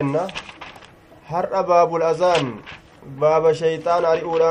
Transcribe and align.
har'a 0.00 1.62
baabul 1.68 2.02
azaan 2.02 2.62
baaba 3.20 3.50
shayxaan 3.60 4.04
ari'uudha 4.04 4.50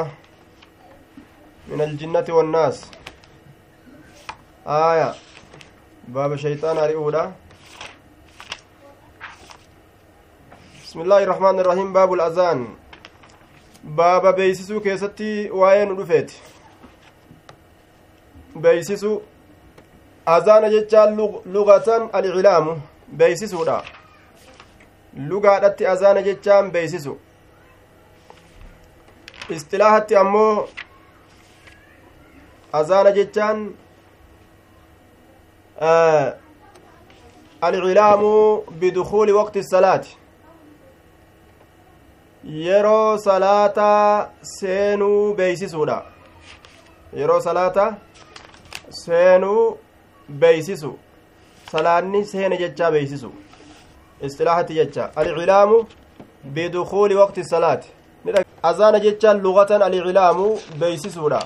min 1.67 1.81
aljinnati 1.81 2.31
wannaas 2.37 2.81
aya 4.65 5.15
baaba 6.07 6.35
shayxaan 6.37 6.77
ari'uudha 6.77 7.31
بسم 10.83 11.01
الله 11.01 11.23
الرحمن 11.23 11.59
الرحيم 11.59 11.93
باب 11.93 12.13
الأذان 12.13 12.67
baaba 13.83 14.33
beeysisuu 14.33 14.81
keessatti 14.81 15.49
waa'ee 15.59 15.85
nu 15.85 15.95
dhufeeti 15.95 16.41
beeysisu 18.63 19.21
azaana 20.25 20.69
jechaan 20.75 21.15
lugatan 21.55 22.09
alcilaamu 22.13 22.81
beeysisuudha 23.17 23.96
lugaadhatti 25.17 25.87
azaana 25.93 26.21
jechaan 26.21 26.71
beeysisu 26.71 27.17
istilaahatti 29.55 30.15
ammoo 30.15 30.67
azaana 32.79 33.11
jechaan 33.17 33.63
alcilaamu 37.61 38.31
bidukuuli 38.79 39.31
waqti 39.39 39.63
salaati 39.63 40.17
yeroo 42.67 43.17
salaataa 43.17 44.29
seenuu 44.57 45.33
beeysisuudha 45.41 45.97
yeroo 47.19 47.41
salaata 47.41 47.85
seenuu 49.03 49.65
beeysisu 50.45 50.99
salaanni 51.71 52.25
seene 52.25 52.57
jechaa 52.63 52.91
beeysisu 52.91 53.33
istilaahatti 54.21 54.73
jecha 54.79 55.11
alcilaamu 55.15 55.77
bidukuuli 56.53 57.15
waqti 57.15 57.43
salaati 57.43 57.89
azaana 58.63 58.99
jechaan 58.99 59.41
lugatan 59.41 59.81
alcilaamu 59.81 60.59
beeysisuudha 60.79 61.41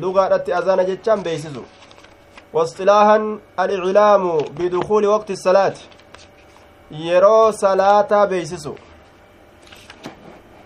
lugaadhatti 0.00 0.52
azaana 0.52 0.84
jechaan 0.84 1.22
beeysisu 1.22 1.64
واصطلاحا 2.54 3.38
الإعلام 3.60 4.38
بدخول 4.38 5.06
وقت 5.06 5.30
الصلاة 5.30 5.74
yeroo 6.90 7.52
salaataa 7.52 8.26
beeysisu 8.26 8.78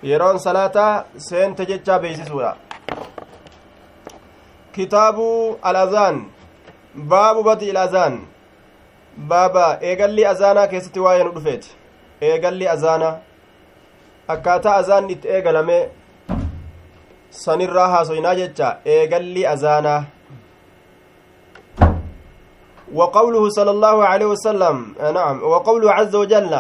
yeroon 0.03 0.39
salaataa 0.41 1.05
seente 1.17 1.67
jechaa 1.67 1.99
beeysisuudha 1.99 2.57
kitaabu 4.73 5.59
alazaan 5.63 6.27
baabu 7.13 7.43
badi 7.43 7.69
ilazaan 7.69 8.21
baaba 9.27 9.79
eegalli 9.83 10.27
azaanaa 10.27 10.67
keessatti 10.67 11.01
waa'ee 11.01 11.25
nu 11.25 11.33
dhufeeti 11.39 11.71
eegalli 12.21 12.69
azaanaa 12.69 13.17
akkaataa 14.35 14.77
azaanni 14.83 15.13
itti 15.13 15.29
eegalame 15.29 15.79
sanirraa 17.31 17.89
haasoynaa 17.89 18.35
jecha 18.35 18.77
eegalli 18.85 19.47
azaanaa 19.55 20.05
وقوله 22.95 23.49
صلى 23.49 23.71
الله 23.71 23.97
عليه 24.05 24.27
وسلم 24.27 24.77
نعم 25.15 25.43
وقوله 25.43 25.93
عز 25.93 26.15
وجل 26.17 26.55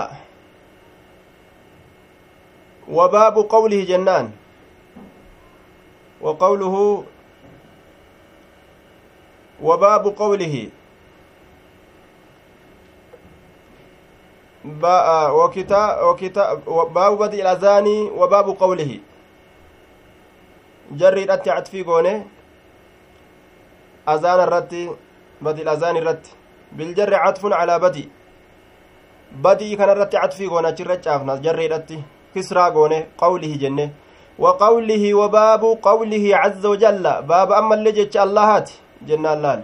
وباب 2.89 3.37
قوله 3.39 3.85
جنان 3.85 4.31
وقوله 6.21 7.05
وباب 9.63 10.05
قوله 10.07 10.69
بدء 17.15 17.41
الأذان 17.43 17.89
وباب 18.19 18.49
قوله. 18.49 19.01
جري 20.93 21.23
الأتي 21.23 21.51
عطفي 21.51 21.83
قونه. 21.83 22.27
أذان 24.09 24.41
الرت 24.41 24.75
بدء 25.43 25.63
الأذان 25.63 25.97
الرت 25.97 26.27
بالجر 26.73 27.15
عطف 27.15 27.47
على 27.53 27.79
بدء. 27.79 28.09
بدء 29.33 29.75
كان 29.75 29.91
الرت 29.91 30.15
عطفي 30.15 30.47
قونه 30.47 30.71
جرت 30.71 31.09
عفنا 31.09 31.37
جري 31.37 31.67
الأتي 31.67 32.03
كسرى 32.35 32.71
قونه 32.71 33.07
قوله 33.19 33.57
جنة. 33.57 33.91
وقوله 34.39 35.15
وباب 35.15 35.79
قوله 35.83 36.37
عز 36.37 36.67
وجل. 36.67 37.23
باب 37.23 37.53
أما 37.53 37.75
اللي 37.75 37.93
جتش 37.93 38.17
اللهات 38.17 38.71
جنة 39.03 39.33
اللال 39.33 39.63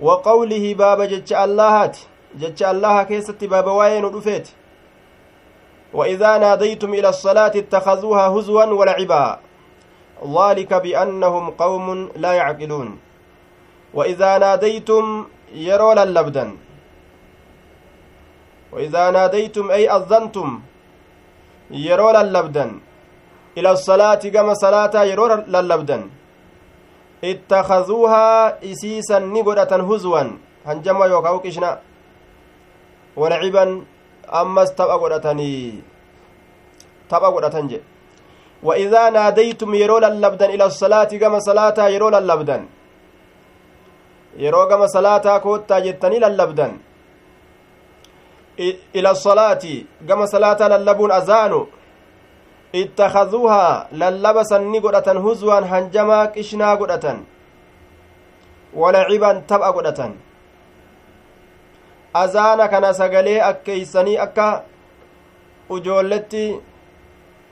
وقوله 0.00 0.74
باب 0.74 1.02
جتش 1.02 1.32
اللهات 1.32 1.98
جتش 2.40 2.62
الله 2.62 3.02
كيست 3.02 3.44
باب 3.44 3.66
وين 3.66 4.04
رفيت 4.04 4.48
وإذا 5.94 6.38
ناديتم 6.38 6.90
إلى 6.94 7.08
الصلاة 7.08 7.52
اتخذوها 7.62 8.26
هزوا 8.34 8.64
ولعبا 8.64 9.38
ذلك 10.38 10.74
بأنهم 10.74 11.44
قوم 11.50 11.86
لا 12.16 12.32
يعقلون 12.32 12.98
وإذا 13.94 14.38
ناديتم 14.38 15.04
يرول 15.54 15.98
اللبدا 15.98 16.46
وإذا 18.72 19.10
ناديتم 19.10 19.70
أي 19.70 19.90
أذنتم 19.90 20.48
ila 23.54 23.76
salaati 23.76 24.30
gama 24.30 24.54
salaataa 24.56 25.04
yeroo 25.04 25.28
lallabdan. 25.46 26.10
Ittakazuuhaa 27.22 28.52
isiisan 28.60 29.30
ni 29.32 29.42
godhatan 29.42 29.82
huzwan. 29.82 30.38
Hanjama 30.64 31.06
yookaa 31.06 31.32
uqishna 31.32 31.78
ammas 34.28 34.74
tapha 34.76 34.98
godhatanii 34.98 35.82
tapha 37.08 37.30
godhatan 37.30 37.68
jedhe. 37.68 37.94
وإذا 38.64 39.02
ناديتم 39.10 39.70
يرو 39.74 39.98
للبدن 40.04 40.48
إلى 40.56 40.64
الصلاة 40.64 41.10
كما 41.22 41.38
صلاة 41.48 41.78
يرو 41.94 42.08
للبدن 42.08 42.62
يرو 44.44 44.62
كما 44.70 44.86
صلاة 44.86 45.26
كوتا 45.44 45.78
جتني 45.84 46.18
للبدن 46.24 46.72
إلى 48.96 49.10
الصلاة 49.10 49.64
كما 50.08 50.24
صلاة 50.34 50.60
للبون 50.72 51.12
أزانو 51.12 51.60
اتخذوها 52.74 53.64
للبسا 54.00 54.58
نقرة 54.58 55.08
هزوا 55.24 55.58
هنجما 55.70 56.18
كشنا 56.34 56.68
قرة 56.80 57.06
ولعبا 58.80 59.30
تبأ 59.48 59.68
قرة 59.76 60.00
أزانا 62.16 62.66
كان 62.66 62.92
سقلي 62.92 63.40
أكيسني 63.40 64.22
أكا 64.22 64.64
ujoolletti 65.70 66.60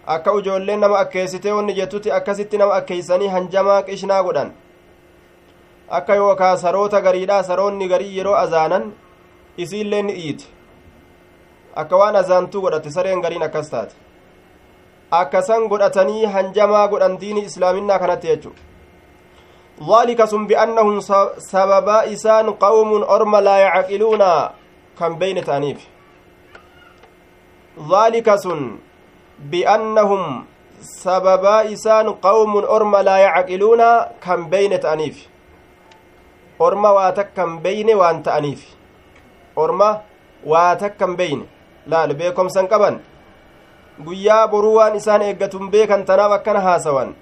akka 0.06 0.32
ujoolleen 0.32 0.80
nama 0.80 0.98
akkeessitee 0.98 1.52
wanni 1.52 1.74
jettutti 1.74 2.12
akkasitti 2.12 2.58
nama 2.58 2.74
akkeeysanii 2.74 3.28
hanjamaa 3.34 3.82
qishnaa 3.82 4.22
godhan 4.22 4.50
akka 5.98 6.14
yookaa 6.14 6.56
saroota 6.56 7.00
gariidha 7.00 7.42
saroonni 7.42 7.88
garii 7.88 8.16
yeroo 8.16 8.34
azaanan 8.34 8.84
isiillee 9.56 10.02
ni 10.02 10.12
dhiite 10.18 10.44
akka 11.84 11.96
waan 12.02 12.16
azaantuu 12.16 12.62
godhatte 12.66 12.90
sareen 12.90 13.20
gariin 13.20 13.42
akkas 13.48 13.70
taate 13.70 13.94
akkasan 15.10 15.68
godhatanii 15.68 16.24
hanjamaa 16.36 16.88
godhan 16.88 17.18
diini 17.20 17.44
islaaminaa 17.50 17.98
kanatti 17.98 18.26
jechu 18.32 18.54
ذلك 19.80 20.20
sun 20.28 20.44
بأنهم 20.46 21.00
sababa 21.40 22.04
isaan 22.04 22.52
qawmun 22.60 23.02
orma 23.08 23.40
laa 23.40 23.58
yacqiluuna 23.72 24.52
kan 24.98 25.16
beyne 25.16 25.40
ta'aniif 25.40 25.80
ذلك 27.80 28.28
sun 28.36 28.78
بأنهم 29.40 30.44
qawmun 32.20 32.64
orma 32.68 33.00
laa 33.02 33.18
yacqiluuna 33.26 34.20
kan 34.20 34.50
beyne 34.52 34.76
ta'aniif 34.76 35.26
orma 36.60 36.92
waa 36.92 37.10
takkan 37.16 37.64
beyne 37.64 37.94
waan 37.96 38.22
ta'aniif 38.22 38.60
orma 39.56 40.04
waa 40.44 40.76
takkan 40.76 41.16
beyne 41.16 41.48
laal 41.86 42.14
beekomsan 42.14 42.68
qaban 42.68 43.00
guyyaa 44.04 44.48
boruu 44.52 44.75
waan 44.78 44.94
isaan 45.00 45.22
eeggatun 45.22 45.70
beekan 45.70 46.04
tanaaf 46.04 46.32
akkana 46.38 46.60
haasawan 46.60 47.14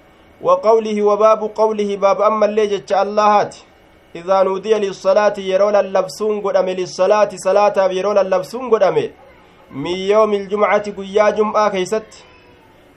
وقوله 0.43 0.97
وباب 1.01 1.41
قوله 1.55 1.89
باب 1.97 2.21
أما 2.21 2.45
اللي 2.45 2.67
جتش 2.67 2.93
اللهات 2.93 3.55
إذا 4.15 4.43
نودي 4.43 4.73
للصلاة 4.73 5.33
يرون 5.37 5.75
اللبسون 5.75 6.41
قدام 6.41 6.69
للصلاة 6.69 7.29
صلاة 7.35 7.77
يرون 7.91 8.17
اللبسون 8.17 8.69
قدام 8.73 8.97
من 9.71 9.97
يوم 10.13 10.33
الجمعة 10.33 10.85
قيا 10.97 11.29
جمعة 11.29 11.69
كيست. 11.69 12.11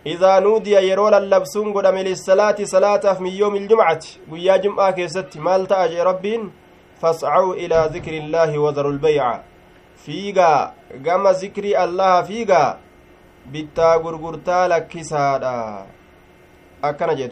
إذا 0.07 0.39
نودي 0.39 0.75
يرون 0.91 1.15
اللبسون 1.15 1.73
قدام 1.73 1.99
للصلاة 1.99 2.57
صلاة 2.65 3.21
من 3.21 3.33
يوم 3.43 3.55
الجمعة 3.57 4.05
قيا 4.33 4.57
جمعة 4.57 4.91
كيست. 4.91 5.37
مال 5.37 5.67
تأجي 5.67 6.03
ربين؟ 6.03 6.53
فاسعوا 7.01 7.55
إلى 7.55 7.91
ذكر 7.95 8.13
الله 8.13 8.59
وذروا 8.59 8.93
البيع. 8.93 9.41
فيغا 9.97 10.73
قام 11.07 11.29
ذكر 11.29 11.65
الله 11.85 12.23
فيغا. 12.23 12.79
bittaa 13.45 13.99
gurgurtaa 13.99 14.69
lakkisaadha 14.69 15.85
akkana 16.89 17.15
jee 17.15 17.29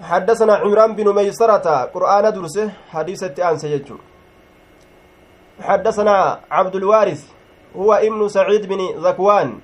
حدثنا 0.00 0.54
عمران 0.54 0.94
بن 0.96 1.14
ميسرة 1.14 1.84
قرآن 1.94 2.32
درسه 2.32 2.70
حديث 2.92 3.22
التأنس 3.22 3.64
يجو 3.64 3.96
حدثنا 5.62 6.40
عبد 6.50 6.74
الوارث 6.74 7.22
هو 7.76 7.94
ابن 7.94 8.28
سعيد 8.28 8.66
بن 8.66 8.80
ذكوان 9.06 9.58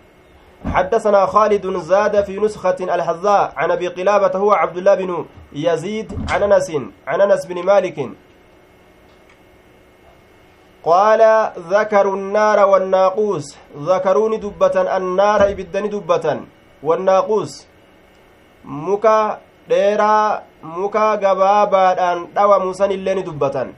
حدثنا 0.74 1.26
خالد 1.26 1.76
زاد 1.76 2.24
في 2.24 2.40
نسخة 2.40 2.76
الحذاء 2.80 3.52
عن 3.56 3.70
أبي 3.70 3.88
قلابة 3.88 4.38
هو 4.38 4.52
عبد 4.52 4.76
الله 4.76 4.94
بن 4.94 5.24
يزيد 5.52 6.12
عن 6.30 6.42
أنس 6.42 6.72
عن 7.06 7.20
أنس 7.20 7.46
بن 7.46 7.66
مالك 7.66 8.10
قال 10.84 11.50
ذكروا 11.58 12.16
النار 12.16 12.66
والناقوس 12.68 13.56
ذكروني 13.78 14.36
دبة 14.36 14.96
النار 14.96 15.50
إبدني 15.50 15.88
دبة 15.88 16.40
والناقوس 16.86 17.52
مكا 18.64 19.18
dheeraa 19.70 20.42
muka 20.62 21.04
gabaabaadhaan 21.22 22.18
dhawamu 22.34 22.70
san 22.78 22.90
illee 22.96 23.14
ni 23.18 23.22
dubbatan 23.28 23.68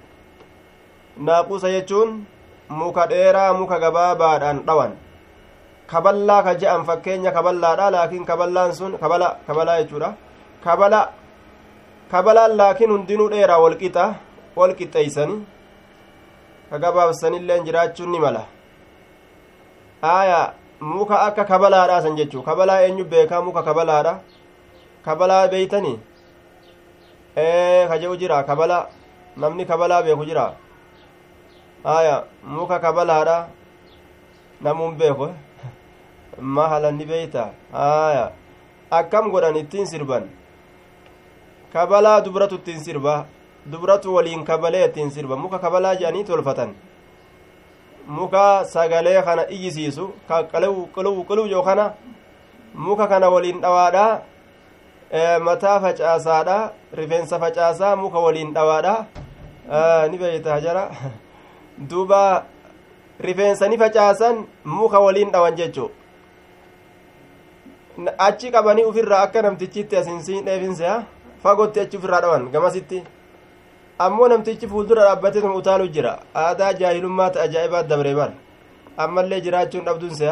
naaqusa 1.26 1.69
jechuun 1.75 2.10
muka 2.81 3.06
dheeraa 3.12 3.50
muka 3.60 3.76
gabaabaadhaan 3.84 4.58
dhawan 4.69 4.93
kaballaa 5.93 6.43
ka 6.46 6.52
je'an 6.60 6.84
fakkeenya 6.88 7.31
kaballaadha 7.37 7.87
laakiin 7.96 8.25
kaballaan 8.31 8.72
sun 8.78 8.93
kabala 9.02 9.28
kabalaa 9.46 9.78
jechuudha 9.81 10.11
kabala 10.64 11.00
kabalaan 12.12 12.52
laakiin 12.61 12.93
hundinuu 12.94 13.28
dheeraa 13.34 13.61
walqixa 13.64 14.04
walqixeeysani 14.58 15.37
ka 16.70 16.76
gabaabsanilleen 16.84 17.64
jiraachuun 17.66 18.11
ni 18.12 18.19
mala 18.25 18.43
aaya 20.14 20.40
muka 20.80 21.20
akka 21.26 21.44
kabalaadha 21.44 22.02
san 22.02 22.16
jechuu 22.16 22.42
kabalaa 22.42 22.80
eenyu 22.86 23.04
beekaa 23.04 23.42
muka 23.42 23.62
kabalaadha 23.62 24.20
kabalaa 25.04 25.48
beeytanii 25.48 25.98
ee 27.36 27.88
ka 27.88 27.98
je'u 27.98 28.16
jira 28.16 28.42
kabala 28.44 28.88
namni 29.36 29.64
kabalaa 29.66 30.02
beeku 30.02 30.25
jira 30.25 30.54
aya 31.84 32.25
muka 32.42 32.78
kabalaadha 32.78 33.48
namuun 34.60 34.94
beeku 34.98 35.28
mahalanni 36.40 37.04
beeyta 37.04 37.50
aya 37.72 38.32
akkam 38.90 39.30
godhan 39.30 39.56
ittiin 39.56 39.86
sirban 39.86 40.30
kabalaa 41.72 42.20
dubratu 42.20 42.54
ittiin 42.62 42.80
sirba 42.80 43.26
dubratu 43.66 44.14
waliin 44.14 44.44
kabalee 44.44 44.84
ittiin 44.88 45.10
sirba 45.10 45.36
muka 45.36 45.58
kabalaa 45.58 45.94
jedhanii 45.94 46.25
tolfatan 46.25 46.75
muka 48.08 48.64
sagalee 48.64 49.22
kana 49.22 49.43
iyyisiisu 49.50 50.05
ka 50.28 50.37
qiluu 50.52 50.87
qiluu 50.94 51.25
qiluu 51.28 51.46
yoo 51.55 51.62
kana 51.62 51.84
muka 52.75 53.06
kana 53.06 53.28
waliin 53.34 53.60
dhawaadha 53.60 54.06
mataa 55.46 55.81
facaasaadha 55.84 56.56
rifeensa 57.00 57.38
facaasaa 57.44 57.96
muka 57.96 58.19
waliin 58.26 58.52
dhawaadha 58.56 58.94
ni 60.10 60.16
beeyta 60.19 60.60
jara 60.60 60.84
duuba 61.90 62.44
rifeensa 63.20 63.69
ni 63.69 63.78
facaasan 63.78 64.44
muka 64.64 64.99
waliin 65.06 65.31
dhawan 65.34 65.54
jechu 65.61 65.90
achi 68.26 68.50
qabanii 68.54 68.84
ufirraa 68.90 69.22
akka 69.26 69.43
namtichitti 69.43 69.96
asinsiin 70.00 70.44
dheefinse 70.49 70.88
fagotti 71.43 71.81
achi 71.81 71.96
ufirraa 72.00 72.20
dhawan 72.25 72.49
gamasitti 72.52 73.02
ammoo 74.05 74.29
namtichi 74.33 74.67
fuuldura 74.73 75.03
dhaabbatee 75.09 75.43
tun 75.45 75.55
utaalu 75.61 75.89
jira 75.97 76.12
aadaa 76.45 76.73
jaahilummaa 76.81 77.31
ta 77.35 77.43
ajaa'ibaa 77.47 77.83
dabre 77.91 78.15
bar 78.21 78.31
ammallee 79.05 79.41
jiraachuun 79.47 79.85
dhabdunse 79.89 80.27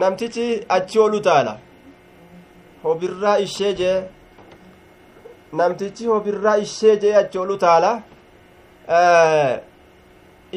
namtichi 0.00 0.46
achi 0.76 0.98
ol 1.04 1.14
utaala 1.20 1.54
hobirraa 2.84 3.36
ishee 3.46 3.72
jee 3.80 3.96
namtichi 5.58 6.06
hobirraa 6.12 6.56
ishee 6.66 6.96
jee 7.02 7.14
achi 7.22 7.38
olu 7.38 7.56
taala 7.64 7.90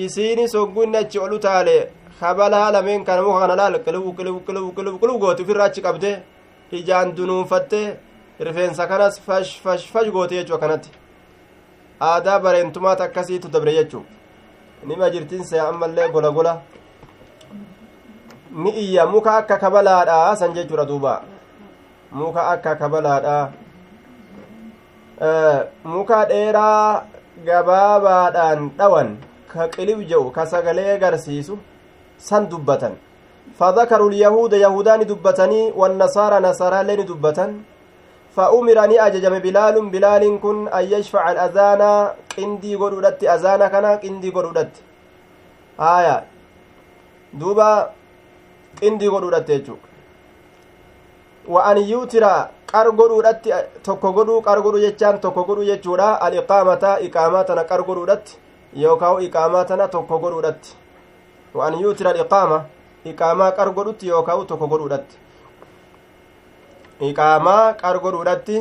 isiini 0.05 0.45
soggunni 0.55 0.97
achi 1.03 1.19
olu 1.25 1.39
taale 1.45 1.75
kabalaa 2.19 2.71
lameen 2.75 3.03
kana 3.07 3.21
muka 3.21 3.39
kana 3.43 3.55
laal 3.61 3.75
qilibu 3.85 4.09
qilibu 4.17 4.39
qilibu 4.47 4.71
qilibu 4.77 4.97
qilibu 5.01 5.19
gooti 5.23 5.43
ofirraa 5.43 5.67
achi 5.71 5.81
qabde 5.87 6.11
ijaan 6.79 7.15
dunuunfatte 7.17 7.81
rifeensa 8.47 8.87
kanas 8.91 9.15
fash 9.25 9.51
fash 9.63 9.85
fash 9.93 10.09
goote 10.15 10.35
jechuu 10.39 10.55
akkanatti 10.57 10.89
aadaa 12.01 12.39
bareentumaata 12.39 13.03
akkasiitu 13.03 13.47
dabre 13.53 13.73
jechuu 13.77 14.03
nima 14.87 15.09
jirtinse 15.13 15.59
ammallee 15.59 16.09
gola 16.11 16.31
gola 16.31 16.53
ni 18.51 18.71
iyya 18.83 19.05
muka 19.05 19.37
akka 19.37 19.57
kabalaadha 19.63 20.35
san 20.35 20.53
jechuudha 20.53 20.85
duuba 20.85 21.13
muka 22.11 22.47
akka 22.53 22.75
kabalaadha 22.75 23.51
muka 25.83 26.25
dheeraa 26.29 27.03
gabaabaadhaan 27.45 28.69
dhawan 28.79 29.09
ka 29.51 29.67
qilib 29.75 29.99
jedhu 30.09 30.31
ka 30.31 30.45
sagalee 30.53 30.97
garsiisu 31.03 31.57
san 32.17 32.47
dubbatan 32.49 32.95
fadakaru 33.59 34.09
lyahuuda 34.15 34.57
yahudaani 34.57 35.05
dubbatanii 35.11 35.71
wannasaara 35.81 36.39
nasaraallee 36.47 36.95
ni 36.99 37.03
dubbatan 37.11 37.59
فأمر 38.38 38.76
أن 38.84 38.92
أججم 39.06 39.38
بلال 39.38 39.76
بلال 39.94 40.22
كن 40.42 40.68
أن 40.68 40.84
يشفع 40.84 41.22
الأذان 41.32 41.82
قندي 42.36 42.74
قرودت 42.74 43.24
أذان 43.24 43.62
كان 43.72 43.86
قندي 44.02 44.30
قرودت 44.30 44.74
آية 45.80 46.16
دوبا 47.38 47.70
قندي 48.82 49.08
قرودت 49.08 49.48
يجوك 49.50 49.94
wa 51.46 51.64
an 51.64 51.76
yuutira 51.76 52.50
qar 52.66 52.90
godhuudhatti 52.92 53.50
tokko 53.82 54.12
godhuu 54.12 54.40
qar 54.42 54.62
godhu 54.62 54.78
jechaan 54.80 55.20
tokko 55.20 55.44
godhu 55.44 55.64
jechuudha 55.64 56.20
aliqaamata 56.20 57.00
iqaamaa 57.00 57.44
tana 57.44 57.64
qar 57.64 57.82
godhuudhatti 57.82 58.38
yookaa 58.74 59.20
iqaamaa 59.20 59.64
tana 59.64 59.88
tokko 59.88 60.18
godhuudhatti 60.18 60.76
wa 61.54 61.66
an 61.66 61.74
yuutira 61.80 62.10
aliqaama 62.10 62.64
iqaamaa 63.04 63.50
qar 63.52 63.70
godhutti 63.70 64.08
yookaa 64.08 64.44
tokko 64.44 64.66
godhuudhatti 64.66 65.18
Iqaamaa 67.07 67.73
qar 67.81 67.95
godhuudhatti 68.03 68.57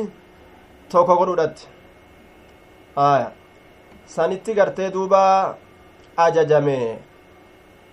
tokko 0.91 1.13
godhuudhatti 1.19 1.67
aya 2.95 3.31
sanitti 4.05 4.53
gartee 4.53 4.89
duuba 4.95 5.21
ajajame 6.17 6.79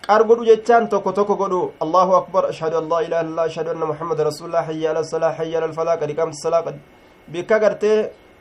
qar 0.07 0.21
godhu 0.29 0.45
jechaan 0.51 0.89
tokko 0.89 1.13
tokko 1.13 1.35
godhu 1.43 1.61
allahu 1.85 2.13
akbar 2.21 2.43
ashhadu 2.53 2.79
an 2.81 2.89
laa 2.93 3.03
ilaha 3.07 3.23
illallah 3.25 3.47
ashhadu 3.51 3.71
anna 3.75 3.87
muhammada 3.93 4.25
rasulullah 4.31 4.65
hayya 4.69 4.91
ala 4.93 5.05
salaa 5.05 5.33
hayya 5.39 5.59
ala 5.59 5.67
alfalaa 5.71 5.97
qad 6.01 6.11
iqaamti 6.15 6.39
salaa 6.45 6.63
bikka 7.33 7.59
gartee 7.65 7.99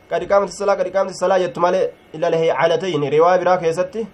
qad 0.09 0.21
iqaamti 0.25 0.53
salaa 0.61 0.77
qad 0.79 0.87
iqaamti 0.91 1.13
salaa 1.23 1.39
jettu 1.43 1.59
malee 1.65 1.85
illa 2.15 2.29
lihaycalatayn 2.33 3.03
riwaa 3.15 3.37
biraa 3.41 3.57
keessatti 3.63 4.07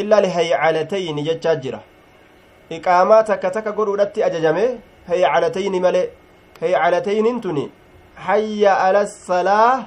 illa 0.00 0.20
lihaycalatayn 0.26 1.18
jechaa 1.28 1.56
jira 1.64 1.80
iqaamaa 2.76 3.22
takka 3.30 3.50
takka 3.56 3.72
godhuudhatti 3.78 4.24
ajajame 4.28 4.64
haycalatayni 5.08 5.80
malee 5.80 6.06
tuni 7.44 7.70
hayya 8.26 8.72
ala 8.86 9.06
salaa 9.06 9.86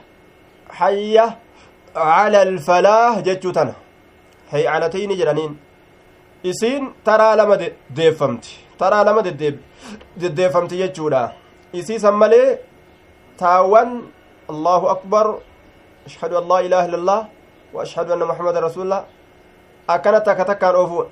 hayya 0.79 1.25
ala 1.95 2.39
alfalaah 2.41 3.21
jechuu 3.27 3.53
tana 3.57 3.73
haycalatayni 4.51 5.15
jedhaniin 5.19 5.53
isiin 6.43 6.83
taraa 7.03 7.35
lama 7.39 7.55
deeffamti 7.97 8.51
taraa 8.79 9.03
lama 9.07 9.21
deddeeffamti 10.21 10.75
jechuudha 10.81 11.23
isiisan 11.79 12.15
malee 12.21 12.57
taawwan 13.38 13.89
allahu 14.51 14.85
akbar 14.95 15.25
ashhadu 16.07 16.38
an 16.41 16.45
laa 16.51 16.61
ilaha 16.67 16.85
illallah 16.88 17.21
wa 17.73 17.79
ashhadu 17.85 18.13
anna 18.13 18.25
muhammadan 18.31 18.61
rasulullah 18.67 19.01
akkana 19.88 20.19
takka 20.27 20.45
takkaan 20.51 20.75
oofu 20.81 21.09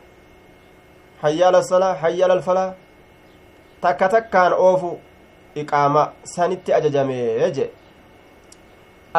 hayya 1.23 1.47
ala 1.49 1.63
salaa 1.63 1.93
hayya 2.03 2.25
ala 2.25 2.33
alfalaa 2.39 2.71
takka 3.81 4.07
takkaan 4.15 4.53
oofu 4.53 4.91
iqaama 5.61 6.01
sanitti 6.33 6.73
ajajamee 6.77 7.51
je 7.57 7.65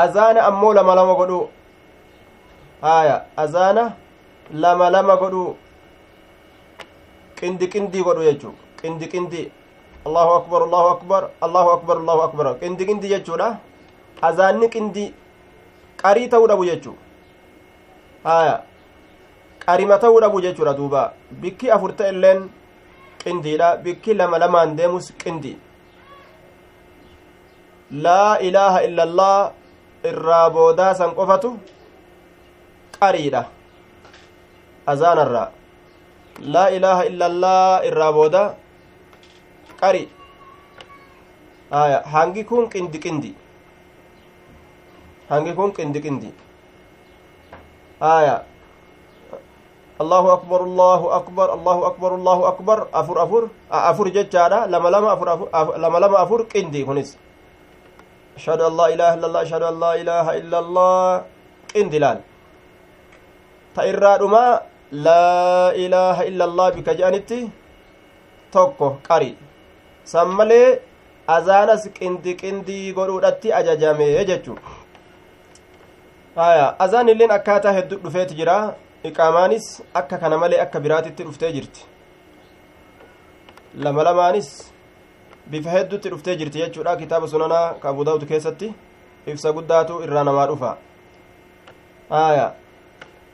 azaana 0.02 0.40
ammoo 0.48 0.72
lama 0.78 0.94
lama 0.98 1.14
godhu 1.20 1.40
haya 2.82 3.16
azaana 3.44 3.84
lama 4.64 4.90
lama 4.94 5.16
godhu 5.22 5.44
qindi 7.40 7.66
qindii 7.74 8.02
godhu 8.08 8.22
jechuu 8.28 8.54
qindi 8.80 9.06
qindi 9.14 9.42
allahu 10.06 10.32
akbar 10.38 10.60
allahu 10.66 10.88
akbar 10.94 11.22
allahu 11.46 11.70
akbar 11.76 11.96
allahu 12.02 12.22
akbar 12.28 12.46
qindi 12.62 12.86
qindi 12.88 13.08
jechuudha 13.14 13.48
azaanni 14.28 14.68
qindi 14.74 15.04
qarii 16.02 16.28
ta'uu 16.32 16.48
dhabu 16.50 16.64
jechuu 16.70 16.96
haya 18.28 18.56
qarima 19.66 19.98
ta'uu 20.04 20.20
dhabu 20.24 20.40
jechuudha 20.46 20.74
duuba 20.80 21.02
bikki 21.42 21.70
afur 21.76 21.92
ta'elleen 22.00 22.40
qindiidha 23.22 23.68
bikki 23.84 24.14
lama 24.20 24.38
lamaan 24.42 24.76
deemus 24.78 25.08
qindi 25.22 25.52
laa 27.92 28.38
ilaaha 28.38 28.78
illa 28.86 29.02
allah 29.08 29.40
irraa 30.04 30.46
boodaa 30.50 30.94
san 30.94 31.14
qofatu 31.18 31.56
qariidha 33.00 33.42
azaanarraa 34.92 35.48
laa 36.54 36.68
ilaaha 36.76 37.02
illallaa 37.10 37.82
irraa 37.88 38.12
booda 38.18 38.42
qari 39.80 40.04
aya 41.70 41.98
hangi 42.14 42.44
kun 42.50 42.68
qindi 42.72 42.98
qindi 43.04 43.30
hangi 45.30 45.52
kun 45.58 45.72
qindi 45.76 46.00
qindi 46.04 46.30
aya 48.00 48.36
allahu 50.02 50.28
akbar 50.36 50.60
allahu 50.68 51.06
akbar 51.18 51.46
allahu 51.56 51.82
akbar 51.90 52.10
allahu 52.18 52.42
akbar 52.52 52.78
afur 53.00 53.16
afur 53.24 53.42
afur 53.68 54.06
jechaadha 54.16 54.60
lama 54.70 54.88
lama 54.94 55.08
afur 55.14 55.26
lama 55.84 55.98
lama 56.04 56.16
afur 56.24 56.40
qindi 56.52 56.84
kunis 56.86 57.18
ilaha 58.94 59.14
illa 59.16 59.26
allah 59.28 59.42
ashhadu 59.46 59.66
an 59.72 59.76
laa 59.84 59.94
ilaha 60.02 60.32
illa 60.40 60.58
allah 60.64 61.24
qindi 61.72 61.98
laal 62.04 62.18
ta 63.74 63.86
irraa 63.90 64.18
dhuma 64.22 64.44
laa 65.06 65.72
ilaaha 65.84 66.24
illa 66.30 66.44
allah 66.48 66.66
bika 66.76 66.94
je'anitti 67.00 67.40
tokko 68.52 68.88
qari 69.08 69.36
san 70.12 70.28
malee 70.38 70.80
azaanas 71.36 71.84
qindi 71.98 72.32
qindii 72.42 72.92
godhuudhatti 72.98 73.52
ajajame 73.60 74.08
jechu 74.30 74.56
haya 76.36 76.66
azaan 76.84 77.08
illeen 77.12 77.30
akkaataa 77.38 77.72
hedduu 77.78 77.98
dhufeeti 78.04 78.34
jira 78.40 78.56
iqaamaanis 79.10 79.66
akka 80.00 80.16
kana 80.22 80.38
malee 80.42 80.60
akka 80.64 80.80
biraatitti 80.80 81.22
dhuftee 81.28 81.52
jirti 81.56 81.86
lama 83.84 84.02
lamaanis 84.08 84.48
bifa 85.50 85.70
heddutti 85.70 86.10
dhuftee 86.10 86.36
jirti 86.36 86.58
jechuudha 86.58 86.96
kitaaba 86.96 87.28
sunanaa 87.28 87.74
ka 87.82 87.88
abu 87.88 88.04
daawud 88.04 88.28
keessatti. 88.28 88.74
Ibsa 89.26 89.52
guddaatu 89.52 90.02
irraa 90.04 90.24
namaa 90.24 90.46
dhufa. 90.46 90.76
Haya 92.10 92.54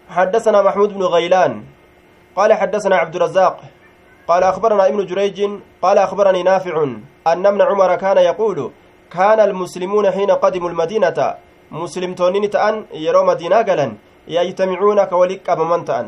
حدثنا 0.08 0.62
محمود 0.62 0.94
بن 0.94 1.02
غيلان 1.02 1.64
قال 2.36 2.52
حدثنا 2.52 2.96
عبد 2.96 3.16
الرزاق 3.16 3.60
قال 4.28 4.42
أخبرنا 4.42 4.86
ابن 4.86 5.06
جريج 5.06 5.50
قال 5.82 5.98
أخبرني 5.98 6.42
نافع 6.42 6.84
أن 7.26 7.46
ابن 7.46 7.62
عمر 7.62 7.96
كان 7.96 8.18
يقول 8.18 8.70
كان 9.10 9.40
المسلمون 9.40 10.10
حين 10.10 10.30
قدموا 10.30 10.70
المدينة 10.70 11.34
مسلم 11.70 12.14
تونين 12.14 12.50
تأن 12.50 12.84
يرو 12.92 13.24
مدينة 13.24 13.56
قلا 13.56 13.92
يجتمعون 14.28 15.04
كوليك 15.04 15.50
أبمن 15.50 15.84
تأن 15.84 16.06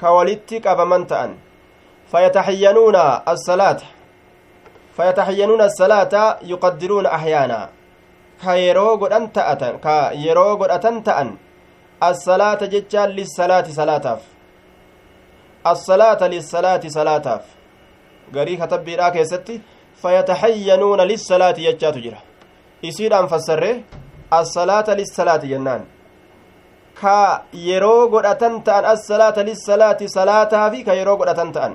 كوليتك 0.00 0.66
أبمن 0.66 1.02
فيتحينون 2.10 2.96
الصلاة 3.28 3.80
فيتحينون 4.96 5.60
الصلاة 5.60 6.14
يقدرون 6.42 7.06
أحيانا. 7.06 7.60
كيرو 8.42 8.88
قد 9.00 9.12
أنت 9.12 9.36
أتن 9.38 9.74
كيرو 9.84 10.56
قد 10.60 10.70
أتن 10.70 11.02
تأن. 11.06 11.28
الصلاة 12.02 12.60
جتان 12.72 13.08
للصلاة 13.16 13.66
صلاة 13.78 14.06
الصلاة 15.66 16.20
للصلاة 16.32 16.82
صلاة 16.88 17.26
غري 18.34 18.56
كتب 18.56 18.84
بيرا 18.84 19.08
كيستي 19.08 19.60
فيتحينون 20.02 21.00
للصلاة 21.00 21.56
يجات 21.58 21.96
جرا. 22.04 22.20
يصير 22.82 23.20
أن 23.20 23.26
فسره 23.26 23.74
الصلاة 24.32 24.88
للصلاة 24.98 25.42
جنان. 25.52 25.82
ka 27.02 27.42
yeroo 27.52 28.08
godhatan 28.12 28.62
ta'an 28.62 28.84
ka 30.86 30.92
yeroo 30.94 31.16
godhatan 31.16 31.52
ta'an 31.52 31.72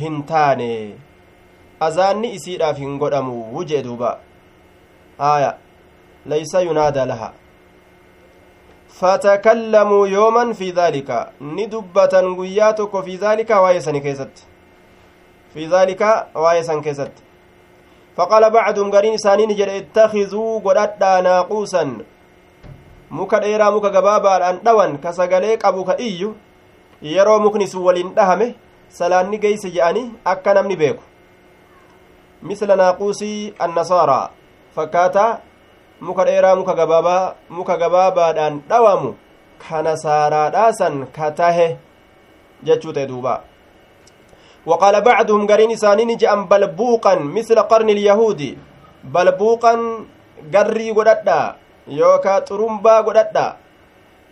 hin 0.00 0.22
taane 0.32 0.68
azaanni 1.80 2.34
isiidhaaf 2.38 2.76
hin 2.84 2.98
godhamu 2.98 3.64
jee 3.64 3.82
duuba 3.86 4.18
aya 5.30 5.54
laysa 6.26 6.60
yunaadaa 6.60 7.06
laha 7.06 7.32
fatakallamuu 9.00 10.06
yooman 10.06 10.54
fi 10.54 10.72
daalika 10.72 11.32
ni 11.40 11.66
dubbatan 11.66 12.34
guyyaa 12.36 12.72
tokko 12.72 13.02
fi 13.02 13.18
daalika 13.26 13.60
waa'ee 13.60 13.80
sani 13.80 14.00
keessatti 14.00 14.42
fi 15.54 15.66
daalika 15.66 16.14
waa'ee 16.34 16.62
san 16.70 16.82
keessatti 16.82 17.22
faqaala 18.16 18.50
bacduum 18.50 18.90
gariin 18.90 19.14
isaanii 19.14 19.46
ni 19.46 19.54
jedhe 19.54 19.78
ittakhizuu 19.82 20.60
godhadhaa 20.60 21.22
naaquusan 21.28 22.00
muka 23.18 23.40
dheeraa 23.44 23.70
muka 23.76 23.90
gabaabaadhaan 23.96 24.60
dhawan 24.66 24.98
ka 25.04 25.12
sagalee 25.18 25.56
qabu 25.62 25.84
ka 25.88 25.94
iyyu 26.08 26.34
yeroo 27.14 27.38
mukni 27.44 27.66
sun 27.72 27.84
waliin 27.86 28.14
dhahame 28.18 28.46
salaanni 28.98 29.38
geeyse 29.44 29.68
je'anii 29.76 30.10
akka 30.32 30.54
namni 30.58 30.76
beeku 30.82 31.02
misla 32.50 32.76
naaquusii 32.82 33.54
annasaaraa 33.66 34.26
fakkaataa 34.76 35.30
muka 36.08 36.24
dheeraa 36.28 36.56
muka 36.60 36.74
gabaabaa 36.80 37.34
muka 37.60 37.76
gabaabaadhaan 37.84 38.60
dhawamu 38.70 39.14
ka 39.64 39.82
nasaaraadhaasan 39.88 41.00
ka 41.16 41.30
tahe 41.40 41.68
jechuu 42.68 42.92
ta'e 42.98 43.06
duuba 43.14 43.40
وقال 44.66 45.00
بعضهم 45.00 45.46
قرين 45.50 45.74
سانين 45.76 46.16
جأم 46.22 46.46
بلبوقا 46.46 47.14
مثل 47.36 47.58
قرن 47.70 47.88
اليهود 47.90 48.42
بلبوقا 49.14 49.74
قري 50.54 50.88
قددا 50.90 51.40
يوكا 51.88 52.38
ترمبا 52.38 53.00
قددا 53.00 53.56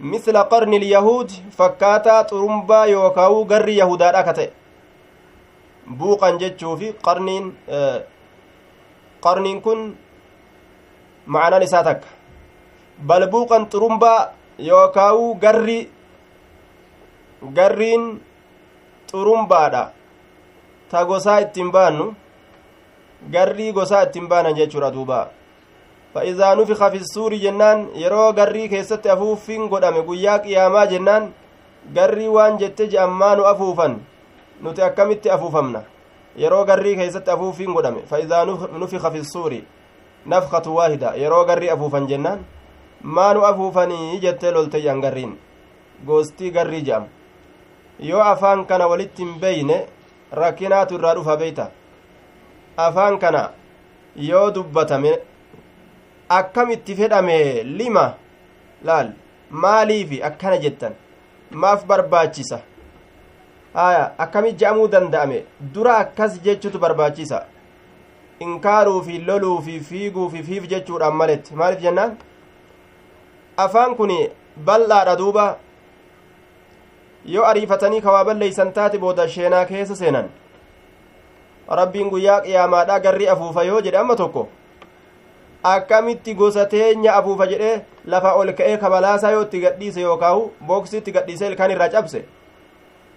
مثل 0.00 0.36
قرن 0.38 0.74
اليهود 0.74 1.30
فكاتا 1.58 2.22
ترمبا 2.22 2.84
يوكاو 2.84 3.44
قري 3.44 3.76
يهودا 3.76 4.22
كتئ 4.22 4.50
buuqan 5.98 6.38
jechuu 6.38 6.76
fi 6.80 6.88
qarniin 7.06 7.46
qarniin 9.24 9.58
kun 9.62 9.80
ma'anaan 11.26 11.62
isaa 11.62 11.82
takka 11.88 12.08
bal 13.08 13.26
buuqan 13.32 13.66
xurumbaa 13.72 14.20
yookaawu 14.70 15.34
garri 15.42 15.78
garriin 17.56 18.04
xurumbaadha 19.10 19.84
ta 20.90 21.04
gosaa 21.10 21.40
ittiin 21.44 21.70
baannu 21.76 22.06
garrii 23.34 23.72
gosaa 23.72 24.02
ittiin 24.06 24.28
baanan 24.28 24.54
jechuudha 24.58 24.94
duuba 24.96 25.18
nufika 26.56 26.90
fi 26.90 27.00
suuri 27.04 27.38
jennaan 27.40 27.88
yeroo 27.94 28.32
garrii 28.32 28.68
keessatti 28.68 29.08
afuuffiin 29.10 29.68
godhame 29.68 30.02
guyyaa 30.02 30.38
qiyaamaa 30.38 30.86
jennaan 30.86 31.32
garrii 31.94 32.28
waan 32.28 32.58
jette 32.58 32.88
je'ammaa 32.88 33.36
nu 33.36 33.44
afuufan 33.46 34.00
nuti 34.60 34.82
akkamitti 34.82 35.30
afuufamna 35.30 35.82
yeroo 36.36 36.64
garrii 36.64 36.96
keessatti 36.96 37.30
afuuffiin 37.30 37.72
godhame 37.72 38.02
fa'iizaa 38.10 38.44
nufika 38.44 39.10
fi 39.10 39.24
suuri 39.24 39.64
nafkatu 40.26 40.74
waahida 40.76 41.14
yeroo 41.14 41.44
garrii 41.44 41.70
afuufan 41.70 42.06
jennaan 42.06 42.44
maanu 43.02 43.44
afuufanii 43.46 44.20
jettee 44.20 44.50
lolteyyan 44.52 45.00
garriin 45.00 45.38
goostii 46.06 46.50
garrii 46.50 46.82
je'am 46.82 47.04
yoo 48.00 48.20
afaan 48.22 48.66
kana 48.66 48.86
walitti 48.86 49.22
hin 49.24 49.40
beeyne 49.40 49.86
rakkinaatu 50.32 50.94
irraa 50.94 51.14
dhufa 51.14 51.36
beeyta 51.36 51.70
afaan 52.76 53.18
kana 53.18 53.50
yoo 54.16 54.50
dubbatame 54.54 55.18
akkamitti 56.38 56.94
fedhame 56.96 57.62
lima? 57.78 58.14
Laal 58.84 59.12
maaliifi 59.50 60.22
akkana 60.22 60.56
jettan? 60.64 60.92
Maaf 61.50 61.84
barbaachisa. 61.86 62.60
Haya 63.74 64.12
akkamit 64.18 64.56
je'amuu 64.60 64.88
danda'ame? 64.88 65.44
Dura 65.74 65.96
akkas 65.98 66.40
jechutu 66.44 66.78
barbaachisa. 66.78 67.44
Inkaaruu 68.40 69.02
fi 69.02 69.18
loluu 69.18 69.60
fi 69.62 69.80
fiiguu 69.80 70.28
fi 70.30 70.42
fiif 70.42 70.68
jechuudhaan 70.68 71.14
maletti 71.16 71.54
maaliif 71.54 71.82
jennaan? 71.82 72.16
Afaan 73.56 73.96
kun 73.96 74.10
bal'aadha 74.66 75.16
duuba. 75.18 75.56
Yoo 77.24 77.44
ariifatanii 77.44 78.00
kawaa 78.00 78.24
balleeysan 78.24 78.72
taate 78.72 78.98
booda 78.98 79.28
sheenaa 79.28 79.64
keessa 79.64 79.96
seenan. 79.96 80.30
Rabbiin 81.68 82.08
guyyaa 82.10 82.40
qiyaamaadha 82.40 83.00
garri 83.00 83.28
afuufa 83.28 83.62
yoo 83.64 83.80
jedhe 83.80 83.98
amma 83.98 84.16
tokko 84.16 84.48
akkamitti 85.62 86.34
gosa 86.34 86.66
teenya 86.66 87.14
afuufa 87.14 87.46
jedhee 87.46 87.80
lafa 88.06 88.34
ol 88.34 88.52
ka'ee 88.58 88.76
kabalaasaa 88.82 89.30
yoo 89.30 89.42
itti 89.42 89.60
gadhiise 89.64 90.00
yookaahu 90.00 90.50
booksii 90.66 90.98
itti 90.98 91.12
gadhiise 91.16 91.46
ilkaan 91.48 91.70
irraa 91.70 91.88
cabse 91.88 92.24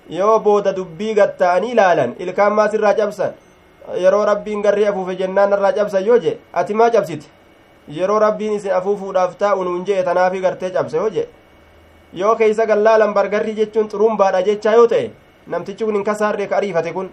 yoo 0.10 0.40
booda 0.40 0.74
dubbii 0.76 1.14
gatta'anii 1.20 1.72
ilaalan 1.76 2.16
ilkaan 2.20 2.54
maas 2.54 2.74
irraa 2.74 2.94
cabsan 3.00 3.34
yeroo 4.02 4.26
rabbiin 4.32 4.62
garri 4.66 4.88
afuufe 4.88 5.16
jennaan 5.22 5.54
irraa 5.58 5.72
cabsan 5.78 6.06
yoo 6.06 6.18
je 6.20 6.38
ati 6.54 6.74
maa 6.74 6.90
cabsite? 6.90 7.26
Yeroo 7.88 8.20
rabbiin 8.20 8.54
isin 8.58 8.74
afuufuudhaaf 8.76 9.38
taa'u 9.38 9.64
nuun 9.64 9.86
jee 9.86 10.04
tanaafi 10.04 10.40
gartee 10.42 10.70
cabse 10.72 10.98
yoo 10.98 11.10
je 11.10 11.28
yoo 12.14 12.36
keeysa 12.36 12.66
gallaalan 12.68 13.14
bargarri 13.14 13.54
jechuun 13.56 13.90
xurumbaadha 13.92 14.42
jechaa 14.48 14.74
yoo 14.76 14.88
ta'e 14.88 15.12
namtichi 15.48 15.86
kun 15.86 15.96
hin 15.96 16.04
kasaarree 16.04 16.48
ka 16.48 16.58
ariifate 16.58 16.94
kun. 16.94 17.10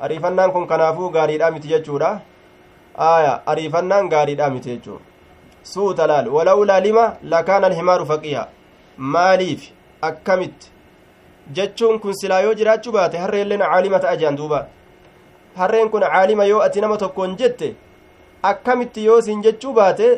Ariifannaan 0.00 0.52
kun 0.52 0.66
kanaafuu 0.66 1.10
gaariidhaa 1.10 1.50
miti 1.50 1.68
jechuudha 1.68 2.20
aya 2.96 3.32
ariifannaan 3.46 4.08
gaariidhaa 4.08 4.50
miti 4.50 4.70
jechuu 4.70 4.98
suuta 5.72 6.06
laal 6.06 6.28
walawlaa 6.28 6.80
lima 6.80 7.04
lakaana 7.22 7.66
alhimaaru 7.66 8.06
faqiya 8.06 8.46
maaliif 9.14 9.62
akkamitti 10.08 10.70
jechuun 11.58 11.98
kun 12.00 12.14
silaa 12.20 12.40
yoo 12.46 12.54
jiraachuu 12.60 12.92
baate 12.92 13.18
harreelleen 13.24 13.60
caalima 13.60 13.98
ta'a 14.04 14.16
jean 14.16 14.36
duuba 14.36 14.66
harreen 15.60 15.90
kun 15.90 16.00
caalima 16.12 16.44
yoo 16.44 16.60
ati 16.66 16.80
nama 16.80 16.96
tokkoon 17.04 17.36
jette 17.36 17.74
akkamitti 18.50 19.04
yoo 19.04 19.20
siin 19.20 19.42
jechuu 19.46 19.72
baate 19.78 20.08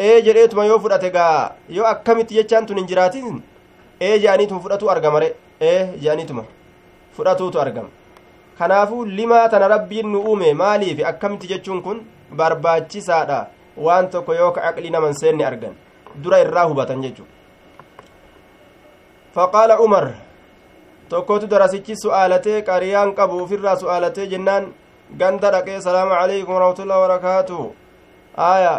ee 0.00 0.20
jedheetuma 0.26 0.64
yoo 0.70 0.78
fudhate 0.84 1.10
gaa 1.16 1.50
yoo 1.68 1.86
akkamitti 1.86 2.34
jechaan 2.38 2.66
tun 2.66 2.76
hin 2.78 2.86
jiraatin 2.92 3.42
ee 4.00 4.18
je'aniituma 4.22 4.60
fudhatu 4.60 4.90
argamare 4.94 5.28
ee 5.60 5.80
je'aniituma 6.02 6.44
fudhatuutu 7.16 7.60
argama 7.60 7.88
kanaafuu 8.58 9.04
limaa 9.04 9.48
tana 9.48 9.68
rabbiin 9.68 10.08
nu 10.12 10.20
uume 10.20 10.54
maaliif 10.54 11.04
akkamitti 11.06 11.46
jechuun 11.52 11.82
kun 11.82 12.02
barbaachisaadha 12.36 13.40
waan 13.86 14.10
tokko 14.10 14.34
yoo 14.34 14.52
ka 14.52 14.62
aqli 14.68 14.90
naman 14.90 15.14
seenne 15.20 15.44
argan 15.50 15.74
dura 16.22 16.38
irraa 16.44 16.64
hubatan 16.70 17.02
jechu 17.02 17.24
faqaala 19.34 19.78
umar 19.86 20.06
tokkotu 21.08 21.46
darasichi 21.46 21.96
su'aalatee 22.02 22.62
qariyaan 22.68 23.14
qabu 23.18 23.42
ufirraa 23.44 23.76
su'aalatee 23.82 24.26
jennaan 24.32 24.72
ganda 25.20 25.50
dhaqee 25.54 25.80
salaamu 25.86 26.14
calaykum 26.20 26.54
warahmatullahi 26.54 27.00
wabarakaatu 27.02 27.58
aya 28.36 28.74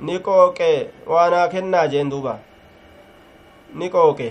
ni 0.00 0.18
qooqe 0.28 0.70
waanaa 1.12 1.48
kennaa 1.54 1.86
jeen 1.92 2.10
duuba 2.10 2.38
ni 3.74 3.88
qooqe 3.94 4.28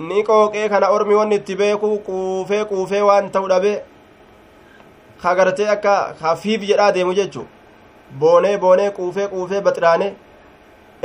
ni 0.00 0.22
qooqee 0.24 0.68
kana 0.68 0.90
ormi 0.96 1.14
won 1.14 1.32
itti 1.32 1.54
beeku 1.60 1.88
quufee 2.06 2.64
quufee 2.70 3.02
waan 3.08 3.30
ta'u 3.30 3.48
dhabe. 3.52 3.72
Kagartee 5.22 5.68
akka 5.74 5.94
hafiif 6.20 6.62
jedhaa 6.70 6.92
deemu 6.96 7.12
jechu 7.18 7.42
boonee 8.20 8.56
boonee 8.62 8.90
quufee 8.98 9.28
quufee 9.32 9.60
baxiraane 9.66 10.08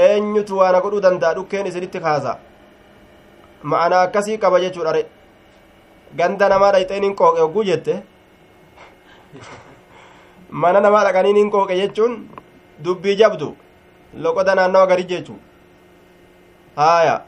eenyutu 0.05 0.57
waana 0.61 0.79
godhuu 0.85 1.01
danda'a? 1.07 1.33
Dhukkeen 1.35 1.67
isinitti 1.67 1.99
kaasa. 2.05 2.37
Ma'anaa 3.63 4.01
akkasii 4.07 4.37
qaba 4.37 4.63
jechuudhare 4.63 5.03
ganda 6.15 6.49
namaa 6.55 6.71
dhayxeen 6.77 7.03
hin 7.09 7.15
qooqe 7.21 7.41
hogguu 7.45 7.63
jette. 7.73 7.99
Mana 10.63 10.79
namaa 10.87 11.03
dhaqaniin 11.09 11.43
hin 11.43 11.51
qooqe 11.51 11.81
jechuun 11.83 12.19
dubbii 12.85 13.15
jabdu. 13.23 13.55
Loqoda 14.23 14.55
naannawa 14.55 14.87
gari 14.87 15.03
jechuu. 15.13 15.39
Haaya. 16.75 17.21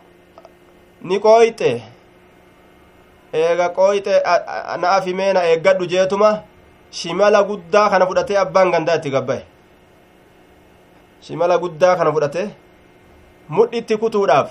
Ni 1.02 1.20
qooyxe 1.20 1.82
eega 3.34 3.70
qooyxe 3.70 4.14
na 4.82 4.88
afimeena 4.98 5.42
eeggadhu 5.50 5.86
jeetuma 5.94 6.30
shimala 6.92 7.44
guddaa 7.44 7.90
kana 7.90 8.06
fudhatee 8.08 8.38
abbaan 8.44 8.72
gandaa 8.72 8.96
itti 9.00 9.10
gabbaye 9.16 9.44
shimala 11.22 11.58
guddaa 11.58 11.96
kana 11.98 12.12
fudhate 12.16 12.44
mudhitti 13.50 13.98
kutuudhaaf 13.98 14.50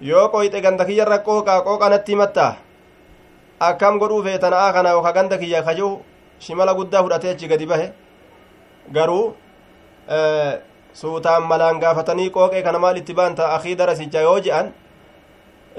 yoo 0.00 0.28
qoyxe 0.34 0.60
ganda 0.60 0.84
kiyyarra 0.84 1.18
qooqaa 1.26 1.60
qooqanatti 1.66 2.12
himattaa 2.12 2.52
akkam 3.68 3.98
godhuu 3.98 4.22
feetana'aa 4.26 4.72
kana 4.72 4.90
yooka 4.96 5.12
ganda 5.12 5.38
kiyya 5.38 5.62
kajuu 5.62 5.92
shimala 6.38 6.74
guddaa 6.78 7.02
fudhatee 7.02 7.30
achi 7.34 7.48
gadi 7.48 7.66
bahe 7.66 7.86
garuu 8.92 9.34
suutaan 10.92 11.42
malaan 11.50 11.78
gaafatanii 11.80 12.30
qooqee 12.30 12.62
kana 12.62 12.78
maal 12.78 12.96
itti 12.96 13.14
baanta 13.14 13.54
akii 13.56 13.74
darasicha 13.80 14.20
yoo 14.26 14.40
je'an 14.40 14.72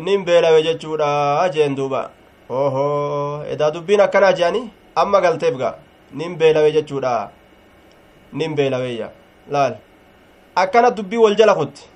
nin 0.05 0.25
beelawe 0.25 0.63
jechuudha 0.63 1.49
jeen 1.53 1.75
duuba 1.75 2.09
oho 2.49 2.85
edaa 3.51 3.71
dubbiin 3.71 4.01
akkanaa 4.01 4.33
je'anii 4.39 4.69
amma 4.95 5.21
galteef 5.21 5.55
gaa 5.57 5.75
nin 6.13 6.35
beelawe 6.37 6.71
jechuudha 6.71 7.29
nin 8.33 8.55
beelaweeyya 8.55 9.09
laal 9.51 9.75
akkana 10.55 10.91
dubbii 10.91 11.17
wal 11.17 11.35
jala 11.35 11.55
kutti 11.55 11.89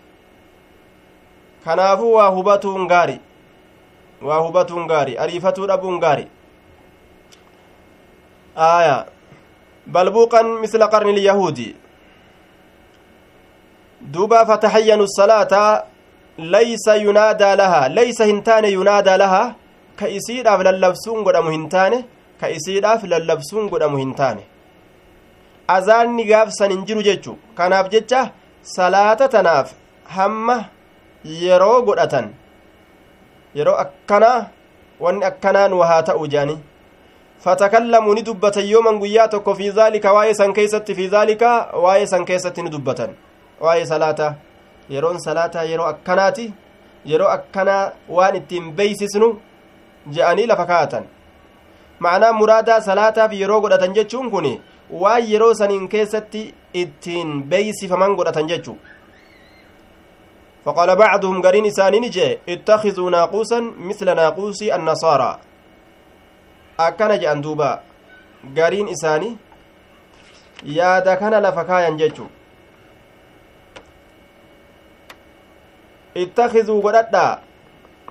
kanaafuu 1.66 2.14
waa 2.14 2.30
hubatuun 2.30 2.88
gaari 2.88 3.20
waa 4.22 4.40
hubatuun 4.46 4.88
gaari 4.88 5.18
ariifatuu 5.18 5.68
dhabuun 5.68 6.00
gaari 6.00 6.28
aya 8.56 9.06
balbuuqan 9.88 10.48
misla 10.62 10.88
qarni 10.88 11.14
lyahuudi 11.14 11.76
duuba 14.02 14.46
fatahayyanu 14.46 15.08
salaata 15.08 15.86
laysa 16.38 16.96
yunaadaa 16.96 17.56
lahaa 17.56 17.90
laysa 17.90 18.26
hin 18.26 18.44
taane 18.44 18.70
yunaadaa 18.70 19.18
lahaa 19.18 19.54
ka 19.96 20.08
isiidhaaf 20.08 20.62
lallabsuun 20.68 21.24
godhamu 21.24 21.52
hin 21.56 21.70
taane 21.70 22.04
ka 22.42 22.50
isiidhaaf 22.58 23.04
lallabsuun 23.14 23.70
godhamu 23.70 23.98
hin 23.98 24.14
taane 24.22 24.44
azaanni 25.78 26.26
gaafsan 26.32 26.72
hin 26.76 26.86
jiru 26.92 27.04
jechu 27.10 27.38
kanaaf 27.60 27.90
jecha 27.96 28.22
salaata 28.76 29.28
tanaaf 29.36 29.74
hamma 30.18 30.58
yeroo 31.44 31.82
godhatan 31.90 32.34
yeroo 33.60 33.78
akkanaa 33.86 34.38
wanni 35.00 35.26
akkanaan 35.32 35.74
wahaa 35.82 36.04
ta'u 36.10 36.28
jedhani 36.28 36.58
fatakallamu 37.44 38.14
ni 38.14 38.24
dubbatan 38.30 38.70
yooman 38.70 39.00
guyyaa 39.00 39.28
tokko 39.28 39.56
fi 39.56 39.72
zaalika 39.72 40.14
waa'ee 40.14 40.34
san 40.40 40.54
keessatti 40.54 40.96
fi 40.96 41.08
zaalika 41.14 41.52
waa'ee 41.84 42.06
san 42.14 42.26
keessatti 42.26 42.62
ni 42.66 42.70
dubbatan 42.76 43.16
waa'ee 43.62 43.86
salaataa 43.92 44.34
yeroon 44.94 45.20
salaataa 45.26 45.64
yeroo 45.72 45.88
akkanaati 45.94 46.46
yeroo 47.12 47.32
akkanaa 47.38 47.92
waan 48.18 48.36
ittiin 48.40 48.72
beeysisnu 48.78 49.30
je'anii 50.16 50.48
lafa 50.52 50.66
kaa'atan 50.72 51.06
ma'anaa 52.06 52.34
muraadaa 52.40 52.80
salaataaf 52.88 53.34
yeroo 53.42 53.62
godhatan 53.66 53.94
jechuun 54.00 54.32
kun 54.32 54.48
waan 55.04 55.30
yeroo 55.34 55.54
saniin 55.62 55.90
keessatti 55.94 56.42
ittiin 56.86 57.44
beeysifaman 57.54 58.16
godhatan 58.22 58.50
jechuu 58.54 58.80
فقال 60.66 60.96
بعضهم 60.96 61.42
قرين 61.42 61.66
إساني 61.66 62.00
نجي 62.00 62.40
اتخذوا 62.50 63.10
ناقوسا 63.10 63.60
مثل 63.78 64.06
ناقوس 64.16 64.62
النصارى 64.64 65.32
أكن 66.80 67.20
جأن 67.20 67.42
دوبا 67.42 67.72
قرين 68.58 68.88
إساني 68.90 69.38
yaada 70.66 71.18
kana 71.18 71.40
lafa 71.40 71.64
kaayan 71.66 71.98
ittakizuu 76.16 76.82
godhadhaa 76.82 77.40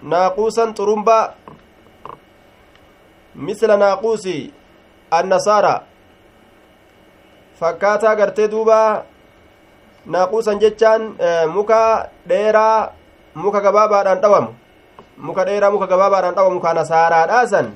naaquusan 0.03 0.75
xurumbaa 0.77 1.33
misla 3.35 3.77
naaquusi 3.77 4.53
annasaara 5.19 5.75
fakkaataa 7.61 8.15
gartee 8.17 8.49
duuba 8.49 9.05
naaquusan 10.07 10.59
jechaan 10.63 11.03
muka 11.55 12.09
dheeraa 12.29 12.93
muka 13.35 13.61
gabaabaadhaan 13.61 14.21
dhawamu 14.25 14.51
muka 15.19 15.45
dheeraa 15.45 15.71
muka 15.71 15.87
gabaabaadhaan 15.87 16.35
dhawamu 16.35 16.61
ka 16.61 16.75
nasaaraadhaasan 16.81 17.67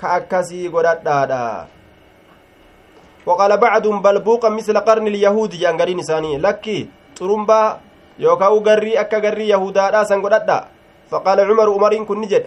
ka 0.00 0.06
akkasii 0.18 0.68
godhadhaadha 0.68 1.66
وقال 3.28 3.56
بعضهم 3.60 4.00
بلبوقا 4.02 4.48
مثل 4.48 4.72
قرن 4.88 5.06
اليهود 5.06 5.50
جان 5.60 5.76
غرين 5.80 6.00
إساني 6.00 6.38
لكي 6.40 6.88
طرمبا 7.20 7.62
يوكاو 8.18 8.58
غري 8.66 9.00
أكا 9.00 9.18
غري 9.24 9.48
يهودا 9.48 9.90
داسن 9.90 10.22
قددا 10.24 10.58
فقال 11.10 11.38
عمر 11.40 11.68
عمر 11.74 11.92
كن 12.08 12.20
نجد 12.20 12.46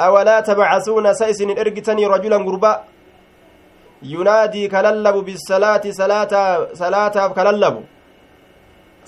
أولا 0.00 0.40
تبعثون 0.40 1.06
سيسن 1.14 1.50
إرقتني 1.60 2.06
رجلا 2.06 2.36
غربا 2.36 2.72
ينادي 4.02 4.68
كللب 4.68 5.16
بالصلاة 5.26 5.84
صلاة 6.00 6.32
صلاة 6.82 7.16
كللب 7.36 7.74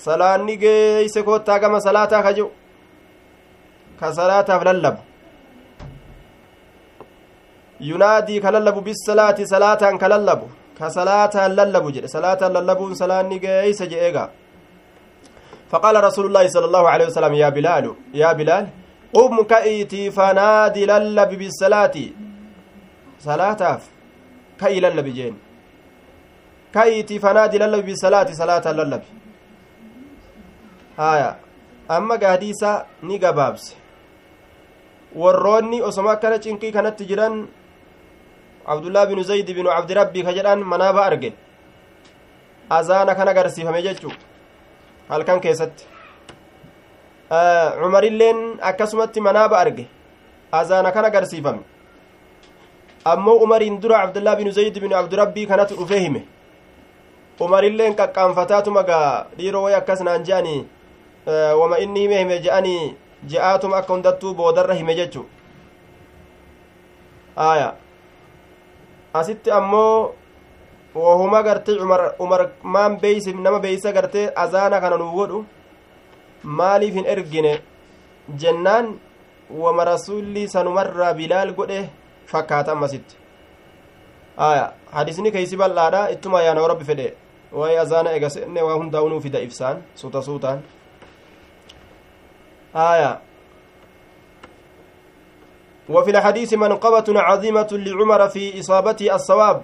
صلاة 0.07 0.37
نيجي 0.37 1.07
سكوتا 1.07 1.57
كما 1.61 1.79
صلاة 1.79 2.11
خجو 2.25 2.47
كصلاة 4.01 4.49
فللب 4.61 4.97
yunaadii 7.79 8.41
ka 8.41 8.51
lallabu. 8.51 8.81
Bisalaati 8.81 9.47
salaataan 9.47 9.97
ka 9.97 10.07
lallabu 10.09 10.51
ka 10.77 10.89
salaataan 10.89 11.55
lallabu 11.55 11.91
jedhe. 11.91 12.07
Salaataan 12.07 12.53
lallabuun 12.53 12.95
salaanni 12.95 13.39
geeysa 13.39 13.85
jedheega 13.87 14.29
فقال 15.71 16.03
رسول 16.03 16.25
الله 16.25 16.47
صلى 16.47 16.65
الله 16.65 16.89
عليه 16.89 17.05
وسلم 17.05 17.33
يا 17.33 17.49
بلال 17.49 17.85
يا 18.13 18.33
بلال 18.33 18.65
قم 19.13 19.43
كأيتي 19.43 20.11
فنادي 20.11 20.85
للب 20.85 21.31
بالصلاة. 21.39 21.95
صلاة 23.19 23.61
كأي 24.59 24.79
للب 24.79 25.07
جين. 25.17 25.35
كأيتي 26.73 27.19
فنادي 27.19 27.57
للب 27.57 27.85
بالصلاة 27.85 28.29
صلاة 28.33 28.65
للب 28.71 29.03
هايا 30.99 31.31
أما 31.91 32.15
قاديسة 32.15 32.85
نيقا 33.03 33.31
بابس. 33.31 33.75
warroonni 35.15 35.81
osoma 35.81 36.11
akkana 36.11 36.37
cinqii 36.37 36.71
kanatti 36.71 37.05
jiran 37.09 37.47
abdullaa 38.65 39.05
binu 39.09 39.23
zaydi 39.23 39.53
binu 39.57 39.69
cabdirabbii 39.69 40.23
ka 40.23 40.33
jedhan 40.37 40.59
manaaba 40.61 41.01
arge 41.05 41.33
azaana 42.69 43.15
kan 43.15 43.27
agarsiifame 43.27 43.81
jechuu 43.81 44.13
halkan 45.09 45.39
keessatti 45.41 45.85
cumarilleen 47.81 48.39
akkasumatti 48.61 49.21
manaaba 49.21 49.57
arge 49.59 49.85
azaana 50.51 50.91
kan 50.91 51.05
agarsiifame 51.05 51.61
ammoo 53.05 53.37
umariin 53.45 53.79
dura 53.81 54.01
abdullaa 54.01 54.35
binu 54.35 54.51
zaydi 54.51 54.79
binu 54.79 54.95
cabdirabbii 54.95 55.47
kanatu 55.47 55.75
dhufee 55.79 55.99
hime 56.05 56.21
umarilleen 57.39 57.95
qaqqaanfataatuma 57.99 58.83
gaa 58.83 59.25
dhiiroo 59.37 59.63
way 59.63 59.75
akkas 59.75 60.01
naan 60.01 60.23
je'anii 60.29 60.65
wama 61.59 61.77
inni 61.79 61.99
hime 62.05 62.17
hime 62.19 62.39
je'anii 62.45 62.95
je'aatuma 63.33 63.77
akka 63.77 63.93
hundattuu 63.93 64.33
boodarra 64.33 64.73
hime 64.73 64.95
jechu 64.95 65.25
aya 67.35 67.73
asitti 69.13 69.51
ammoo 69.51 70.11
gartee 70.95 71.79
umar 71.79 72.15
umar 72.19 72.51
maan 72.63 72.99
beeysif 72.99 73.35
nama 73.35 73.59
beeysa 73.59 73.91
gartee 73.91 74.31
azaana 74.35 74.81
kana 74.81 74.97
nuu 74.97 75.11
godhu 75.11 75.45
maaliif 76.43 76.93
hin 76.95 77.05
ergine 77.05 77.61
jennaan 78.37 78.99
wama 79.49 79.85
rasulli 79.85 80.47
sanumarraa 80.47 81.13
bilaal 81.13 81.53
godhe 81.53 81.89
fakkaata 82.25 82.71
ammasitti 82.71 83.15
aya 84.37 84.73
hadisni 84.91 85.31
keeysi 85.31 85.57
bal'aadha 85.57 86.09
ittuma 86.11 86.41
yaana 86.41 86.67
rabbi 86.67 86.83
fedhe 86.83 87.13
waa'ee 87.51 87.79
azaana 87.79 88.11
ega 88.17 88.29
seenne 88.29 88.61
waa 88.61 88.77
hundaa 88.81 89.01
unuu 89.01 89.21
fida 89.21 89.39
ibsaan 89.39 89.81
suuta 89.95 90.21
suutaan 90.21 90.61
aya 92.73 93.19
وفي 95.89 96.11
الحديث 96.11 96.53
منقبة 96.53 97.07
عظيمة 97.09 97.67
لعمر 97.71 98.29
في 98.29 98.59
إصابته 98.59 99.15
الصواب 99.15 99.61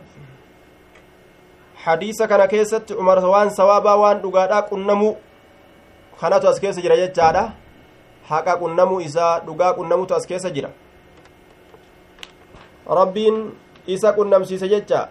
حديث 1.86 2.24
كان 2.24 2.46
كيست 2.46 2.92
عمر 2.92 3.26
وان 3.26 3.50
صوابا 3.50 3.94
وان 3.94 4.22
دغادا 4.22 4.60
قنمو 4.60 5.16
kanatu 6.20 6.48
as 6.48 6.60
keessa 6.60 6.82
jira 6.82 6.96
jechaadha 6.98 7.44
haqa 8.30 8.58
qunnamuu 8.62 9.02
isaa 9.08 9.40
dhugaa 9.48 9.74
qunnamutu 9.78 10.16
as 10.16 10.28
keessa 10.28 10.50
jira 10.50 10.70
rabbiin 13.00 13.38
isa 13.96 14.14
qunnamsiise 14.18 14.68
jecha 14.74 15.02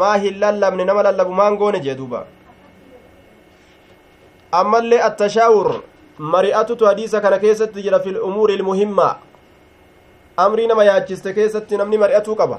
maa 0.00 0.16
hin 0.24 0.40
lallabne 0.40 0.84
nama 0.84 1.02
lallabu 1.08 1.32
maan 1.40 1.56
goone 1.60 1.80
jee 1.86 1.94
duuba 2.00 2.26
ammallee 4.60 5.00
attashaawur 5.08 5.70
mari'atutu 6.34 6.86
hadiisa 6.90 7.20
kana 7.20 7.38
keessatti 7.44 7.82
jira 7.86 8.00
fil 8.06 8.18
umuuri 8.30 8.54
ilmuhimmaa 8.60 9.14
amrii 10.44 10.66
nama 10.66 10.84
yaachiste 10.90 11.32
keessatti 11.38 11.76
namni 11.82 11.98
mari'atuu 12.04 12.36
qaba 12.42 12.58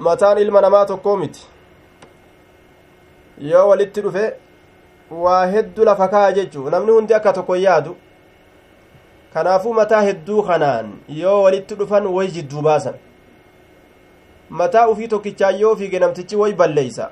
mataan 0.00 0.38
ilma 0.38 0.60
namaa 0.60 0.86
tokkoo 0.86 1.16
miti 1.16 1.46
yoo 3.38 3.68
walitti 3.68 4.00
dhufe 4.00 4.32
waa 5.10 5.46
hedduu 5.46 5.84
lafa 5.84 6.08
kaa'a 6.08 6.32
jechuu 6.32 6.70
namni 6.70 6.92
hundi 6.92 7.14
akka 7.14 7.32
tokko 7.32 7.56
yaadu 7.56 7.96
kanaafuu 9.34 9.74
mataa 9.74 10.02
hedduu 10.02 10.42
kanaan 10.42 10.92
yoo 11.08 11.42
walitti 11.42 11.74
dhufan 11.74 12.06
way 12.06 12.28
jidduu 12.28 12.62
baasan 12.62 12.94
mataa 14.50 14.88
ufii 14.88 15.08
tokkichaa 15.08 15.50
yoo 15.50 15.76
fiige 15.76 15.98
namtichi 15.98 16.36
way 16.36 16.52
balleeysa 16.52 17.10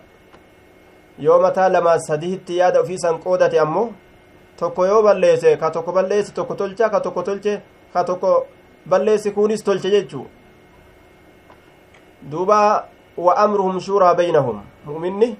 yoo 1.18 1.40
mataa 1.40 1.68
lamaa 1.68 1.98
sadihitti 1.98 2.56
yaada 2.58 2.82
ufiisan 2.82 3.18
qoodate 3.18 3.60
ammoo 3.60 3.88
tokko 4.58 4.86
yoo 4.86 5.02
balleesse 5.02 5.56
ka 5.56 5.70
tokko 5.70 5.92
balleessi 5.92 6.32
tokko 6.34 6.54
tolcha 6.54 6.88
ka 6.90 7.00
tokko 7.00 7.22
tolche 7.22 7.60
ka 7.92 8.04
tokko 8.04 8.46
balleessi 8.88 9.30
kunis 9.30 9.64
tolche 9.64 9.90
jechuu 9.90 10.26
duuba 12.30 12.84
wa 13.16 13.36
amruhum 13.36 13.80
shuuraa 13.80 14.14
baynahum. 14.14 14.62
Mu'minni 14.86 15.36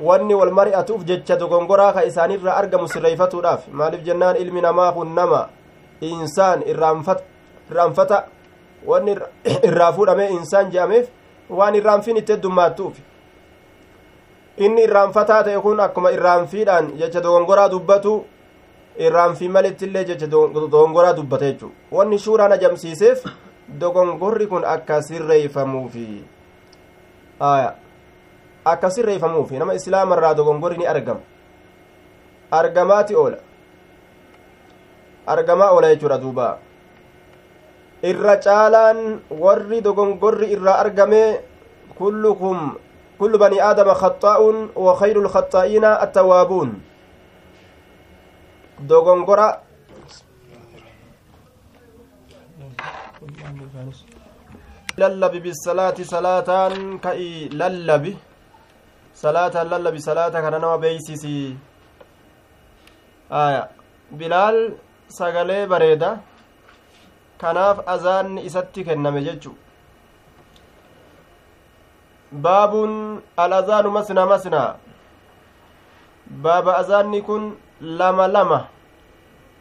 wanni 0.00 0.34
wal 0.34 0.50
mari'atuuf 0.50 1.04
jecha 1.04 1.36
dogongoraa 1.36 1.92
ka 1.92 2.04
isaanirraa 2.04 2.56
argamu 2.56 2.88
sirreeyfatuudhaaf 2.88 3.68
maaliif 3.68 4.02
jennaan 4.04 4.36
ilmi 4.36 4.60
namaa 4.60 4.92
kun 4.92 5.14
nama 5.14 5.48
insaan 6.00 6.62
irraanfata 6.66 8.24
wanni 8.86 9.16
irraa 9.68 9.92
fuudhamee 9.92 10.30
insaan 10.30 10.70
je'ameef 10.72 11.08
waan 11.50 11.74
irraanfiin 11.74 12.16
itti 12.16 12.32
heddummaattuuf. 12.32 12.96
Inni 14.56 14.82
irraanfataa 14.84 15.42
ta'e 15.44 15.60
kun 15.60 15.80
akkuma 15.80 16.10
irraanfiidhaan 16.10 16.92
jecha 16.98 17.20
dogongoraa 17.22 17.68
dubbatu 17.70 18.24
irraanfii 18.98 19.48
malittillee 19.48 20.04
jecha 20.04 20.26
dogongoraa 20.30 21.12
dubbata 21.16 21.44
jechuu 21.44 21.72
wanni 21.92 22.18
shuuraan 22.18 22.52
ajamsiiseef 22.52 23.24
dogongorri 23.68 24.46
kun 24.46 24.64
akka 24.64 25.02
sirreeyfamuufi 25.02 26.24
aya 27.40 27.74
akka 28.64 28.90
sirreeyfamuufi 28.90 29.58
nama 29.58 29.74
islaamarraa 29.74 30.34
dogongorri 30.34 30.78
ni 30.78 30.86
argama 30.86 31.20
argamaati 32.50 33.14
oola 33.16 33.38
argamaa 35.26 35.70
oola 35.72 35.94
jechuudha 35.94 36.18
duuba 36.18 36.58
irra 38.02 38.36
caalaan 38.36 39.22
warri 39.30 39.80
dogongorri 39.80 40.52
irraa 40.52 40.78
argame 40.82 41.40
kullukum 41.94 42.74
kullu 43.18 43.38
bani 43.38 43.60
aadama 43.62 43.94
khaxaa'uun 43.94 44.74
wa 44.74 44.92
khayru 44.98 45.22
lkhaxaa'iina 45.22 46.02
attawaabuun 46.02 46.82
dogongora 48.82 49.62
lallabi 54.98 55.40
bisalaati 55.40 56.04
salaataan 56.04 56.98
ka'i 57.00 57.48
lallabi. 57.60 58.18
Salaataan 59.14 59.68
lallabi 59.68 60.00
salaata 60.00 60.42
kana 60.42 60.58
nama 60.58 60.78
beeysisi 60.78 61.56
aya. 63.30 63.68
Bilaal 64.18 64.58
sagalee 65.08 65.66
bareeda. 65.66 66.20
Kanaaf 67.38 67.78
azaanni 67.94 68.44
isatti 68.48 68.84
kenname 68.84 69.20
jechu. 69.28 69.52
Baabun 72.32 73.22
al-azaanu 73.36 73.90
masna 73.90 74.26
masna. 74.26 74.62
Baaba 76.26 76.76
azaanni 76.78 77.22
kun 77.22 77.56
lama 77.80 78.28
lama 78.28 78.68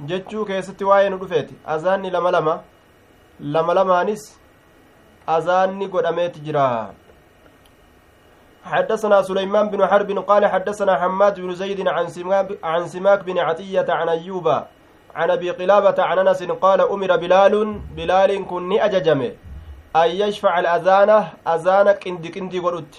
jechuu 0.09 0.45
keessatti 0.45 0.83
waa'ee 0.89 1.09
nu 1.09 1.17
dhufeeti. 1.21 1.55
Azaanni 1.65 2.09
lama 2.11 2.31
lama 2.31 2.53
lama 3.41 3.73
lamaanis 3.73 4.39
azaanni 5.27 5.87
godhameeti 5.87 6.39
jira. 6.39 6.93
حدثنا 8.61 9.21
سليمان 9.21 9.69
بن 9.69 9.87
حرب 9.87 10.19
قال 10.29 10.45
حدثنا 10.45 10.93
حماد 11.01 11.39
بن 11.39 11.55
زيد 11.55 11.87
عن 11.87 12.07
سماك, 12.07 12.61
عن 12.63 12.87
سماك 12.87 13.23
بن 13.23 13.39
عطية 13.39 13.85
عن 13.89 14.09
أيوب 14.09 14.47
عن 15.15 15.31
أبي 15.31 15.49
قلابة 15.49 16.03
عن 16.03 16.19
أنس 16.19 16.43
قال 16.43 16.81
أمر 16.81 17.17
بلال 17.17 17.53
بلال 17.97 18.47
كن 18.47 18.71
أججم 18.79 19.21
أن 19.95 20.09
يشفع 20.09 20.59
الأذان 20.59 21.09
أذان 21.47 21.91
كندي 21.91 22.29
كندي 22.29 22.59
قرد 22.59 22.95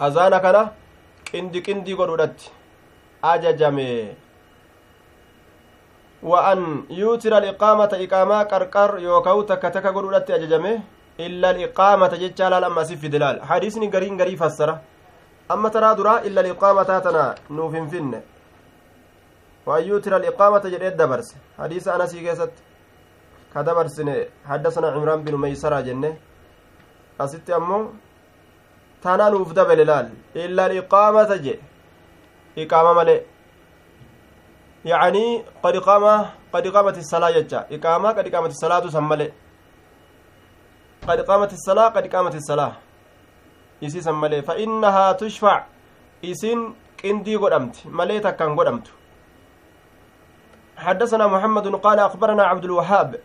أذان 0.00 0.38
كان 0.38 0.68
كندي 1.32 1.60
كندي 1.60 1.94
قرد 1.94 2.36
أججم 3.24 3.78
وأن 6.22 6.84
يوتر 6.90 7.38
الإقامة 7.38 7.90
إقامة 8.04 8.42
قرقر 8.42 8.98
يوكو 8.98 9.42
تك 9.42 9.62
تك 9.62 9.86
قرد 9.86 10.30
أججمه 10.30 10.80
laal 11.28 12.64
amma 12.64 12.80
asif 12.80 13.00
fidelaal 13.00 13.40
hadiisni 13.40 13.88
gariin 13.90 14.16
garii 14.16 14.36
fassara 14.36 14.80
amma 15.48 15.70
taraa 15.70 15.94
duraa 15.94 16.22
illa 16.24 16.40
aliqaamataa 16.40 17.00
tana 17.06 17.34
nuuf 17.50 17.72
hin 17.74 17.88
finne 17.90 18.22
waan 19.66 19.84
yuutira 19.88 20.16
aliqaamata 20.16 20.70
jedhee 20.74 20.92
dabarse 21.00 21.34
hadiisa 21.58 21.94
anasii 21.94 22.22
keessatti 22.26 22.62
ka 23.52 23.62
dabarsine 23.62 24.14
haddasana 24.50 24.92
cimraan 24.94 25.24
binu 25.26 25.38
meeysaraa 25.44 25.82
jenne 25.88 26.10
asitti 27.18 27.52
ammoo 27.58 27.82
tana 29.02 29.30
nuuf 29.30 29.52
dabale 29.54 29.84
laal 29.84 30.08
illa 30.44 30.64
aliqaamata 30.64 31.38
jedhe 31.46 31.60
iqaama 32.64 32.94
malee 33.00 33.20
qad 34.84 35.74
iqaama 35.76 36.30
qad 36.52 36.66
iqaamati 36.66 37.02
salaa 37.04 37.32
jecha 37.32 37.66
iqaamaa 37.70 38.14
qad 38.14 38.26
iqaamati 38.26 38.54
salaatu 38.54 38.90
san 38.90 39.04
malee 39.04 39.32
قد 41.08 41.20
قامت 41.20 41.52
الصلاة 41.52 41.88
قد 41.88 42.06
قامت 42.14 42.34
الصلاة. 42.34 42.72
إسيسا 43.84 44.12
ملي 44.12 44.42
فإنها 44.42 45.12
تشفع. 45.12 45.64
إسين 46.24 46.74
كندي 47.02 47.36
قدمت. 47.36 47.76
مليتا 47.86 48.30
كان 48.30 48.56
قدمت. 48.58 48.86
حدثنا 50.76 51.26
محمد 51.26 51.66
قال 51.76 51.98
أخبرنا 51.98 52.42
عبد 52.42 52.64
الوهاب. 52.64 53.20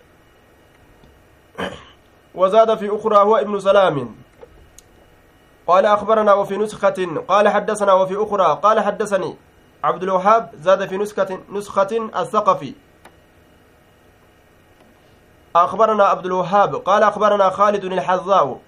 وزاد 2.39 2.77
في 2.77 2.95
أخرى 2.95 3.17
هو 3.17 3.35
ابن 3.37 3.59
سلام. 3.59 4.15
قال 5.67 5.85
أخبرنا 5.85 6.33
وفي 6.33 6.57
نسخة. 6.57 7.23
قال 7.27 7.49
حدثنا 7.49 7.93
وفي 7.93 8.15
أخرى. 8.23 8.59
قال 8.63 8.79
حدثني. 8.79 9.35
عبد 9.83 10.03
الوهاب 10.03 10.51
زاد 10.55 10.85
في 10.87 10.97
نسخة 10.97 11.39
نسخة 11.49 12.09
الثقفي. 12.21 12.73
أخبرنا 15.55 16.03
عبد 16.03 16.25
الوهاب 16.25 16.75
قال 16.75 17.03
أخبرنا 17.03 17.49
خالد 17.49 17.85
الحذاء 17.85 18.61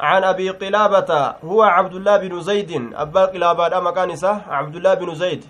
عن 0.00 0.24
أبي 0.24 0.50
قلابة 0.50 1.34
هو 1.44 1.62
عبد 1.62 1.94
الله 1.94 2.16
بن 2.16 2.40
زيد 2.40 2.94
أبا 2.94 3.26
قلابة 3.26 3.80
مكانسة 3.80 4.42
عبد 4.48 4.76
الله 4.76 4.94
بن 4.94 5.14
زيد. 5.14 5.44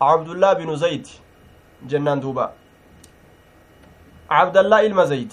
عبد 0.00 0.28
الله 0.28 0.52
بن 0.52 0.76
زيد 0.76 1.08
جنان 1.82 2.20
دوبا. 2.20 2.52
عبد 4.30 4.56
الله 4.56 4.86
المزيد 4.86 5.32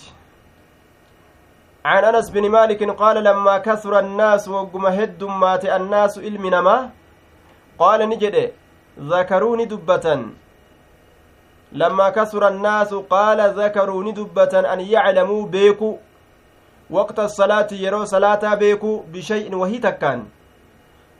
عن 1.85 2.03
أنس 2.03 2.29
بن 2.29 2.49
مالك 2.49 2.83
قال 2.89 3.23
لما 3.23 3.57
كثر 3.57 3.99
الناس 3.99 4.47
وقم 4.47 4.85
هد 4.85 5.23
مات 5.23 5.65
الناس 5.65 6.17
إلمنما 6.17 6.89
قال 7.79 8.09
نجد 8.09 8.51
ذكروني 8.99 9.65
دبة. 9.65 10.25
لما 11.71 12.09
كثر 12.09 12.47
الناس 12.47 12.93
قال 12.93 13.39
ذكروا 13.59 14.03
ندبة 14.03 14.73
أن 14.73 14.79
يعلموا 14.79 15.45
بيكو. 15.45 15.97
وقت 16.89 17.19
الصلاة 17.19 17.67
يروا 17.71 18.05
صلاة 18.05 18.55
بيكو 18.55 19.03
بشيء 19.13 19.55
وهي 19.55 19.77
تكان. 19.77 20.25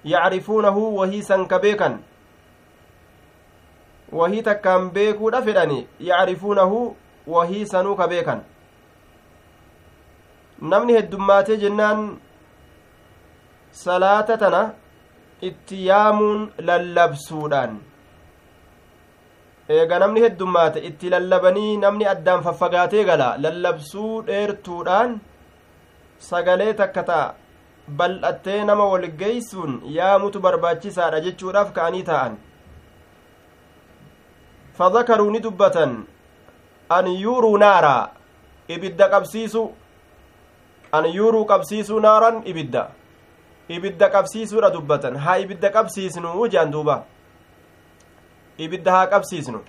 يعرفونه 0.06 0.78
وهي 0.78 1.22
سنكبيكا 1.22 2.00
takkaan 4.44 4.92
beekuudha 4.92 5.42
fedhani 5.42 5.88
yacrifuunahu 6.00 6.96
wahii 7.28 7.66
sanuu 7.66 7.96
ka 7.96 8.08
beekan 8.08 8.42
namni 10.62 10.94
heddummaatee 10.98 11.58
jennaan 11.64 12.02
salaata 13.84 14.38
tana 14.38 14.62
itti 15.50 15.86
yaamuun 15.88 16.42
lallabsuudhaan. 16.68 17.80
Eega 19.76 20.00
namni 20.00 20.22
heddummaate 20.26 20.80
itti 20.90 21.10
lallabanii 21.14 21.78
namni 21.84 22.06
addaan 22.14 22.44
faffagaatee 22.48 23.04
gala 23.10 23.30
lallabsuu 23.44 24.24
dheertuudhaan 24.28 25.20
sagalee 26.30 26.74
takka 26.74 27.04
ta'a. 27.10 27.34
Bal'attee 27.98 28.64
nama 28.66 28.86
walgeeysuun 28.94 29.82
yaamutu 29.98 30.40
barbaachisaadha 30.46 31.20
jechuudhaaf 31.26 31.72
ka'anii 31.78 32.04
taa'an 32.10 32.38
fadakaruu 34.78 35.32
ni 35.32 35.40
dubbatan. 35.44 35.94
An 36.98 37.06
yuuruu 37.24 37.58
naaraa 37.58 38.10
ibidda 38.76 39.10
qabsiisu 39.14 39.64
an 40.92 41.06
yuuruu 41.06 41.46
qabsiisuu 41.46 42.00
naaran 42.00 42.42
ibidda. 42.46 42.90
Ibidda 43.70 44.10
qabsiisuudha 44.10 44.70
dubbatan. 44.74 45.18
Haa 45.18 45.38
ibidda 45.38 45.70
qabsiisnu 45.72 46.48
jean 46.50 46.72
duuba. 46.72 47.04
Ibidda 48.58 48.92
haa 48.92 49.08
qabsiisnu. 49.08 49.62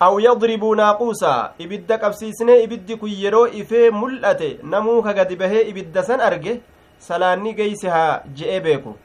Aw 0.00 0.18
yadribuu 0.20 0.74
naaquusa. 0.74 1.54
Ibidda 1.58 1.98
qabsiisnee 1.98 2.62
ibiddi 2.64 2.96
kun 2.96 3.10
yeroo 3.10 3.46
ifee 3.46 3.90
mul'ate 3.90 4.58
namuu 4.62 5.02
ka 5.02 5.12
gadi 5.14 5.36
bahee 5.36 5.68
ibidda 5.68 6.02
san 6.02 6.20
arge 6.20 6.60
salaanni 6.98 7.54
geeyse 7.54 7.88
haa 7.88 8.22
je'ee 8.34 8.60
beeku. 8.60 8.96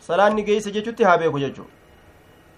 Salaanni 0.00 0.44
geeyse 0.44 0.70
jechutti 0.70 1.04
haa 1.04 1.18
beeku 1.18 1.38
jechu 1.38 1.64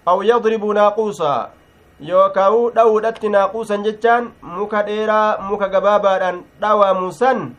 aw 0.05 0.21
yadribuu 0.23 0.73
naaquusa 0.73 1.49
yookaa'u 1.99 2.71
dha'uudhatti 2.75 3.29
naaquusan 3.29 3.83
jechaan 3.83 4.31
muka 4.41 4.83
dheeraa 4.87 5.37
muka 5.49 5.67
gabaabaadhaan 5.69 6.43
dhawamu 6.61 7.11
san 7.11 7.55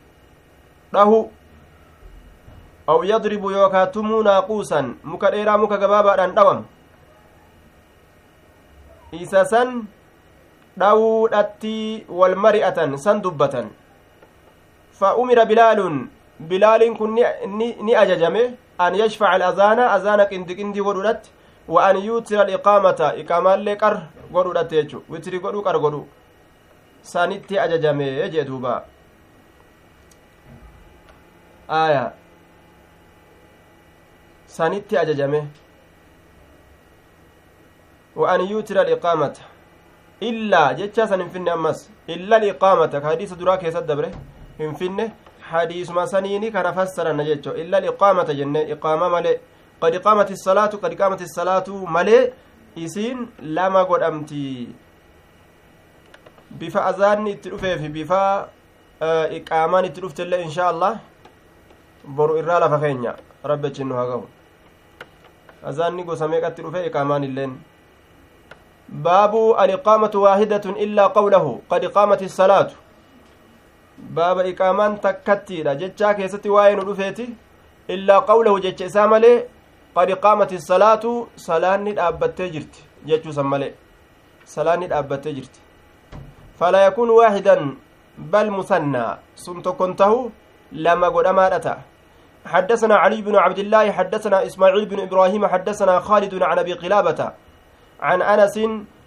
dhahu 0.93 1.19
aw 2.89 2.99
yadribu 3.05 3.51
yookaa 3.53 3.87
tumuu 3.95 4.23
naaquusan 4.23 4.97
muka 5.05 5.31
dheeraa 5.31 5.59
muka 5.59 5.77
gabaabaadhaan 5.79 6.35
dhawamu 6.35 6.65
isa 9.13 9.45
san 9.45 9.85
dhawuudhatti 10.79 12.07
wal 12.09 12.35
mari'atan 12.37 12.97
san 12.97 13.21
dubbatan 13.23 13.69
fa 14.99 15.17
umira 15.21 15.45
bilaalun 15.45 16.09
bilaaliin 16.41 16.97
kun 16.97 17.13
ni 17.85 17.93
ajajame 17.97 18.57
an 18.79 18.95
yashfaca 18.95 19.33
alazaana 19.37 19.91
azaana 19.93 20.25
qindiqindii 20.31 20.81
godhudhatti 20.83 21.31
wa 21.69 21.85
an 21.89 21.97
yuutira 22.07 22.43
aliqaamata 22.47 23.15
iqaamaallee 23.23 23.77
qar 23.77 23.95
godhudhatte 24.33 24.75
jechu 24.83 25.03
witiri 25.09 25.39
godhu 25.39 25.63
qar 25.63 25.79
godhu 25.79 26.07
sanitti 27.03 27.59
ajajame 27.59 28.31
jee 28.31 28.45
duuba 28.45 28.85
aya 31.69 32.13
sanitti 34.47 34.99
ajajame 34.99 35.47
wa 38.17 38.33
an 38.33 38.41
yuutira 38.51 38.81
aliqaamata 38.81 39.43
illaa 40.21 40.75
jechaa 40.75 41.07
san 41.07 41.21
hin 41.23 41.31
finne 41.31 41.51
ammas 41.51 41.89
illa 42.07 42.37
aliqaamata 42.37 43.01
ka 43.01 43.09
hadiisa 43.09 43.37
duraa 43.37 43.57
keessat 43.57 43.87
dabre 43.87 44.11
hin 44.59 44.75
finne 44.81 45.13
hadiisuma 45.51 46.07
saniini 46.07 46.51
kana 46.53 46.73
fassaranna 46.73 47.25
jecho 47.25 47.55
illa 47.57 47.77
aliqaamata 47.79 48.35
jenne 48.35 48.63
iqaama 48.75 49.09
male 49.15 49.41
qad 49.81 49.99
qaamati 50.07 50.37
salaatu 50.37 50.79
qad 50.79 50.97
qaamati 51.01 51.29
salaatu 51.29 51.87
malee 51.87 52.33
isiin 52.77 53.29
lama 53.43 53.85
godhamti 53.85 54.69
bifa 56.51 56.85
azaanni 56.87 57.31
itti 57.31 57.51
dhufeefi 57.51 57.89
bifa 57.89 58.49
iqaamaan 59.39 59.85
itti 59.85 60.01
dhuftellee 60.01 60.43
inshaa 60.43 60.69
allah 60.69 61.01
boru 62.05 62.39
irraa 62.39 62.61
lafa 62.61 62.79
keenya 62.81 63.15
rabbichi 63.45 63.85
nu 63.85 63.95
haa 63.95 64.07
gahu 64.07 64.25
azaanni 65.73 66.05
gosa 66.05 66.29
meeqatti 66.29 66.63
dhufe 66.63 66.87
iqaamaan 66.87 67.25
illeen 67.25 67.53
baabu 69.07 69.43
aliqaamatu 69.63 70.23
waahidatun 70.23 70.77
illaa 70.85 71.09
qawlahu 71.17 71.53
qad 71.71 71.87
qaamati 71.97 72.29
salaatu 72.29 72.75
baaba 74.19 74.45
iqaamaan 74.53 74.99
takkattiidha 75.07 75.75
jechaa 75.83 76.15
keessatti 76.21 76.49
waa'ee 76.57 76.77
nu 76.77 76.85
dhufeeti 76.91 77.27
illaa 77.95 78.21
qawlahu 78.31 78.61
jecha 78.67 78.85
isaa 78.91 79.07
malee 79.15 79.37
qad 79.95 80.11
qaamati 80.25 80.61
salaatu 80.61 81.29
salaanni 81.37 81.93
dhaabbattee 81.99 82.51
jirti 82.55 82.85
jechuu 83.07 83.33
san 83.33 83.47
malee. 83.47 83.75
Salaanni 84.45 84.87
dhaabbattee 84.89 85.35
jirti. 85.35 85.61
Waahidan 86.61 87.77
bal 88.19 88.51
musannaa 88.51 89.19
sun 89.35 89.63
tokkon 89.63 89.97
tahu 89.97 90.31
lama 90.73 91.11
godhamaadha 91.11 91.61
ta'a. 91.61 91.91
حدثنا 92.47 92.97
علي 92.97 93.23
بن 93.23 93.37
عبد 93.37 93.59
الله 93.59 93.93
حدثنا 93.93 94.47
إسماعيل 94.47 94.85
بن 94.87 95.01
إبراهيم 95.01 95.47
حدثنا 95.47 96.01
خالد 96.01 96.43
عن 96.43 96.59
أبي 96.59 96.73
قلابة 96.73 97.33
عن 98.01 98.23
أنس 98.23 98.57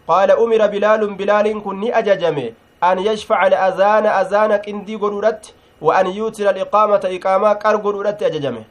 قال 0.08 0.32
أمر 0.32 0.68
بلال 0.68 1.02
بلال 1.14 1.64
كني 1.64 1.98
أججمه 2.00 2.52
أن 2.84 3.00
يشفع 3.00 3.48
الأذان 3.48 4.06
أذانك 4.06 4.70
إندي 4.70 4.96
قرورت 4.96 5.54
وأن 5.82 6.08
يوتر 6.08 6.50
الإقامة 6.50 7.04
إقامة 7.18 7.54
كر 7.54 7.76
قرورت 7.76 8.24
أججمه 8.24 8.64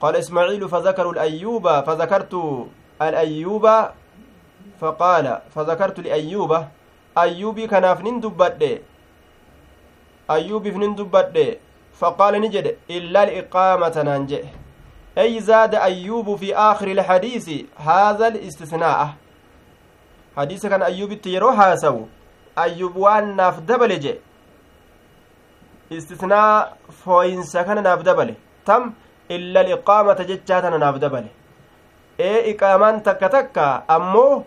قال 0.00 0.16
إسماعيل 0.16 0.68
فذكروا 0.68 1.12
الأيوب 1.12 1.66
فذكرت 1.86 2.34
الأيوب 3.02 3.66
فقال 4.80 5.26
فذكرت 5.54 6.00
لأيوب 6.00 6.52
أيوبي 7.18 7.66
كان 7.66 7.94
فنين 7.94 8.20
دبت 8.20 8.82
أيوبي 10.30 10.70
فنين 10.72 10.94
دبت 10.94 11.58
فقال 12.00 12.34
نجد 12.40 12.76
إلا 12.90 13.22
الإقامة 13.24 13.96
ننجئ 13.96 14.44
أي 15.18 15.40
زاد 15.40 15.74
أيوب 15.74 16.36
في 16.36 16.56
آخر 16.56 16.88
الحديث 16.88 17.46
هذا 17.76 18.26
الاستثناء. 18.28 19.14
حديث 20.36 20.66
كان 20.66 20.82
أيوب 20.82 21.12
تيرو 21.24 21.48
هاسو 21.48 22.04
أيوب 22.58 22.96
وان 22.96 23.36
ناف 23.36 23.60
دبل 23.60 24.00
جي. 24.00 24.14
استثناء 25.92 26.76
فوينسا 27.04 27.62
كان 27.62 27.82
ناف 27.82 28.00
دبل. 28.02 28.34
تم 28.66 28.92
illa 29.28 29.62
liqaamata 29.62 30.24
jechaa 30.30 30.62
tana 30.62 30.78
naaf 30.78 30.98
dabale 30.98 31.28
ee 32.28 32.38
iqaamaan 32.52 33.02
takka 33.02 33.28
takka 33.28 33.64
ammoo 33.88 34.44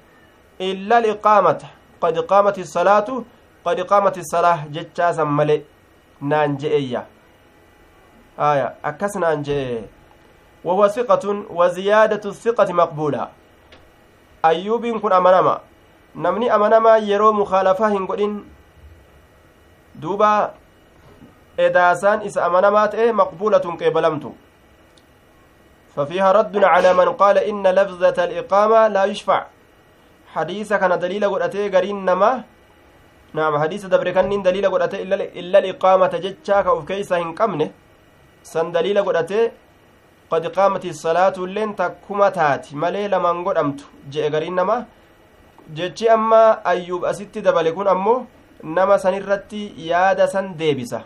illa 0.69 0.99
liqaamata 1.07 1.67
qad 2.01 2.15
qaamati 2.31 2.65
salaatu 2.65 3.25
qad 3.65 3.79
qaamati 3.91 4.23
salaah 4.33 4.59
jechaa 4.75 5.13
san 5.13 5.27
male 5.27 5.55
naan 6.21 6.57
je'eyya 6.57 7.01
aya 8.49 8.67
akkas 8.83 9.15
naan 9.23 9.43
je'e 9.43 9.87
وهو 10.63 10.87
ثقة 10.87 11.25
وزيادة 11.49 12.23
الثقة 12.29 12.73
مقبولة 12.73 13.27
أيوب 14.45 14.83
كن 14.99 15.11
أمنما 15.13 15.55
نمني 16.15 16.55
أمنما 16.55 16.97
يرو 16.97 17.31
مخالفة 17.31 17.87
هنقولين 17.87 18.33
دوبا 19.95 20.51
إداسان 21.59 22.21
إس 22.27 22.37
أمنمات 22.37 22.95
إيه 22.95 23.11
مقبولة 23.11 23.65
قبلمتو 23.81 24.31
ففيها 25.95 26.32
رد 26.32 26.56
على 26.63 26.93
من 26.93 27.10
قال 27.21 27.38
إن 27.38 27.67
لفظة 27.67 28.17
الإقامة 28.28 28.88
لا 28.88 29.04
يشفع. 29.12 29.39
حديث 30.36 30.69
كان 30.73 30.99
دليل 30.99 31.23
قرأتي 31.25 31.69
قرين 31.69 32.06
نما. 32.06 32.43
نعم 33.34 33.54
حديث 33.63 33.86
دبر 33.86 34.10
دليل 34.47 34.65
قرأتي 34.73 35.02
إلا, 35.04 35.15
إلا 35.39 35.58
الإقامة 35.60 36.13
جتشاك 36.23 36.65
أو 36.65 36.86
كيسا 36.86 37.17
هنقمنه 37.17 37.69
سن 38.43 38.71
دليل 38.71 38.97
قرأتي 39.08 39.52
قد 40.32 40.43
قامت 40.47 40.86
الصلاة 40.86 41.38
لين 41.38 41.75
تكما 41.75 42.30
تاتي. 42.30 42.75
ملي 42.75 43.08
لمن 43.08 43.36
قدمت 43.45 43.80
جئ 44.13 44.30
قرين 44.34 44.56
نما. 44.56 44.86
jechi 45.73 46.10
amma 46.10 46.65
ayyuub 46.65 47.06
asitti 47.06 47.41
dabale 47.41 47.71
kun 47.71 47.88
ammoo 47.88 48.25
nama 48.63 48.99
sanirratti 48.99 49.73
yaada 49.78 50.28
san 50.28 50.58
deebisa 50.58 51.04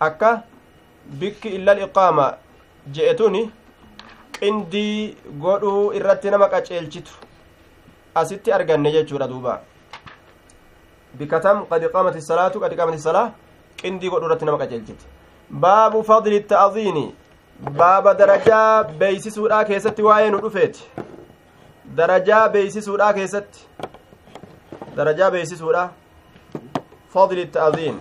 akka 0.00 0.42
bikki 1.20 1.48
illal 1.48 1.82
iqaama 1.86 2.26
qindii 4.38 5.16
godhuu 5.44 5.92
irratti 5.98 6.30
nama 6.30 6.48
qaceelchitu 6.54 7.12
asitti 8.14 8.52
arganne 8.52 8.92
jechuudha 8.96 9.28
duuba 9.32 9.60
bikatam 11.18 11.66
qad 11.70 11.82
qaamati 11.94 12.22
salaatu 12.30 12.60
qad 12.60 12.76
qaamati 12.76 12.98
salaa 13.08 13.28
qindii 13.82 14.10
godhuu 14.10 14.28
irratti 14.28 14.48
nama 14.48 14.58
qaceelchiti 14.62 15.06
baabu 15.64 16.02
fadli 16.10 16.40
ta'ziini 16.52 17.06
baaba 17.80 18.14
darajaa 18.20 18.84
beeysisuudhaa 19.02 19.64
keessatti 19.70 20.02
waa'ee 20.08 20.30
nu 20.30 20.40
dhufeeti 20.44 20.82
darajaa 21.96 22.48
beeysisuudhaa 22.56 23.12
keessatti 23.12 23.60
darajaa 24.96 25.30
beeysisuudha 25.36 25.84
fadli 27.14 27.46
ta'ziin 27.58 28.00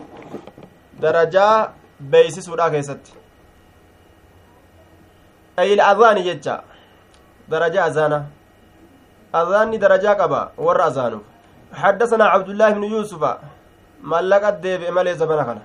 darajaa 1.02 1.74
beeysisuudhaa 2.16 2.70
keessatti 2.76 3.12
ayil 5.58 5.82
azaani 5.82 6.24
jecha 6.24 6.64
درجة 7.50 7.88
أزانة 7.88 8.26
أذاني 9.36 9.78
درجة 9.78 10.14
قبا. 10.22 10.52
ور 10.58 10.88
أزانه 10.88 11.22
حدثنا 11.74 12.26
عبد 12.26 12.50
الله 12.50 12.70
بن 12.70 12.84
يوسف. 12.84 13.24
ملك 14.04 14.44
الديب 14.44 14.84
إمالي 14.84 15.14
زبنخنا 15.14 15.62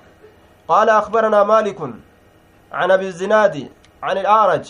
قال 0.69 0.89
أخبرنا 0.91 1.43
مالك 1.45 1.81
عن 2.73 2.91
أبي 2.91 3.07
الزناد 3.07 3.69
عن 4.03 4.19
الأعرج 4.19 4.67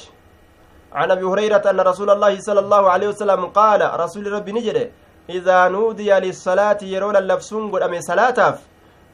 عن 0.93 1.11
أبي 1.11 1.25
هريرة 1.25 1.65
أن 1.71 1.81
رسول 1.81 2.11
الله 2.11 2.41
صلى 2.41 2.61
الله 2.61 2.91
عليه 2.91 3.09
وسلم 3.09 3.47
قال 3.47 4.01
رسول 4.01 4.33
ربي 4.33 4.53
نجري 4.53 4.93
إذا 5.31 5.69
نودي 5.69 6.11
للصلاة 6.25 6.81
يرون 6.83 7.17
اللبسون 7.17 7.71
قد 7.73 7.83
أمي 7.83 8.01
صلاة 8.01 8.59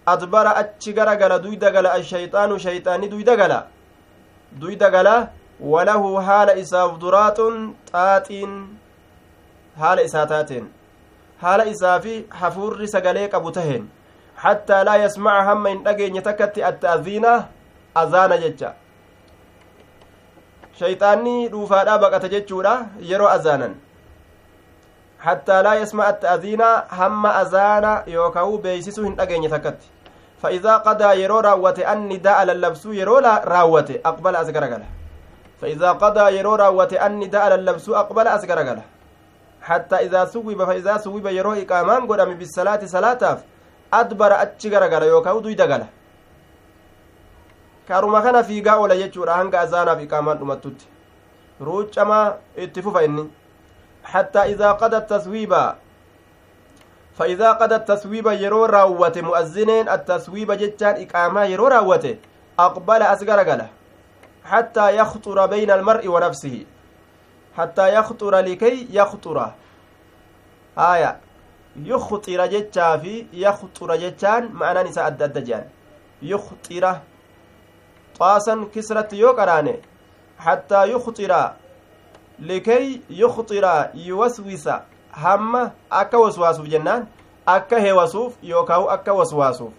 أدبر 0.09 0.47
أتشغر 0.61 1.09
قال 1.21 1.33
دويدا 1.43 1.69
قال 1.75 1.87
الشيطان 1.87 2.59
شيطاني 2.59 3.07
دويدا 3.09 3.35
قال 3.41 3.53
دويدا 4.61 4.89
قال 5.61 5.91
وله 5.91 6.23
حال 6.23 6.51
إساف 6.51 6.99
درات 6.99 7.39
تاتين 7.93 8.79
حال 9.81 10.01
إساتاتين 10.01 10.73
حال 11.43 11.61
إسافي 11.61 12.25
حفور 12.33 12.87
سقليك 12.87 13.35
أبو 13.35 13.51
تهين 13.51 13.89
حتى 14.37 14.85
لا 14.85 14.97
يسمع 14.97 15.53
هم 15.53 15.67
إن 15.67 15.89
أجي 15.89 16.21
تكتي 16.21 16.69
التأذين 16.69 17.27
أذان 17.97 18.41
ججا 18.41 18.75
shayxaanni 20.77 21.49
dhuufaadhaa 21.53 21.99
baqata 21.99 22.29
jechuudha 22.29 22.73
yeroo 23.11 23.29
azaanan 23.35 23.77
hattaa 25.27 25.61
laa 25.67 25.75
yasma'a 25.83 26.13
ta'aziina 26.25 26.67
hamma 26.99 27.31
azaana 27.37 27.93
yookaan 28.15 28.59
beeysisuu 28.67 29.05
hin 29.05 29.15
dhageenye 29.21 29.49
takkatti 29.55 29.89
fa'idaa 30.43 30.77
qadaa 30.89 31.15
yeroo 31.23 31.41
raawwate 31.49 31.87
anni 31.95 32.19
da'a 32.27 32.45
lallabsuu 32.51 32.93
yeroo 32.99 33.21
raawwate 33.53 34.01
aqbala 34.11 34.45
as 34.45 34.53
garagala 34.59 34.85
yeroo 35.63 36.57
raawwate 36.57 36.99
anni 36.99 37.29
da'a 37.29 37.49
lallabsuu 37.51 37.97
aqbala 37.97 38.33
as 38.33 38.47
garagala 38.47 38.83
hattaa 39.61 40.01
idaa 40.01 40.27
suwwiba 40.27 40.67
fa'idaa 40.67 40.99
suwwiba 40.99 41.31
yeroo 41.31 41.57
iqaamaan 41.57 42.07
godhame 42.07 42.35
bisalaati 42.35 42.89
salaataaf 42.89 43.41
adbara 43.91 44.39
achi 44.39 44.71
garagala 44.71 45.07
yookaan 45.07 45.43
duyda 45.43 45.67
gala 45.67 45.89
karuma 47.89 48.23
kana 48.23 48.45
fiigaa 48.45 48.77
oola 48.77 48.97
jechuudha 48.97 49.35
hanga 49.35 49.61
azaanaaf 49.61 50.03
iqaamaan 50.03 50.39
dhumattutti 50.39 50.87
ruucamaa 51.61 52.37
itti 52.57 52.83
fufa 52.83 53.05
inni 53.05 53.31
حتى 54.07 54.39
إذا 54.39 54.73
قضى 54.73 54.97
التسويب 54.97 55.73
فإذا 57.19 57.53
قضى 57.53 57.75
التسويب 57.75 58.27
يرو 58.27 58.65
راوته 58.65 59.21
مؤذنين 59.21 59.89
التسويب 59.89 60.53
جتان 60.53 60.95
إقامة 61.03 61.45
يرو 61.45 61.67
xattaa 64.51 64.91
yakxura 64.91 65.49
bayna 65.49 65.75
almar'i 65.75 66.09
wa 66.09 66.21
nafsihi 66.21 66.67
xattaa 67.57 67.89
yakxura 67.89 68.43
likay 68.43 68.87
yakxura 68.91 69.55
haaya 70.77 71.17
yuxxira 71.85 72.49
jechaa 72.49 72.99
fi 72.99 73.27
yaxxura 73.33 73.99
jechaan 73.99 74.51
ma'anaan 74.53 74.87
isaa 74.89 75.07
adda 75.11 75.25
adda 75.25 75.41
jedhan 75.41 75.69
yuxxira 76.23 76.93
xaasan 78.19 78.67
kisratti 78.75 79.21
yoo 79.21 79.35
qaraane 79.35 79.75
xattaa 80.45 80.85
yuxxira 80.87 81.41
likay 82.39 83.01
yuxxira 83.09 83.91
yuwaswisa 83.95 84.83
hamma 85.23 85.71
akka 85.91 86.19
waswaasuuf 86.19 86.69
jennaan 86.69 87.07
akka 87.47 87.81
heewasuuf 87.81 88.35
yookaahu 88.43 88.91
akka 88.91 89.13
waswaasuuf 89.13 89.73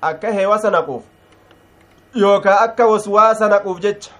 akka 0.00 0.32
heewasa 0.32 0.70
naquuf 0.70 1.02
yookaan 2.14 2.64
akka 2.64 2.86
waswaasa 2.86 3.48
naquuf 3.48 3.80
jecha 3.80 4.10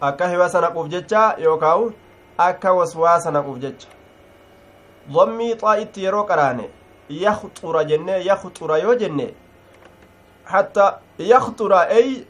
akka 0.00 0.28
heewasa 0.28 0.60
naquuf 0.60 0.88
jecha 0.88 1.36
yookaan 1.38 1.92
akka 2.38 2.72
waswaasa 2.72 3.30
naquuf 3.30 3.58
jecha 3.58 3.88
dhammii 5.14 5.54
xaa'itti 5.62 6.04
yeroo 6.04 6.24
qaraane 6.24 6.70
yaxxura 7.08 7.84
jennee 7.84 8.24
yaxxura 8.24 8.78
yoo 8.78 8.94
jenne 8.94 9.34
hatta 10.44 11.00
yaxxura 11.18 11.80
ay 11.80 12.24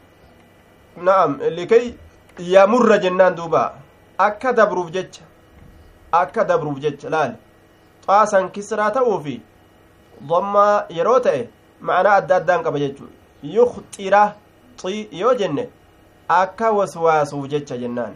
na'am 0.97 1.39
likay 1.55 1.93
yamurra 2.39 2.97
jennaan 2.97 3.35
duuba 3.35 3.73
akka 4.17 4.53
dabruuf 4.53 4.91
jecha 4.91 5.23
akka 6.11 6.43
dabruuf 6.43 6.79
jecha 6.79 7.09
laal 7.09 7.35
xaasan 8.05 8.51
kisraa 8.51 8.91
ta'uufi 8.91 9.41
dhammaa 10.29 10.85
yeroo 10.89 11.19
ta'e 11.19 11.49
ma'anaa 11.81 12.15
adda 12.21 12.35
addaan 12.35 12.63
qaba 12.63 12.79
jechuu 12.79 13.09
yukhxira 13.43 14.35
xi 14.81 15.07
yoo 15.11 15.33
jenne 15.35 15.69
akka 16.29 16.71
waswaasuuf 16.71 17.47
jecha 17.47 17.77
jennaan 17.77 18.15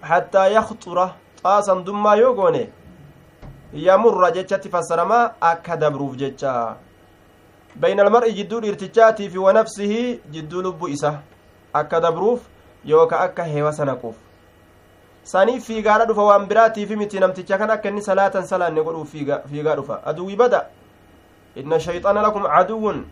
hattaa 0.00 0.48
yaxxura 0.48 1.06
xaasan 1.42 1.84
dummaa 1.84 2.16
yoo 2.16 2.34
goone 2.34 2.68
yamurra 3.72 4.30
jechatti 4.30 4.68
fassaramaa 4.68 5.32
akka 5.40 5.76
dabruuf 5.76 6.16
jecha 6.16 6.76
bayna 7.76 8.02
almar'i 8.02 8.32
jidduu 8.32 8.60
dhiirtichaatii 8.60 9.30
fi 9.30 9.38
wanafsihi 9.38 10.20
jidduu 10.30 10.62
lubbu 10.62 10.88
isa 10.88 11.20
akka 11.72 12.00
dabruuf 12.00 12.40
yooka 12.84 13.20
akka 13.20 13.44
heewasa 13.44 13.84
naquuf 13.84 14.16
saniif 15.24 15.64
fiigaadha 15.66 16.04
dhufa 16.06 16.22
waan 16.22 16.46
biraatiifi 16.46 16.96
miti 16.96 17.20
namticha 17.20 17.58
kan 17.58 17.70
akka 17.70 17.88
inni 17.88 18.02
salaatan 18.02 18.46
salaanne 18.46 18.82
godhuuf 18.84 19.10
fiigaa 19.50 19.76
dhufa 19.76 20.00
aduwwi 20.06 20.36
bada 20.36 20.66
inna 21.56 21.80
shayxaana 21.80 22.22
lakum 22.22 22.42
caduwwun 22.42 23.04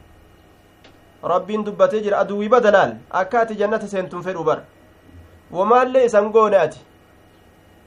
rabbiin 1.32 1.64
dubbatee 1.64 2.00
jira 2.02 2.18
aduwwi 2.18 2.48
bada 2.48 2.70
laal 2.70 2.96
akka 3.10 3.40
ati 3.40 3.56
jannata 3.56 3.88
seentun 3.88 4.22
fedhu 4.22 4.44
bar. 4.44 4.58
Womaallee 5.52 6.04
isan 6.06 6.30
goone 6.32 6.58
ati. 6.58 6.80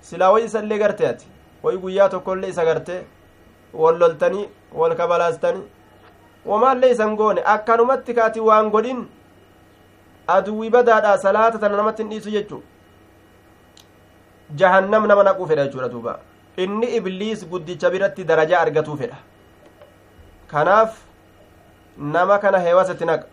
Silaa 0.02 0.32
way 0.34 0.46
isallee 0.46 0.80
garte 0.80 1.08
ati. 1.08 1.28
Way 1.64 1.78
guyyaa 1.78 2.10
tokkollee 2.10 2.50
isa 2.50 2.66
garte. 2.66 3.06
Wal 3.74 3.98
loltanii 4.00 4.48
wal 4.74 4.96
kabalaastanii. 4.96 5.64
Womaallee 6.46 6.92
isan 6.92 7.16
goone. 7.16 7.42
Akkanumatti 7.46 8.14
ka 8.14 8.26
ati 8.26 8.40
waan 8.40 8.70
godhin 8.70 9.06
aduwwi 10.28 10.70
badaadha 10.70 11.18
salaata 11.18 11.60
tana 11.60 11.78
namatti 11.78 12.04
hin 12.04 12.10
dhiisu 12.12 12.32
jechu 12.32 12.64
jahannam 14.56 15.08
nama 15.08 15.24
naquu 15.24 15.48
fedha 15.48 15.66
jechuudha 15.68 15.90
duuba. 15.90 16.20
Inni 16.58 16.88
ibliis 16.98 17.46
guddicha 17.48 17.90
biratti 17.90 18.24
darajaa 18.24 18.62
argatuu 18.62 18.98
fedha. 18.98 19.18
Kanaaf 20.48 21.07
nama 21.98 22.40
kana 22.40 22.60
heewasatti 22.60 23.06
naqa 23.06 23.26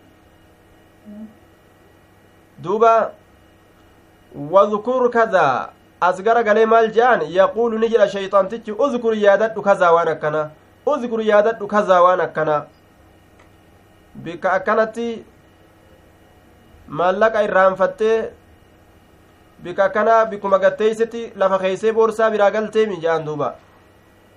duuba 2.61 3.11
wadkur 4.35 5.09
kadaa 5.11 5.69
as 6.01 6.21
gara 6.21 6.43
galee 6.43 6.65
maal 6.65 6.91
je'an 6.91 7.21
yaquulu 7.29 7.79
ni 7.79 7.89
jedha 7.89 8.07
shayxaantichi 8.09 8.71
uzkur 8.71 9.13
yaadadhu 9.15 9.61
kazaa 9.61 9.91
waan 9.93 10.07
akkana 10.07 10.49
uzkur 10.85 11.21
yaadadhu 11.21 11.67
kazaa 11.67 12.01
waan 12.01 12.21
akkana 12.21 12.65
bikka 14.15 14.51
akkanatti 14.57 15.07
maallaqa 16.87 17.43
irraanfattee 17.43 18.17
bika 19.63 19.89
kana 19.89 20.25
bikuma 20.25 20.59
gatteeysetti 20.59 21.31
lafa 21.35 21.59
keeysee 21.59 21.91
boorsaa 21.93 22.29
biraa 22.31 22.51
galteemi 22.51 22.97
jedhan 22.97 23.25
duuba 23.25 23.55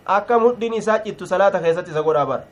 akka 0.06 0.38
mudhiin 0.38 0.74
isaa 0.74 0.98
cittu 1.04 1.26
salaata 1.26 1.60
keessatti 1.60 1.90
isa 1.90 2.02
godhaa 2.02 2.26
bara 2.26 2.44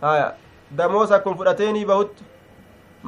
haya 0.00 0.32
damoos 0.76 1.10
akkuma 1.16 1.36
fudhateenii 1.40 1.84
bahutti 1.90 2.24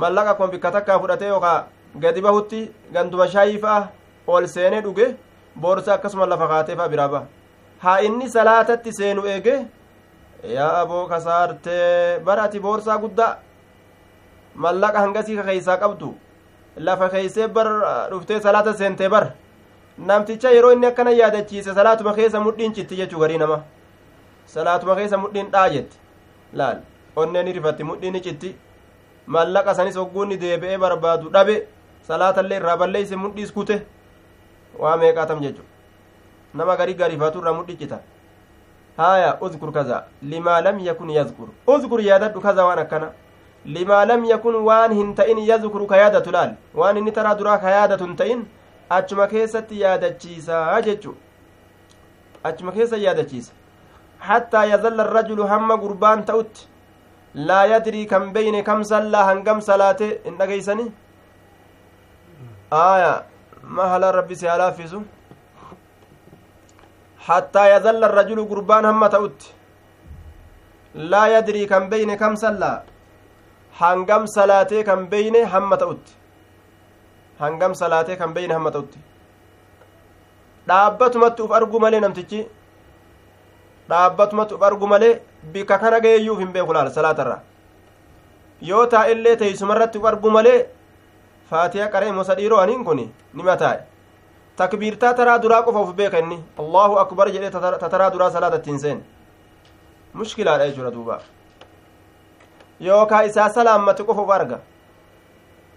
mallaqa 0.03 0.31
akkuma 0.35 0.53
bikka 0.55 0.71
takkaa 0.77 0.99
fudhatee 1.05 1.29
yookaa 1.29 1.59
gadi 2.05 2.21
bahutti 2.27 2.61
ganduma 2.93 3.29
shaayii 3.35 3.59
fa'a 3.65 3.89
ol 4.27 4.47
seenee 4.55 4.81
dhuge 4.87 5.07
boorsaa 5.65 5.95
akkasuma 5.99 6.27
lafa 6.33 6.49
kaatee 6.53 6.77
fa'a 6.81 6.89
biraa 6.95 7.09
baha 7.09 7.27
haa 7.85 7.99
inni 8.09 8.29
salaatatti 8.37 8.93
seenu 8.99 9.27
eege 9.35 9.57
yaa 10.57 10.71
aboo 10.83 11.07
kasaartee 11.13 12.19
bara 12.29 12.43
ati 12.49 12.61
boorsaa 12.67 12.99
guddaa 13.05 13.33
mallaqa 14.67 14.99
hangasii 15.05 15.37
keeysaa 15.49 15.77
qabdu 15.85 16.15
lafa 16.89 17.09
keeysee 17.15 17.49
bar 17.59 17.69
dhuftee 18.11 18.41
salaata 18.49 18.75
seentee 18.83 19.09
bar 19.15 19.25
namticha 20.11 20.51
yeroo 20.57 20.73
inni 20.77 20.87
akkana 20.91 21.11
yaadachiise 21.21 21.75
salaatuma 21.79 22.15
keessa 22.19 22.41
mudhiin 22.49 22.75
citti 22.79 22.97
jechuu 23.01 23.21
garii 23.25 23.39
nama 23.45 23.59
salaatuma 24.55 24.97
keessa 25.01 25.17
mudhiin 25.25 25.51
dhaa 25.55 25.69
jetti 25.77 25.97
laal 26.61 26.79
onneen 27.17 27.53
rifatti 27.53 27.85
mudhiin 27.85 28.23
citti. 28.23 28.57
Mallaqa 29.27 29.75
sanis 29.75 29.97
hogguunni 29.97 30.37
deebi'ee 30.41 30.79
barbaadu 30.79 31.31
dhabe 31.31 31.67
salaatallee 32.09 32.57
irraa 32.61 32.77
balleeyse 32.77 33.17
mudhiis 33.17 33.53
kute. 33.53 33.83
Waa 34.79 34.97
meeqaatam 34.97 35.41
jechu 35.41 35.63
nama 36.55 36.77
garii 36.77 36.95
gariifatu 36.95 37.39
irraa 37.39 37.53
mudhi 37.55 37.77
cita. 37.77 37.99
Haaya 38.97 39.39
uzkur 39.41 39.73
kaza. 39.73 40.05
Limaa 40.23 40.61
lam 40.61 40.79
yakun 40.79 41.11
yazkur. 41.11 41.49
Uzkur 41.67 42.01
yaadadhu 42.01 42.41
kaza 42.41 42.65
waan 42.67 42.79
akkana. 42.79 43.11
Limaa 43.65 44.05
lam 44.05 44.25
yakun 44.25 44.55
waan 44.55 44.93
hin 44.95 45.15
ta'in 45.15 45.39
yadkuru 45.39 45.87
ka 45.87 45.97
yaadatu 45.97 46.31
laal. 46.31 46.55
Waan 46.75 46.97
inni 46.97 47.13
taraa 47.13 47.35
duraa 47.35 47.59
ka 47.59 47.71
yaadatu 47.71 48.05
hin 48.05 48.17
ta'in 48.17 48.47
achuma 48.91 49.27
keessatti 49.27 49.81
yaadachiisaa 49.81 50.81
jechu 50.83 51.15
achuma 52.45 52.73
keessa 52.73 52.97
yaadachiisa. 52.97 53.53
Hattaa 54.19 54.65
yazalla 54.65 55.03
arrajulu 55.03 55.47
hamma 55.47 55.77
gurbaan 55.77 56.25
ta'utti 56.25 56.69
laa 57.37 57.67
yadrii 57.73 58.07
kan 58.07 58.33
beyne 58.33 58.63
kam 58.65 58.85
sallaa 58.85 59.25
hangam 59.31 59.61
salaate 59.61 60.07
hin 60.25 60.39
dhageeysani 60.39 60.87
aya 62.71 63.13
ma 63.79 63.89
halaan 63.93 64.15
rabbi 64.15 64.37
si 64.43 64.47
halaafisu 64.47 65.03
hattaa 67.29 67.69
yazalla 67.69 68.07
arrajulu 68.11 68.47
gurbaan 68.51 68.85
hamma 68.85 69.09
ta'utti. 69.15 69.49
Laa 70.95 71.29
yadrii 71.29 71.67
kan 71.73 71.91
beyne 71.91 72.17
kam 72.17 72.37
sallaa? 72.37 72.77
Hangam 73.81 74.27
salaatee 74.35 74.85
kan 74.85 75.07
beyne 75.11 75.41
hamma 75.55 75.77
ta'utti. 75.77 76.13
Hangam 77.41 77.75
salaatee 77.75 78.17
kan 78.17 78.35
beyne 78.35 78.55
hamma 78.55 78.71
ta'utti. 78.77 78.99
Dhaabbatumatti 80.69 81.43
uf 81.43 81.53
argu 81.59 81.81
malee 81.81 82.01
namtichi 82.01 82.47
dhaabbatumatti 83.89 84.55
uf 84.55 84.63
argu 84.63 84.87
malee 84.87 85.21
bika 85.53 85.79
kana 85.79 86.01
geeyyuuf 86.01 86.39
hin 86.39 86.53
beeku 86.53 86.73
laala 86.73 86.91
salaatarra 86.91 87.41
yoo 88.71 88.87
taa'illee 88.95 89.37
teeysumarratti 89.43 89.99
uf 89.99 90.05
argu 90.13 90.31
malee 90.39 90.59
faatiha 91.51 91.89
qaree 91.95 92.13
mosa 92.13 92.35
dhiiroo 92.39 92.59
aniin 92.65 92.85
kun 92.85 93.03
nima 93.35 93.57
taa'e 93.57 93.81
takbiirtaa 94.57 95.15
taraa 95.15 95.39
duraa 95.43 95.63
qofa 95.63 95.81
uf 95.81 95.95
beeka 95.95 96.19
inni. 96.19 96.39
Allahu 96.59 96.99
akbar 96.99 97.29
jedhee 97.31 97.51
tataraa 97.51 98.11
duraa 98.13 98.31
salaata 98.31 98.57
ittiin 98.57 98.79
seen 98.81 99.03
mushkilaadha 100.15 100.67
jechuudha 100.69 100.91
duuba. 100.95 101.21
Yookaa 102.81 103.23
isaa 103.23 103.49
salaammate 103.51 104.05
qofa 104.05 104.23
uf 104.23 104.31
arga. 104.31 104.59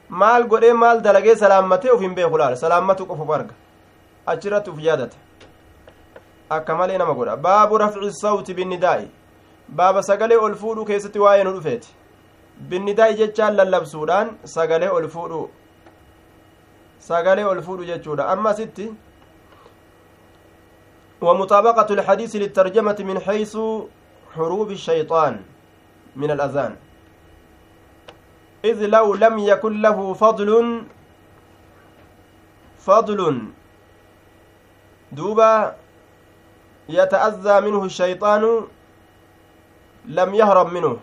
Maal 0.10 0.44
godhee 0.48 0.74
maal 0.74 1.02
dalagee 1.02 1.36
salaammatee 1.36 1.92
uf 1.92 2.02
hin 2.02 2.16
beeku 2.16 2.38
laala 2.38 2.56
salaammatu 2.56 3.06
qofa 3.06 3.24
uf 3.24 3.30
arga. 3.40 3.54
Achirratti 4.26 4.70
uf 4.70 4.80
yaadata 4.80 5.18
akka 6.50 6.76
malee 6.76 6.98
nama 6.98 7.14
godha 7.14 7.38
baabu 7.38 7.78
rafci 7.78 8.12
sawti 8.22 8.54
binnidaa'i 8.54 9.08
baaba 9.82 10.04
sagalee 10.04 10.38
ol 10.46 10.56
fuudhuu 10.62 10.86
keessatti 10.86 11.20
waa'ee 11.26 11.44
nu 11.44 11.54
dhufeeti 11.58 11.96
binnidaa'i 12.70 13.20
jechaan 13.22 13.56
lallabsuudhaan 13.60 14.32
sagalee 14.56 14.90
ol 14.98 15.08
fuudhuu 15.16 15.46
sagalee 17.10 17.46
ol 17.52 17.62
fuudhu 17.68 17.92
jechuudha 17.92 18.32
amma 18.34 18.54
sitti 18.62 18.90
ومطابقة 21.22 21.90
الحديث 21.94 22.36
للترجمة 22.36 22.98
من 23.00 23.20
حيث 23.20 23.58
حروب 24.36 24.72
الشيطان 24.72 25.34
من 26.16 26.32
الأذان 26.32 26.76
إذ 28.66 28.86
لو 28.86 29.14
لم 29.14 29.40
يكن 29.40 29.82
له 29.82 30.14
فضل 30.14 30.50
فضل 32.80 33.20
دوبا 35.12 35.76
يتأذى 36.90 37.56
منه 37.66 37.82
الشيطان 37.86 38.44
لم 40.06 40.30
يهرب 40.36 40.68
منه. 40.74 40.98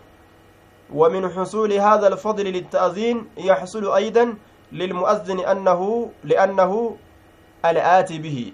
ومن 0.93 1.23
حصول 1.35 1.71
هذا 1.73 2.07
الفضل 2.07 2.45
للتأذين 2.57 3.17
يحصل 3.37 3.83
أيضا 4.01 4.25
للمؤذن 4.71 5.39
أنه 5.39 5.81
لأنه 6.23 6.71
الآتي 7.65 8.17
به. 8.19 8.53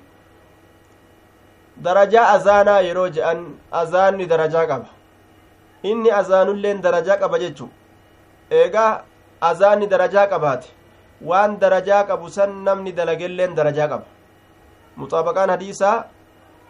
درجة 1.78 2.22
أذانا 2.36 2.80
يروج 2.80 3.20
أن 3.20 3.38
أذان 3.74 4.28
درجة 4.28 4.62
قبا 4.72 4.90
إني 5.86 6.10
أذان 6.20 6.50
لين 6.64 6.82
درجة 6.82 7.12
قبا 7.22 7.38
جتشو 7.38 7.68
إيغا 8.52 8.86
أذان 9.44 9.82
درجة 9.90 10.22
قبات 10.34 10.66
waan 11.30 11.60
darajaa 11.60 12.04
qabu 12.04 12.30
san 12.30 12.52
namni 12.68 12.92
dalagelleen 12.92 13.56
darajaa 13.56 13.88
qaba 13.88 14.06
muxaabaqaan 15.02 15.50
hadiisaa 15.56 16.04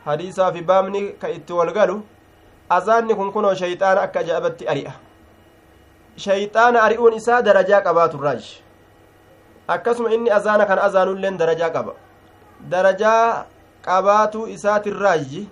hadiisaa 0.06 0.52
fi 0.52 0.62
baamni 0.62 1.02
ka 1.22 1.30
itti 1.30 1.54
walgalu 1.54 2.02
azaanni 2.70 3.16
kun 3.16 3.32
kunoo 3.32 3.56
shayxaana 3.56 4.02
akka 4.02 4.20
ajaa'ibatti 4.20 4.68
ari'a. 4.68 4.94
Shayxaana 6.18 6.84
ari'uun 6.84 7.14
isaa 7.14 7.42
darajaa 7.42 7.82
qabaaturraaji 7.82 8.64
akkasuma 9.68 10.14
inni 10.14 10.32
azaana 10.32 10.66
kan 10.66 10.80
azaanulleen 10.80 11.38
darajaa 11.38 11.70
qaba. 11.70 11.94
Darajaa 12.70 13.46
qabaatuu 13.86 14.48
isaatirraayi 14.48 15.48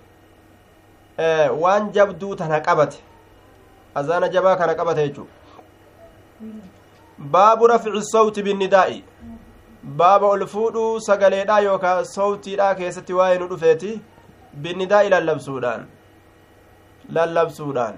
waan 1.64 1.92
jabduu 1.92 2.36
tana 2.36 2.60
qabate. 2.60 3.00
Azaana 3.96 4.30
jabaa 4.30 4.56
kana 4.56 4.76
qabate 4.76 5.08
jechuu. 5.08 5.28
Baabu 7.18 7.68
rafci 7.68 8.04
sawti 8.12 8.44
binnidaa'i. 8.44 9.04
Baaba 9.84 10.28
ol 10.28 10.46
fuudhuu 10.48 11.00
sagaleedha 11.00 11.60
yookaa 11.60 12.04
sawtiidha 12.06 12.76
keessatti 12.76 13.14
waa'ee 13.14 13.40
nu 13.40 13.48
dhufeeti 13.48 14.02
binnidaa'i 14.64 15.10
lallabsuudhaan 15.10 15.86
lallabsuudhaan 17.18 17.98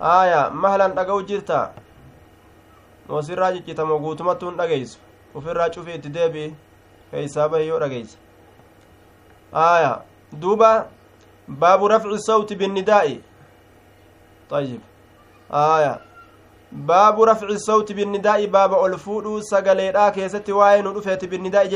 aaya 0.00 0.50
mahalan 0.50 0.96
dhaga'u 0.98 1.22
jirta 1.30 1.60
moosirraa 3.08 3.52
ciccitamoo 3.52 3.98
guutumattuu 3.98 4.50
hin 4.50 4.58
dhageeysu 4.58 4.98
ufirraa 5.34 5.70
cufii 5.78 5.94
itti 6.00 6.14
deebi'i 6.18 6.50
keeysaa 7.10 7.48
bahi 7.48 7.68
yoo 7.68 7.80
dhageeysa 7.80 8.18
aaya 9.68 9.94
duuba 10.42 10.74
baabu 11.64 11.88
rafci 11.94 12.20
sawti 12.26 12.56
binnidaa'i 12.64 13.16
طيب 14.50 14.80
آية 15.50 16.00
باب 16.72 17.22
رفع 17.22 17.46
الصوت 17.48 17.92
بالنداء 17.92 18.46
باب 18.46 18.84
ألفودو 18.84 19.40
سغلي 19.40 19.92
دا 19.92 20.08
كيستي 20.08 20.52
واي 20.52 20.82
نو 20.82 20.92
دفيت 20.92 21.24
بالنداء 21.24 21.66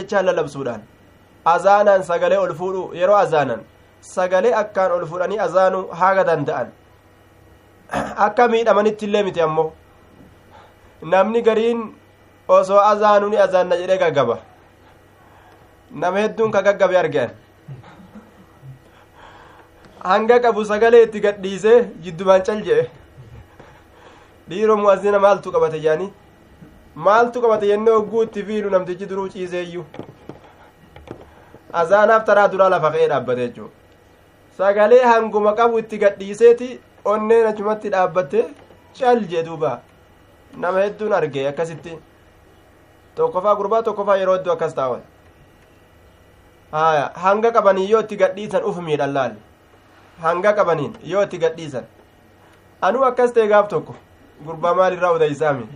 جچا 1.47 1.83
للبسودان 1.83 1.97
أذانا 1.97 2.03
سغلي 2.03 2.45
ألفودو 2.45 2.93
يرو 2.95 3.15
أذانا 3.17 3.57
سغلي 4.03 4.51
أكان 4.61 4.91
ألفوداني 5.01 5.45
أذانو 5.45 5.81
هاغا 6.01 6.23
دندأن 6.23 6.69
akka 8.27 8.49
miidhamanitti 8.49 9.05
illee 9.07 9.23
miti 9.23 9.41
ammoo 9.43 9.73
namni 11.03 11.43
gariin 11.43 11.81
osoo 12.49 12.81
azaanuu 12.91 13.29
ni 13.31 13.37
azaanna 13.37 13.77
jedhee 13.81 13.99
gaggaba 13.99 14.37
nama 15.91 16.19
hedduun 16.23 16.51
ka 16.53 16.63
gaggabe 16.63 16.97
argan 16.99 17.31
hanga 20.11 20.39
qabu 20.45 20.65
sagalee 20.65 21.03
itti 21.07 21.21
gadhiisee 21.27 21.79
jiddumaan 22.05 22.43
cal 22.47 22.63
jedhe 22.69 22.85
dhiiroo 24.49 24.77
mu'azzina 24.85 25.19
maaltu 25.27 25.53
qabate 25.55 25.79
jaani 25.87 26.13
maaltu 27.07 27.43
qabate 27.43 27.67
jennee 27.73 27.95
hogguu 27.99 28.23
itti 28.29 28.45
fiilu 28.49 28.71
namtichi 28.71 29.07
duruu 29.11 29.29
ciiseeyyuu 29.35 29.85
azaanaaf 31.73 32.25
taraa 32.25 32.49
duraa 32.49 32.69
lafa 32.69 32.91
ka'ee 32.91 33.09
dhaabbate 33.09 33.41
jechuudha. 33.47 33.75
Sagalee 34.59 35.03
hanguma 35.05 35.53
qabu 35.55 35.79
itti 35.79 35.99
gadhiiseeti 35.99 36.69
onneen 37.05 37.47
achumatti 37.47 37.89
dhaabbatte 37.95 38.45
cal 38.99 39.21
jee 39.31 39.43
duuba. 39.45 39.81
Nama 40.57 40.79
hedduun 40.85 41.13
arge 41.13 41.47
akkasitti. 41.49 41.97
Tokkofaa 43.15 43.55
gurbaa 43.57 43.83
tokkofaa 43.83 44.17
yeroo 44.17 44.35
hedduu 44.37 44.53
akkas 44.53 44.75
taa'an 44.75 45.01
haya 46.73 47.11
hanga 47.23 47.51
qabanii 47.53 47.89
yoo 47.91 48.01
itti 48.01 48.17
gadhiisan 48.17 48.65
uf 48.65 48.77
miidhan 48.89 49.13
laal 49.15 49.33
hanga 50.23 50.53
qabaniin 50.59 50.93
yoo 51.13 51.23
itti 51.23 51.39
gadhiisan. 51.39 51.85
Anuu 52.83 53.05
akkas 53.05 53.33
ta'e 53.33 53.49
gaaf 53.49 53.69
tokko. 53.69 53.95
Gurbaa 54.47 54.75
maalirraa 54.75 55.11
odeysaami 55.17 55.67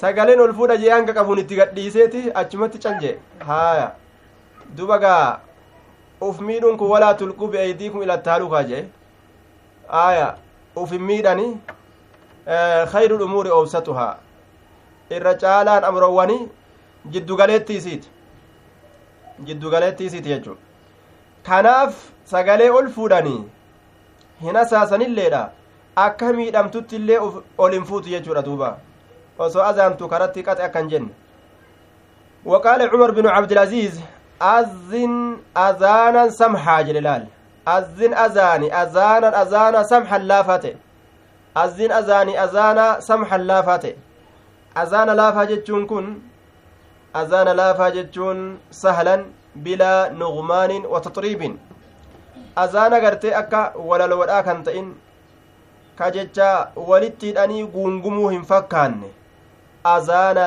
sagaleen 0.00 0.40
ol 0.40 0.52
fuudha 0.60 0.76
jee 0.82 0.90
hanga 0.90 1.12
qabuun 1.18 1.38
itti 1.42 1.56
gadhiiseeti 1.56 2.30
achumatti 2.42 2.78
cal 2.78 3.00
jee. 3.00 3.18
Haya 3.48 3.90
duba 4.76 4.98
gaa 4.98 5.40
uf 6.20 6.40
miidhuun 6.40 6.76
kun 6.78 6.90
walaa 6.94 7.14
tulquu 7.20 7.48
bi'eeydiikum 7.54 8.02
ilattaalukaa 8.02 8.62
jee 8.70 8.84
aya 10.02 10.28
ufin 10.82 11.02
miidhani 11.10 11.46
khayru 12.92 13.18
lumuuri 13.22 13.50
owsatuhaa 13.58 14.12
irra 15.16 15.34
caalaan 15.42 15.84
amrowwani 15.90 16.38
jiddugaleetti 17.16 17.76
isiiti 17.80 18.08
jiddugaleetti 19.50 20.06
isiiti 20.10 20.28
jechuun 20.34 20.58
kanaaf 21.48 21.94
sagalee 22.32 22.70
ol 22.78 22.88
fuudhanii 22.96 23.40
hin 24.46 24.56
asaasanilleedha 24.62 25.42
akka 26.06 26.32
miidhamtutti 26.38 26.96
illee 27.02 27.20
ol 27.58 27.72
hin 27.78 27.84
fuutu 27.90 28.08
jechuudha 28.14 28.42
duuba 28.48 28.70
osoo 29.48 29.62
azaantu 29.72 30.08
karatti 30.14 30.42
qaxe 30.48 30.64
akkan 30.70 30.88
jenne 30.94 31.12
وقال 32.44 32.82
عمر 32.92 33.10
بن 33.10 33.26
عبد 33.26 33.52
أذن 34.44 35.36
أذانا 35.56 36.28
سمحا 36.28 36.82
جلال 36.82 37.26
أذن 37.68 38.14
أذاني 38.14 38.68
أذانا 38.82 39.42
أذانا 39.42 39.82
سمحا 39.82 40.18
لافته 40.18 40.74
أذن 41.56 41.92
أذاني 41.92 42.44
أذانا 42.44 43.00
سمحا 43.00 43.38
لافته 43.38 43.94
أذانا 44.82 45.12
لافا 45.12 45.44
جتشون 45.44 45.86
كن. 45.86 46.18
أذانا 47.16 47.50
لافا 47.54 47.88
جتشون 47.88 48.58
سهلا 48.70 49.16
بلا 49.56 50.08
نغمان 50.12 50.72
وتطريب 50.92 51.56
أذانا 52.58 52.96
قرتي 53.04 53.38
أكا 53.38 53.76
ولا 53.76 54.06
لو 54.06 54.26
كان 54.26 54.64
تئن 54.64 54.94
كجتشا 55.98 56.72
ولتي 56.76 57.44
أني 57.44 57.62
قنقمو 57.62 58.28
هم 58.28 58.42
فكان 58.42 59.02
أذانا 59.86 60.44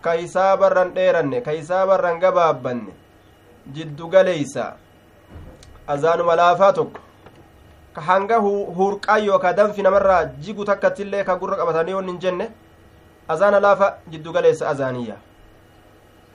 لافا 0.00 0.16
كيسا 0.16 0.54
بران 0.54 0.94
ديرن 0.94 1.38
كيسا 1.38 1.84
بران 1.84 2.24
قبابن 2.24 2.88
جدو 3.72 4.08
قليسا 4.08 4.76
azaanuma 5.90 6.36
laafaa 6.36 6.72
tokko. 6.72 7.00
Ka 7.94 8.00
hanga 8.00 8.38
hurqaa 8.38 9.18
yookaa 9.18 9.52
danfi 9.52 9.82
namarraa 9.82 10.24
jigu 10.38 10.64
takkattillee 10.64 11.24
ka 11.24 11.36
gurra 11.36 11.56
qabatanii 11.56 11.94
won 11.94 12.06
hin 12.06 12.18
jenne. 12.18 12.46
Azaana 13.28 13.60
laafa 13.60 13.96
jiddu 14.10 14.32
galeessa 14.32 14.68
azaaniyya. 14.68 15.16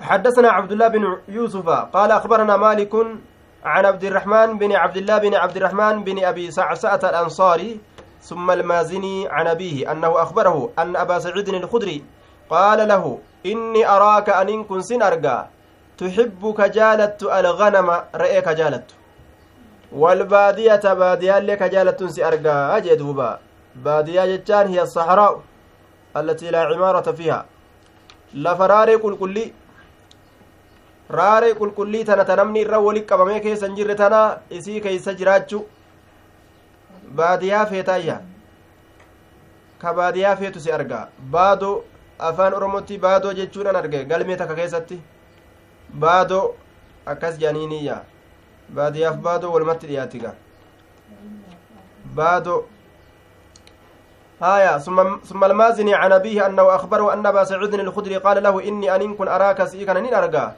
حدثنا 0.01 0.49
عبد 0.49 0.71
الله 0.71 0.87
بن 0.87 1.17
يوسف 1.27 1.69
قال 1.69 2.11
أخبرنا 2.11 2.57
مالك 2.57 2.93
عن 3.63 3.85
عبد 3.85 4.03
الرحمن 4.03 4.57
بن 4.57 4.75
عبد 4.75 4.97
الله 4.97 5.17
بن 5.17 5.35
عبد 5.35 5.57
الرحمن 5.57 6.03
بن 6.03 6.23
أبي 6.25 6.51
سعسعة 6.51 6.99
الأنصاري 6.99 7.79
ثم 8.21 8.51
المازني 8.51 9.27
عن 9.31 9.47
أبيه 9.47 9.91
أنه 9.91 10.21
أخبره 10.21 10.69
أن 10.79 10.95
أبا 10.95 11.19
سعيد 11.19 11.49
الخدري 11.49 12.03
قال 12.49 12.87
له 12.87 13.19
إني 13.45 13.87
أراك 13.87 14.29
أن 14.29 14.63
كن 14.63 14.81
سن 14.81 15.01
أرقى 15.01 15.47
تحب 15.97 16.41
كجالت 16.57 17.23
الغنم 17.23 17.89
رأيك 18.15 18.47
جالت 18.49 18.87
والبادية 19.91 20.85
بادية 20.93 21.39
لك 21.39 21.63
جالت 21.63 22.03
سي 22.03 22.27
أرقى 22.27 22.77
أجدوبا 22.77 23.39
بادية 23.75 24.25
جتان 24.35 24.67
هي 24.67 24.81
الصحراء 24.81 25.41
التي 26.17 26.51
لا 26.51 26.61
عمارة 26.69 27.11
فيها 27.11 27.45
لفراري 28.33 28.95
قل 28.95 29.15
كلي 29.17 29.53
raaree 31.09 31.53
qulqullii 31.53 32.05
tana 32.05 32.25
ta 32.25 32.35
namni 32.35 32.61
irra 32.61 32.79
wali 32.79 33.01
qabamee 33.05 33.39
keessa 33.41 33.67
hin 33.67 33.75
jirre 33.75 33.95
tana 33.95 34.21
isii 34.49 34.81
keeysa 34.81 35.13
jiraachu 35.19 35.59
baadiyaa 37.19 37.65
feetaayya 37.73 38.15
ka 39.81 39.93
baadiyaa 39.99 40.35
feetu 40.39 40.59
si 40.59 40.71
argaa 40.77 41.07
baadoo 41.35 41.83
afaan 42.19 42.53
oromotti 42.53 42.97
baadoo 42.97 43.33
jechuudhaan 43.33 43.75
arge. 43.75 44.05
Galmee 44.05 44.37
takka 44.37 44.55
keessatti 44.55 45.01
baadoo 45.99 46.55
akkas 47.05 47.37
janiiniyya 47.39 48.03
baadiyaaf 48.75 49.17
baadoo 49.17 49.51
walumatti 49.53 49.87
dhiyaatiga 49.87 50.33
baadoo. 52.15 52.61
آية 54.43 54.77
ثم 54.77 55.19
ثم 55.23 55.43
المازني 55.43 55.95
عن 55.95 56.11
أبيه 56.11 56.45
أنه 56.45 56.75
أخبره 56.75 57.13
أن 57.13 57.25
أبا 57.25 57.43
سعود 57.43 57.73
الخدري 57.73 58.17
قال 58.17 58.43
له 58.43 58.67
إني 58.67 58.95
أن 58.95 59.15
كن 59.15 59.27
أراك 59.27 59.63
سيكا 59.65 59.93
نين 59.93 60.13
أرقى 60.13 60.53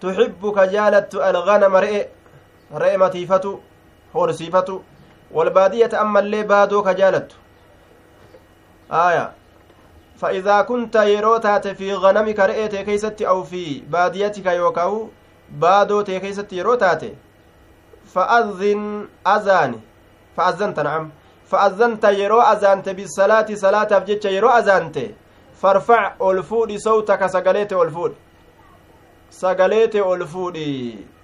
تحب 0.00 0.52
كجالت 0.56 1.14
الغنم 1.14 1.76
رئ 1.76 2.06
رئ 2.74 2.96
متيفة 2.96 3.58
هورسيفة 4.16 4.80
والبادية 5.30 6.00
أما 6.00 6.20
اللي 6.20 6.42
بادو 6.42 6.82
كجالت 6.82 7.32
آية 8.92 9.32
فإذا 10.20 10.62
كنت 10.62 10.94
يروتات 10.96 11.68
في 11.68 11.94
غنمك 11.94 12.38
رئيت 12.38 12.76
كيست 12.76 13.22
أو 13.22 13.42
في 13.42 13.80
باديتك 13.80 14.46
يوكاو 14.46 15.08
بادو 15.50 16.00
تكيست 16.00 16.52
يروتات 16.52 17.02
فأذن 18.14 19.08
أذاني. 19.26 19.80
فأذنت 20.36 20.80
نعم. 20.80 21.10
فأذنت 21.50 22.04
يرو 22.04 22.40
أذانت 22.40 22.88
بالصلاة 22.88 23.46
صلاة 23.54 23.88
أفجتش 23.98 24.24
يرو 24.24 24.48
أذانت. 24.48 24.98
فارفع 25.60 26.14
ألفود 26.22 26.76
صوتك 26.76 27.26
سقليت 27.26 27.72
ألفود 27.72 28.12
سقليت 29.30 29.96
ألفود 29.96 30.58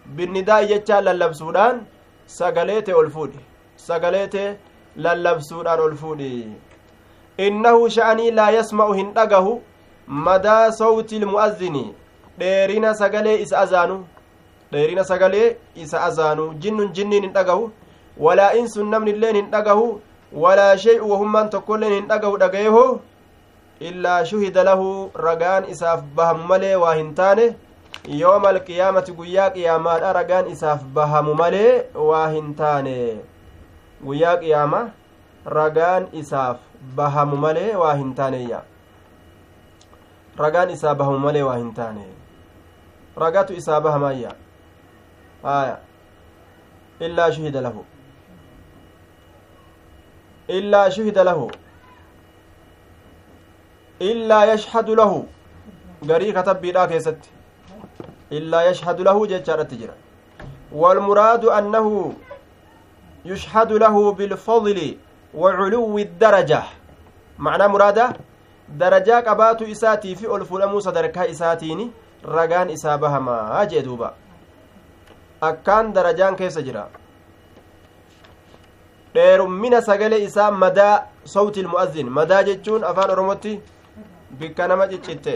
بالنداء 0.06 0.64
جتشا 0.64 1.00
للبسودان 1.00 1.74
سقليت 2.26 2.88
ألفود 2.88 3.32
سقليت 3.76 4.34
للبسودان 4.96 5.78
ألفود 5.88 6.22
innahu 7.38 7.88
sha'anii 7.96 8.30
laa 8.30 8.50
yasma'u 8.50 8.92
hin 8.98 9.12
dhagahu 9.14 9.60
madaa 10.28 10.72
sawti 10.72 11.16
ilmu'azzini 11.16 11.84
dheerina 12.38 12.94
sagalee 12.94 13.36
isa 13.42 13.58
azaanu 13.64 13.96
dheerina 14.72 15.04
sagalee 15.04 15.56
isa 15.84 16.04
azaanu 16.08 16.46
jinnun 16.64 16.92
jinniin 16.98 17.22
hin 17.28 17.32
dhagahu 17.34 17.70
walaa 18.26 18.52
insun 18.60 18.88
namni 18.94 19.10
illeen 19.16 19.36
hin 19.40 19.50
dhagahu 19.50 19.86
walaa 20.44 20.76
shay'u 20.86 21.10
wahummaan 21.12 21.50
tokkoilleen 21.50 21.92
hin 21.98 22.08
dhagahu 22.12 22.38
dhagayeho 22.44 22.84
illaa 23.90 24.24
shuhida 24.24 24.64
lahu 24.64 24.90
ragaan 25.28 25.68
isaaf 25.76 26.02
bahamu 26.20 26.46
malee 26.52 26.74
waa 26.82 26.94
hin 27.00 27.14
taane 27.14 27.46
yooma 28.20 28.48
alqiyaamati 28.54 29.12
guyyaa 29.18 29.50
qiyaamaadha 29.56 30.12
ragaan 30.18 30.48
isaaf 30.54 30.84
bahamu 31.00 31.34
malee 31.40 31.72
waa 32.10 32.28
hin 32.36 32.54
taane 32.60 32.94
guyyaa 34.06 34.36
qiyaama 34.44 34.80
ragaan 35.58 36.08
isaaf 36.22 36.65
bahamu 36.96 37.36
malee 37.36 37.74
waa 37.82 37.94
hin 37.94 38.14
taaneeyya 38.14 38.62
ragaan 40.38 40.70
isaa 40.70 40.94
bahamu 40.94 41.18
malee 41.18 41.42
waa 41.42 41.56
hin 41.56 41.74
taane 41.74 42.06
ragatu 43.24 43.52
isaa 43.60 43.80
bahamayya 43.80 44.32
aya 45.44 45.76
illaa 47.00 47.30
shuhida 47.32 47.60
lahu 47.60 47.84
illaa 50.48 50.90
shuhida 50.90 51.24
lahu 51.24 51.50
illaa 54.10 54.44
yashhadu 54.52 54.94
lahu 55.02 55.28
garii 56.12 56.32
katabbiidhaa 56.32 56.86
keessatti 56.88 57.30
illaa 58.40 58.62
yashhadu 58.70 59.04
lahu 59.04 59.26
jechaadhatti 59.26 59.76
jira 59.84 59.94
والمراد 60.72 61.44
أنه 61.44 62.12
يشهد 63.24 63.72
له 63.72 64.12
بالفضل 64.12 64.96
وعلو 65.36 65.98
الدرجة 65.98 66.62
معنى 67.38 67.68
مرادة 67.68 68.06
درجة 68.68 69.20
قبات 69.28 69.62
إساتي 69.62 70.14
في 70.14 70.26
ألفلمو 70.36 70.80
صدركا 70.80 71.30
إساتيني 71.30 71.90
رقان 72.24 72.70
إسابها 72.70 73.18
ما 73.18 73.62
أجدوبا 73.62 74.10
أكان 75.42 75.92
درجان 75.92 76.36
كيس 76.36 76.58
جرا 76.58 76.88
dheerummina 79.16 79.78
sagalee 79.82 80.24
isaa 80.28 80.50
madaa 80.50 81.06
sawti 81.24 81.60
ilmu'azzin 81.60 82.08
madaa 82.18 82.42
jechuun 82.48 82.82
afaan 82.84 83.10
oromootti 83.14 83.52
bikka 84.40 84.68
nama 84.68 84.88
ciccitte 84.90 85.34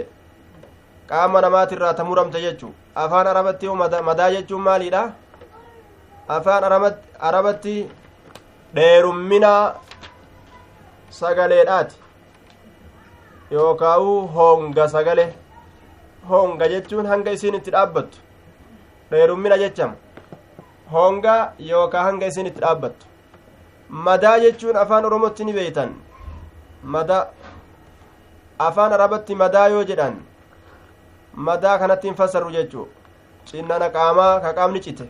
qaama 1.11 1.41
namaatirraa 1.45 1.95
ta 1.99 2.05
muramte 2.09 2.43
jechuu 2.45 2.73
afaan 3.05 3.31
arabatti 3.33 3.73
madaa 4.09 4.31
jechuun 4.35 4.67
maaliidha 4.67 5.03
afaan 6.37 6.65
arabatti 7.29 7.77
dheerummina 8.75 9.53
sagaleedhaati 11.19 11.97
yookaawu 13.57 14.15
honga 14.37 14.89
sagale 14.95 15.25
honga 16.31 16.69
jechuun 16.73 17.07
hanga 17.13 17.33
isiin 17.37 17.55
itti 17.59 17.71
dhaabbattu 17.77 18.19
dheerummina 19.11 19.59
jechama 19.63 19.95
honga 20.93 21.35
yookaa 21.71 22.05
hanga 22.09 22.27
isiin 22.33 22.47
itti 22.51 22.61
dhaabbattu 22.67 23.07
madaa 24.09 24.39
jechuun 24.47 24.77
afaan 24.83 25.05
oromotti 25.11 25.45
ni 25.45 25.53
beeytan 25.59 25.95
madaa 26.97 27.23
afaan 28.69 28.93
arabatti 28.99 29.35
madaa 29.45 29.69
yoo 29.75 29.85
jedhan 29.93 30.17
madaa 31.49 31.79
kanatti 31.85 32.09
hin 32.09 32.17
fassarru 32.21 32.51
jechuu 32.59 32.89
cinnana 33.51 33.91
qaamaa 33.97 34.33
ka 34.45 34.53
qaamni 34.59 34.81
cite 34.87 35.07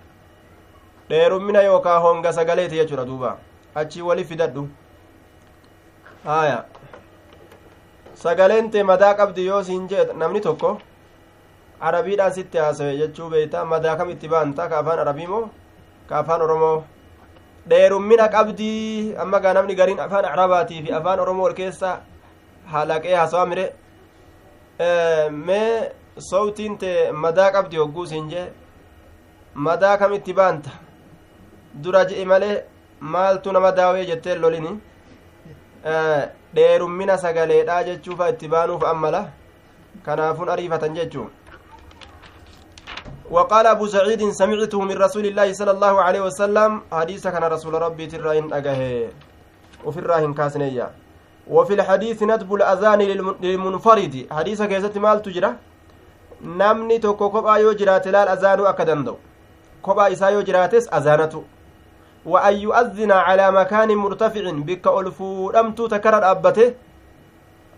dheerummina 1.10 1.62
yookaa 1.70 1.98
honga 2.06 2.32
sagaleeti 2.38 2.76
jechuudha 2.80 3.04
duuba 3.10 3.38
achii 3.82 4.02
wali 4.08 4.24
fidadhu 4.32 4.68
haya 6.24 6.64
sagaleen 8.22 8.70
tee 8.70 8.82
madaa 8.82 9.14
qabdi 9.20 9.46
yoo 9.46 9.62
siin 9.68 9.88
jee 9.90 10.04
namni 10.22 10.40
tokko 10.46 10.70
arabiidhaan 11.88 12.32
sitti 12.36 12.58
haasawe 12.58 12.96
jechuu 13.00 13.30
beeyta 13.30 13.64
madaa 13.64 13.96
kam 13.96 14.10
itti 14.14 14.28
baanta 14.28 14.68
ka 14.68 14.78
afaan 14.80 14.98
arabii 15.04 15.26
moo 15.32 15.44
ka 16.08 16.18
afaan 16.18 16.42
oromoo 16.46 16.84
dheerummina 17.70 18.28
qabdii 18.34 19.14
amma 19.22 19.40
gaa 19.44 19.52
namni 19.58 19.74
gariin 19.80 20.00
afaan 20.06 20.24
arabaatii 20.32 20.82
fi 20.84 20.92
afaan 20.98 21.20
oromoo 21.24 21.46
ol 21.48 21.54
keessa 21.60 21.90
halaqee 22.72 23.14
hasawa 23.22 23.46
mire 23.46 23.66
mee 25.46 25.92
sowtiin 26.30 26.78
tee 26.78 27.12
madaa 27.24 27.50
qabdi 27.56 27.76
hogguu 27.82 28.06
siin 28.12 28.28
jee 28.32 28.46
madaa 29.54 29.96
kam 29.98 30.12
itti 30.18 30.32
baanta 30.40 30.70
dura 31.82 32.04
je'e 32.08 32.24
malee 32.32 32.54
maaltu 33.00 33.52
nama 33.52 33.72
daawee 33.78 34.04
jettee 34.10 34.34
lolini 34.42 34.72
dheerummina 36.54 37.18
sagaleedha 37.18 37.84
jechuufa 37.84 38.28
itti 38.30 38.48
baanuuf 38.48 38.84
ammala 38.84 39.28
kanaafuun 40.04 40.48
ariifatan 40.48 40.94
jechuun 40.94 41.30
وقال 43.30 43.66
أبو 43.66 43.86
سعيد 43.86 44.30
سمعته 44.30 44.80
من 44.80 44.96
رسول 44.98 45.26
الله 45.26 45.52
صلى 45.52 45.70
الله 45.70 46.02
عليه 46.02 46.20
وسلم 46.20 46.82
حديث 46.92 47.22
كان 47.28 47.44
رسول 47.44 47.74
ربي 47.74 48.06
تراهن 48.06 48.52
أجاه 48.52 49.08
وفي 49.86 49.98
الراهن 49.98 50.34
كاسنية 50.34 50.90
وفي 51.46 51.74
الحديث 51.74 52.22
ندب 52.22 52.54
الأذان 52.54 52.98
للمنفرد 53.42 54.14
حديث 54.30 54.62
كيست 54.62 54.98
مال 54.98 55.22
تجرى 55.22 55.50
namni 56.42 56.98
tokko 57.00 57.30
kophaa 57.30 57.58
yoo 57.58 57.74
jiraate 57.74 58.10
laal 58.10 58.28
azaanuu 58.28 58.66
akka 58.66 58.84
danda'u 58.84 59.18
kophaa 59.82 60.08
isaa 60.08 60.30
yoo 60.30 60.42
jiraates 60.42 60.88
yu'azzina 62.26 63.24
calaa 63.24 63.50
makaanin 63.52 63.98
murtaficin 63.98 64.64
bikka 64.64 64.90
ol 64.90 65.10
fuudhamtuu 65.10 65.88
takkara 65.88 66.20
dhaabbate 66.20 66.76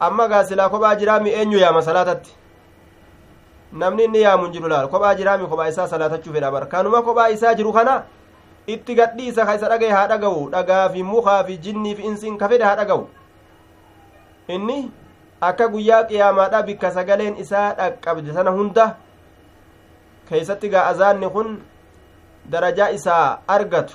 amma 0.01 0.28
gaa 0.28 0.45
silaa 0.45 0.68
kophaa 0.68 0.95
jiraami 0.97 1.30
eenyu 1.30 1.59
yaama 1.59 1.82
salaatatti 1.82 2.34
namni 3.72 4.05
inni 4.05 4.20
yaamu 4.22 4.45
hin 4.45 4.53
jiru 4.53 4.68
laal 4.68 4.88
kophaa 4.88 5.14
jiraami 5.14 5.47
kophaa 5.47 5.68
isaa 5.68 5.86
salaatachuu 5.88 6.32
fedha 6.32 6.51
bar 6.51 6.66
kanuma 6.68 7.03
kophaa 7.03 7.28
isaa 7.28 7.55
jiru 7.55 7.72
kana 7.72 8.03
itti 8.66 8.95
gadhiisa 8.95 9.47
ka 9.47 9.55
isa 9.55 9.68
dhagaye 9.68 9.93
haa 9.93 10.07
dhaga'u 10.09 10.51
dhagaa 10.51 10.88
fi 10.88 11.03
mukaa 11.03 11.45
fi 11.45 11.59
jinnii 11.59 11.95
fi 11.95 12.03
insiin 12.03 12.38
ka 12.38 12.49
fedhe 12.49 12.64
haa 12.64 12.76
dhaga'u 12.76 13.07
inni 14.49 14.90
akka 15.40 15.68
guyyaa 15.68 16.05
qiyaamaadha 16.11 16.62
bikka 16.62 16.90
sagaleen 16.90 17.36
isaa 17.38 17.74
dhaqqabde 17.78 18.32
sana 18.34 18.51
hunda 18.51 18.86
keeysatti 20.28 20.68
gaa 20.68 20.86
azaanni 20.90 21.30
kun 21.30 21.59
darajaa 22.51 22.90
isaa 22.99 23.38
argatu 23.49 23.95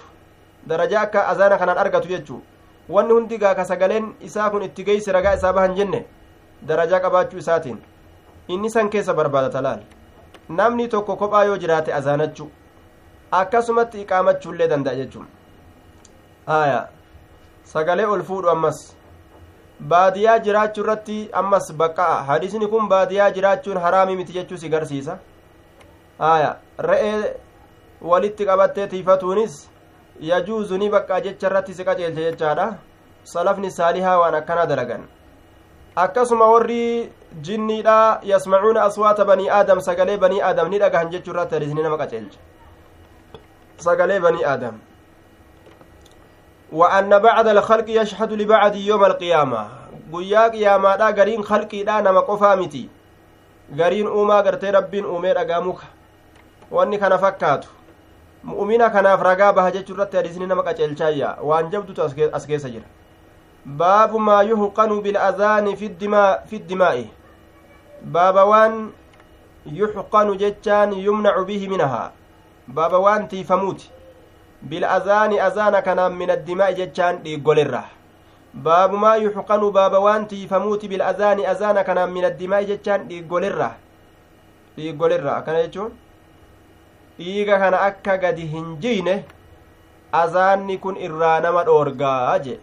darajaa 0.67 1.01
akka 1.01 1.27
azaana 1.27 1.57
kanaan 1.57 1.77
argatu 1.77 2.07
jechuu. 2.07 2.41
Wanni 2.89 3.13
hundi 3.13 3.37
gaa 3.37 3.55
ka 3.55 3.65
sagaleen 3.65 4.13
isaa 4.21 4.49
kun 4.49 4.63
itti 4.63 4.83
geeyse 4.83 5.11
ragaa 5.11 5.33
isaa 5.35 5.53
bahan 5.53 5.75
jenne 5.75 6.05
darajaa 6.67 6.99
qabaachuu 6.99 7.37
isaatiin. 7.39 7.79
Inni 8.47 8.69
san 8.69 8.89
keessa 8.89 9.13
barbaadata 9.13 9.61
laal? 9.61 9.81
Namni 10.49 10.87
tokko 10.87 11.15
kophaa 11.15 11.43
yoo 11.45 11.57
jiraate 11.57 11.93
azaanachuu. 11.93 12.49
Akkasumatti 13.31 14.01
iqaamachuullee 14.01 14.67
danda'a 14.69 14.95
jechuun 14.95 15.27
haya 16.45 16.87
sagalee 17.63 18.05
ol 18.05 18.23
fuudhu 18.23 18.49
ammas. 18.49 18.95
Baadiyaa 19.87 20.39
jiraachuu 20.39 20.83
irratti 20.83 21.29
ammas 21.33 21.73
baqqa'a. 21.73 22.23
Hadisni 22.23 22.67
kun 22.67 22.87
baadiyaa 22.89 23.31
jiraachuun 23.31 23.77
haraamii 23.77 24.15
miti 24.15 24.33
jechuu 24.33 24.57
si 24.57 24.69
garsiisa? 24.69 25.17
Haya 26.19 26.55
re'ee 26.79 27.35
walitti 28.01 28.45
qabattee 28.45 28.87
tiifatuunis 28.87 29.69
yajuuzu 30.19 30.77
ni 30.77 30.89
baqqaa 30.89 31.21
jecha 31.21 31.47
irratti 31.47 31.73
si 31.73 31.83
qaceelche 31.85 32.23
jechaadha 32.31 32.77
salafni 33.23 33.71
saalihaa 33.71 34.17
waan 34.19 34.35
akkanaa 34.35 34.65
dalagan 34.65 35.03
akkasuma 35.95 36.45
warri 36.51 37.11
jinniidha 37.41 38.19
yasmacuuna 38.23 38.83
aswaata 38.83 39.25
banii 39.25 39.49
aadam 39.49 39.81
sagalee 39.81 40.17
banii 40.17 40.41
aadam 40.41 40.69
ni 40.69 40.79
dhagahan 40.79 41.09
jechuu 41.11 41.31
irratti 41.31 41.55
hadisni 41.55 41.83
nama 41.83 41.97
qaceelche 41.97 42.39
sagalee 43.77 44.19
banii 44.19 44.45
aadam 44.45 44.77
وأن 46.71 47.19
بعد 47.19 47.47
الخلق 47.47 47.85
يشهد 47.89 48.33
لبعد 48.33 48.75
يوم 48.75 49.05
القيامة 49.05 49.67
guyyaa 50.11 50.49
qiyaamaadha 50.49 51.11
gariin 51.11 51.43
khalqiidha 51.43 52.01
nama 52.01 52.21
qofaa 52.21 52.55
miti 52.55 52.89
gariin 53.75 54.07
uumaa 54.07 54.43
gartee 54.43 54.71
rabbiin 54.71 55.05
uumee 55.05 55.33
dhagaa 55.33 55.61
muka 55.61 55.87
wanni 56.71 56.99
kana 56.99 57.17
fakkaatu 57.17 57.67
mu'umina 58.43 58.89
kanaaf 58.89 59.21
ragaa 59.21 59.53
baha 59.53 59.71
jechuu 59.71 59.93
irratti 59.95 60.17
hadisni 60.17 60.47
nama 60.47 60.63
qaceelchaayya 60.63 61.37
waan 61.43 61.69
jabdutu 61.71 62.01
as 62.03 62.45
keessa 62.47 62.69
jira 62.69 62.85
baabu 63.65 64.19
maa 64.19 64.41
yuhqanu 64.43 65.01
bil'azaani 65.01 65.75
fi 65.75 66.59
dimaa'i 66.59 67.09
baaba 68.01 68.45
waan 68.45 68.91
yuxqanu 69.65 70.35
jechaan 70.35 70.93
yumnacu 70.93 71.45
bihi 71.45 71.67
minahaa 71.67 72.11
baaba 72.67 72.99
waan 72.99 73.27
tiifamuuti 73.27 73.89
bil'azaani 74.61 75.39
azaana 75.39 75.81
kanaan 75.81 76.15
min 76.15 76.29
addimaa'i 76.29 76.75
jechaan 76.75 77.19
dhiiggolerra 77.23 77.83
baabu 78.53 78.97
maa 78.97 79.15
yuxqanu 79.17 79.71
baaba 79.71 79.99
waan 79.99 80.27
tiifamuuti 80.27 80.87
bil'azaani 80.87 81.45
azaana 81.45 81.83
kanaan 81.83 82.11
min 82.11 82.25
addimaa'i 82.25 82.65
jechaan 82.65 83.07
dhiiggolerra 83.09 83.71
dhiiggolerra 84.77 85.35
akkana 85.37 85.63
jechuun 85.65 85.91
dhiiga 87.19 87.59
kana 87.63 87.81
akka 87.89 88.17
gadi 88.23 88.47
hin 88.53 88.67
jiyne 88.85 89.15
azaanni 90.21 90.77
kun 90.83 90.97
irraa 91.07 91.39
nama 91.45 91.63
dhoorgaa 91.69 92.39
je 92.47 92.59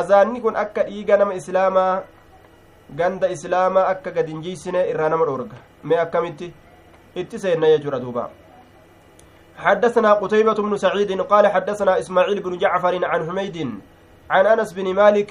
azaanni 0.00 0.40
kun 0.44 0.56
akka 0.64 0.86
dhiiga 0.90 1.18
nama 1.22 1.34
islaamaa 1.40 1.92
ganda 3.00 3.28
islaamaa 3.36 3.88
akka 3.92 4.14
gadi 4.16 4.32
hin 4.32 4.46
jiysine 4.46 4.80
irraa 4.92 5.10
nama 5.16 5.28
dhoorga 5.32 5.60
mee 5.90 6.00
akkamitti 6.06 6.54
itti 7.22 7.38
seenna 7.44 7.74
jechuudha 7.74 8.00
duuba 8.06 8.30
حدثنا 9.64 10.12
قتيبة 10.14 10.54
بن 10.54 10.76
سعيد 10.76 11.20
قال 11.30 11.46
حدثنا 11.46 11.98
إسماعيل 11.98 12.42
بن 12.42 12.58
جعفر 12.58 13.04
عن 13.04 13.20
حميد 13.28 13.56
عن 14.30 14.46
أنس 14.46 14.72
بن 14.72 14.94
مالك 14.94 15.30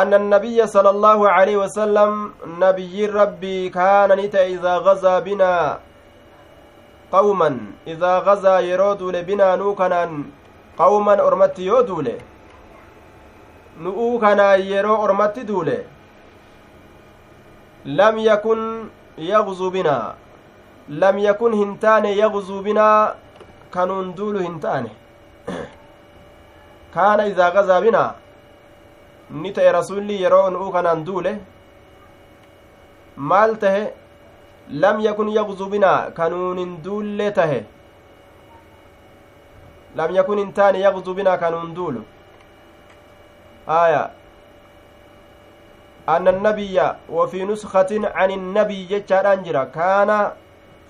أن 0.00 0.10
النبي 0.14 0.58
صلى 0.74 0.90
الله 0.94 1.18
عليه 1.36 1.56
وسلم 1.62 2.10
نبي 2.64 3.06
ربي 3.06 3.58
كان 3.78 4.10
نتا 4.20 4.42
إذا 4.54 4.74
غزا 4.86 5.14
بنا 5.26 5.54
قوما 7.12 7.50
إذا 7.92 8.12
غزا 8.26 8.56
يرودول 8.70 9.16
بنا 9.28 9.48
نوكنا 9.56 10.02
قوما 10.82 11.14
أرمت 11.26 11.56
يودول 11.58 12.08
نؤوكنا 13.84 14.48
يرو 14.72 14.94
أرمت 15.04 15.36
دول 15.50 15.68
لم 17.84 18.18
يكن 18.18 18.60
يغزو 19.18 19.70
بنا. 19.70 20.14
لم 20.88 21.18
يكن 21.18 21.52
هنتان 21.52 22.04
يغزو 22.04 22.62
بنا 22.62 23.14
كانون 23.74 24.14
دول 24.14 24.36
هنتان. 24.42 24.88
كان 26.94 27.20
إذا 27.20 27.48
غزا 27.48 27.80
بنا. 27.80 28.14
Ni 29.30 29.52
ta'e 29.52 29.72
rasulli 29.72 30.22
yeroo 30.22 30.50
nu'uu 30.50 30.72
kanaan 30.72 31.04
duule 31.04 31.32
maal 33.16 33.56
tahe 33.58 33.92
lam 34.70 35.00
yakun 35.00 35.28
yaqzu 35.38 35.70
binaa 35.76 36.10
kanuun 36.18 36.58
hin 36.58 36.74
duullee 36.84 37.30
tahe 37.30 37.60
lam 39.96 40.14
yakun 40.18 40.38
hin 40.38 40.52
taane 40.52 40.80
yaqzu 40.80 41.14
binaa 41.14 41.38
kanuun 41.46 41.74
duulu 41.74 42.04
aya 43.78 44.10
أن 46.08 46.28
النبي 46.28 46.76
وفي 47.08 47.44
نسخة 47.44 47.90
عن 48.14 48.30
النبي 48.30 48.84
جتشار 48.84 49.32
أنجرا 49.32 49.64
كان 49.64 50.32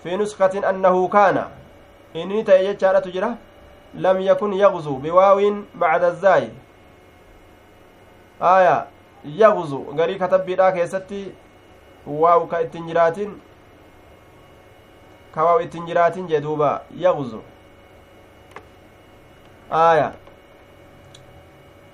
في 0.03 0.17
نسخة 0.17 0.71
أنه 0.71 1.09
كان 1.09 1.49
إني 2.17 2.43
تأي 2.43 2.75
تجرى 2.75 3.31
لم 3.95 4.21
يكن 4.21 4.53
يغزو 4.53 4.95
بواو 4.97 5.39
بعد 5.75 6.05
الزاي 6.05 6.49
aya 8.41 8.87
yagzu 9.25 9.79
garii 9.97 10.19
katabbiidhaa 10.19 10.73
keessatti 10.73 11.33
waaw 12.07 12.47
ka 12.47 12.61
ittin 12.63 12.87
jiraatin 12.87 13.41
ka 15.35 15.45
waaw 15.45 15.61
ittin 15.63 15.87
jiraatin 15.87 16.27
jee 16.29 16.41
duuba 16.41 16.83
yagzu 16.97 17.43
aya 19.71 20.13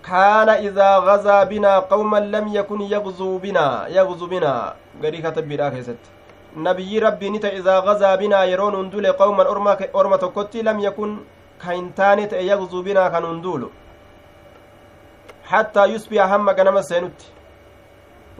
kaana 0.03 0.59
idaa 0.61 1.01
gazaa 1.01 1.45
binaa 1.47 1.80
qawman 1.82 2.30
lam 2.30 2.49
yakun 2.49 2.80
yagzuu 2.91 3.38
binaa 3.38 3.86
yagzu 3.88 4.26
binaa 4.26 4.74
garii 5.03 5.22
katabbiidhaa 5.22 5.70
keessatti 5.70 6.11
nabiyyi 6.57 7.01
rabbii 7.01 7.30
ni 7.30 7.38
ta'e 7.38 7.59
idaa 7.59 7.80
gazaa 7.82 8.16
binaa 8.16 8.45
yeroo 8.45 8.70
nun 8.70 8.91
dule 8.91 9.12
qawman 9.12 9.47
orma 9.93 10.18
tokkotti 10.18 10.62
lam 10.62 10.80
yakun 10.80 11.18
ka 11.59 11.72
hin 11.72 11.93
taane 11.93 12.26
ta'e 12.26 12.47
yagzuu 12.47 12.82
binaa 12.82 13.11
kan 13.11 13.43
duulu 13.43 13.70
حتى 15.51 15.85
يصبح 15.95 16.23
هم 16.33 16.51
غنم 16.51 16.77
سينوت. 16.91 17.21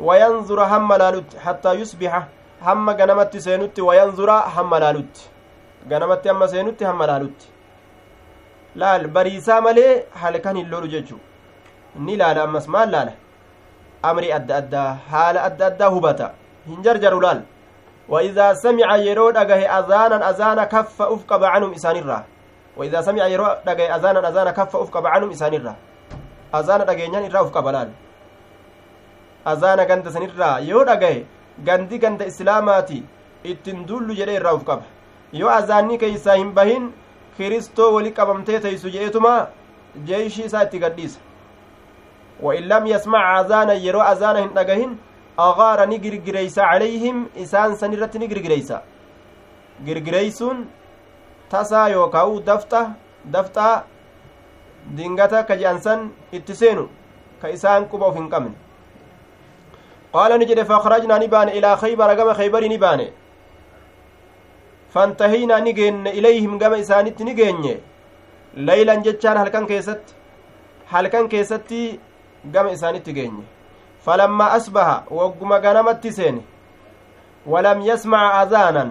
وينظر 0.07 0.59
هم 0.73 0.91
لالوت. 1.01 1.31
حتى 1.45 1.73
يصبح 1.81 2.13
هم 2.67 2.91
غنمت 2.99 3.37
سينوت. 3.47 3.77
وينظر 3.89 4.31
هم 4.55 4.75
لالوت. 4.83 5.17
غنمت 5.91 6.25
هم 6.29 6.47
سينوت 6.47 6.83
هم 6.83 7.03
لالوت. 7.11 7.41
laal 8.77 9.07
bariisaa 9.09 9.61
malee 9.61 10.07
halkan 10.23 10.57
hin 10.57 10.69
lolu 10.71 10.89
jechuu 10.89 11.19
ni 12.07 12.17
laala 12.17 12.43
ammas 12.47 12.69
maal 12.75 12.91
laala 12.95 13.13
amri 14.11 14.33
adda 14.33 14.57
addaa 14.63 14.91
haala 15.13 15.43
adda 15.49 15.67
addaa 15.71 15.89
hubata 15.97 16.35
hin 16.67 16.83
jarjaru 16.83 17.21
laal 17.21 17.43
وإذا 18.11 18.55
سمع 18.55 18.97
يرو 18.97 19.31
دغه 19.31 19.63
أذانا 19.79 20.31
أذانا 20.31 20.65
كف 20.65 21.03
أفقب 21.03 21.45
عنهم 21.45 21.73
إسانيرا 21.73 22.25
وإذا 22.77 23.01
سمع 23.01 23.27
يرو 23.27 23.47
دغه 23.67 23.97
أذانا 23.97 24.29
أذانا 24.29 24.51
كف 24.51 24.77
أفقب 24.77 25.07
عنهم 25.07 25.31
إسانيرا 25.31 25.75
azaana 26.59 26.85
dhageenyaan 26.91 27.25
irraa 27.29 27.43
uf 27.47 27.53
qaba 27.57 27.73
laal 27.77 27.91
azaana 29.53 29.85
ganda 29.91 30.11
sanirraa 30.17 30.55
yoo 30.71 30.85
dhagaye 30.91 31.25
gandi 31.69 31.99
ganda 32.05 32.25
islaamaati 32.33 32.99
ittin 33.53 33.87
dullu 33.89 34.15
jedhee 34.21 34.37
irraa 34.41 34.55
uf 34.59 34.65
qaba 34.71 34.85
yoo 35.41 35.51
azaanni 35.61 35.99
keeysaa 36.05 36.37
hin 36.43 36.53
bahin 36.61 36.93
kiristoo 37.37 37.91
wali 37.97 38.11
qabamtee 38.21 38.61
teeysu 38.67 38.95
je'etuma 38.97 39.35
jeeyshii 40.13 40.45
isaa 40.51 40.65
itti 40.69 40.79
gadhiisa 40.87 41.21
وإن 42.47 42.63
لم 42.73 42.87
يسمع 42.87 43.41
أذانا 43.41 43.73
يرو 43.73 44.01
أذانا 44.01 44.41
هن 44.45 44.53
دغهن 44.57 44.91
أغار 45.39 45.79
نجرجريسا 45.93 46.61
عليهم 46.73 47.17
إسان 47.43 47.77
سنرت 47.81 48.17
نجرجريسا 48.17 48.79
جرجريسون 49.87 50.57
تسا 51.53 51.83
يوكاو 51.87 52.39
دفتا 52.49 52.83
دفتا 53.35 53.85
dingata 54.97 55.45
ka 55.45 55.57
je'ansan 55.57 56.11
itti 56.33 56.55
seenu 56.55 56.89
ka 57.43 57.49
isaan 57.49 57.89
quba 57.89 58.09
uf 58.09 58.17
hin 58.17 58.29
qabne 58.31 58.53
qaala 60.13 60.39
ni 60.39 60.47
jedhe 60.47 60.65
faakhrajnaa 60.65 61.19
ni 61.19 61.29
baane 61.29 61.53
ilaa 61.59 61.77
kaybara 61.77 62.15
gama 62.21 62.35
kaybari 62.35 62.69
ni 62.69 62.79
baane 62.79 63.07
fantahiynaa 64.95 65.61
ni 65.61 65.73
geenne 65.73 66.11
ilayhim 66.11 66.59
gama 66.59 66.79
isaanitti 66.85 67.25
ni 67.25 67.35
geenye 67.35 67.75
laylan 68.57 69.03
jechaan 69.07 69.39
halkan 69.43 69.67
keessatti 69.67 70.15
halkan 70.93 71.29
keessatti 71.29 72.01
gama 72.55 72.71
isaanitti 72.77 73.13
geenye 73.19 73.45
falammaa 74.05 74.51
asbaha 74.59 74.97
wagguma 75.19 75.61
ganamatti 75.61 76.13
seene 76.19 76.43
walam 77.47 77.81
yasmaca 77.91 78.35
azaanan 78.43 78.91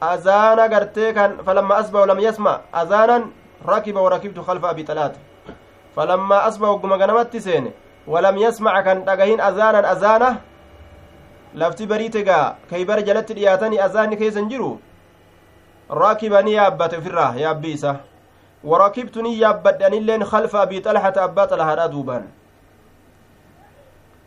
azaana 0.00 0.68
gartee 0.68 1.12
kan 1.18 1.38
falammaa 1.46 1.78
asbaha 1.82 2.02
walam 2.04 2.20
yasma 2.26 2.52
azaanan 2.82 3.24
rakiba 3.66 4.00
warakibtu 4.02 4.42
khalfa 4.44 4.68
abi 4.70 4.84
xalaata 4.84 5.18
falammaa 5.94 6.42
asbaha 6.48 6.72
wagguma 6.72 6.98
ganamatti 6.98 7.40
seene 7.40 7.72
walam 8.06 8.36
yasmaca 8.38 8.82
kan 8.84 9.04
dhagahin 9.04 9.40
azaanan 9.40 9.84
azaana 9.84 10.40
lafti 11.54 11.86
bariite 11.86 12.22
gaa 12.24 12.56
kaybara 12.70 13.02
jalatti 13.02 13.34
dhiyaatanii 13.34 13.78
azaanni 13.78 14.16
keessan 14.16 14.48
jiru 14.48 14.78
rakiba 15.90 16.42
ni 16.42 16.54
yaabbate 16.54 16.96
ofirraa 16.96 17.34
yaabbii 17.36 17.72
isa 17.72 17.96
warakibtu 18.64 19.22
ni 19.22 19.40
yaabbadhe 19.40 19.84
anilleen 19.86 20.24
khalfa 20.24 20.62
abii 20.62 20.80
xalhata 20.82 21.22
abbaa 21.24 21.46
xalahaadha 21.46 21.88
duubaan 21.88 22.24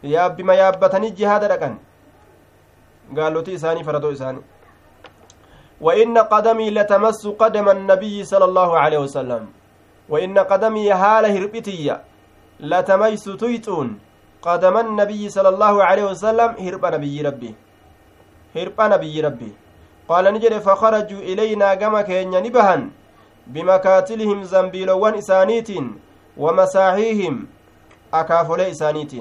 yaabbima 0.04 0.54
yaabbatanii 0.62 1.12
jihaada 1.12 1.48
dhaqan 1.48 1.78
gaalotii 3.14 3.54
isaanii 3.60 3.84
faradoo 3.84 4.12
isaanii 4.12 4.44
وإن 5.86 6.18
قدمي 6.34 6.68
لتمس 6.78 7.24
قدم 7.42 7.68
النبي 7.78 8.16
صلى 8.32 8.46
الله 8.50 8.70
عليه 8.84 9.00
وسلم. 9.06 9.44
وإن 10.12 10.36
قدمي 10.52 10.88
هال 11.02 11.26
هربتي 11.36 11.98
لتميس 12.72 13.26
تيتون. 13.42 13.88
قدم 14.48 14.76
النبي 14.86 15.24
صلى 15.36 15.50
الله 15.54 15.76
عليه 15.90 16.06
وسلم 16.12 16.50
هرب 16.66 16.84
نبي 16.96 17.16
ربي. 17.28 17.52
هرب 18.56 18.80
نبي 18.94 19.16
ربي. 19.28 19.52
قال 20.10 20.26
نجد 20.34 20.54
فخرجوا 20.66 21.22
إلينا 21.30 21.70
كما 21.82 22.02
كين 22.02 22.30
نبهن 22.46 22.82
بمكاتلهم 23.54 24.40
زنبيلوان 24.44 25.14
إسانيت 25.22 25.70
ومساحيهم 26.38 27.36
أكافولي 28.14 28.72
إسانيت 28.72 29.14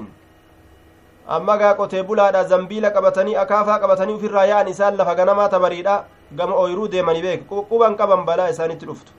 gaa 1.27 1.73
qotee 1.73 2.03
bulaadha 2.03 2.43
zambiila 2.43 2.91
qabatanii 2.91 3.35
akaafaa 3.35 3.79
qabatanii 3.79 4.13
ufirraa 4.13 4.45
yaa'an 4.45 4.67
isaan 4.67 4.95
lafa 4.97 5.15
ganamaa 5.15 5.49
tabariidha 5.49 6.05
gama 6.31 6.55
ooyruu 6.55 6.87
deemanii 6.87 7.21
beek 7.21 7.47
quban 7.47 7.95
qaban 7.95 8.25
balaa 8.25 8.49
isaanitti 8.49 8.85
dhuftu. 8.85 9.11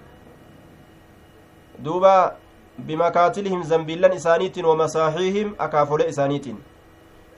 Duuba 1.85 2.37
bimakaatilihim 2.79 3.63
zambiilan 3.63 4.13
isaaniitiin 4.13 4.67
wamasaaxiihim 4.67 5.55
akaafolee 5.59 6.09
isaaniitiin. 6.09 6.59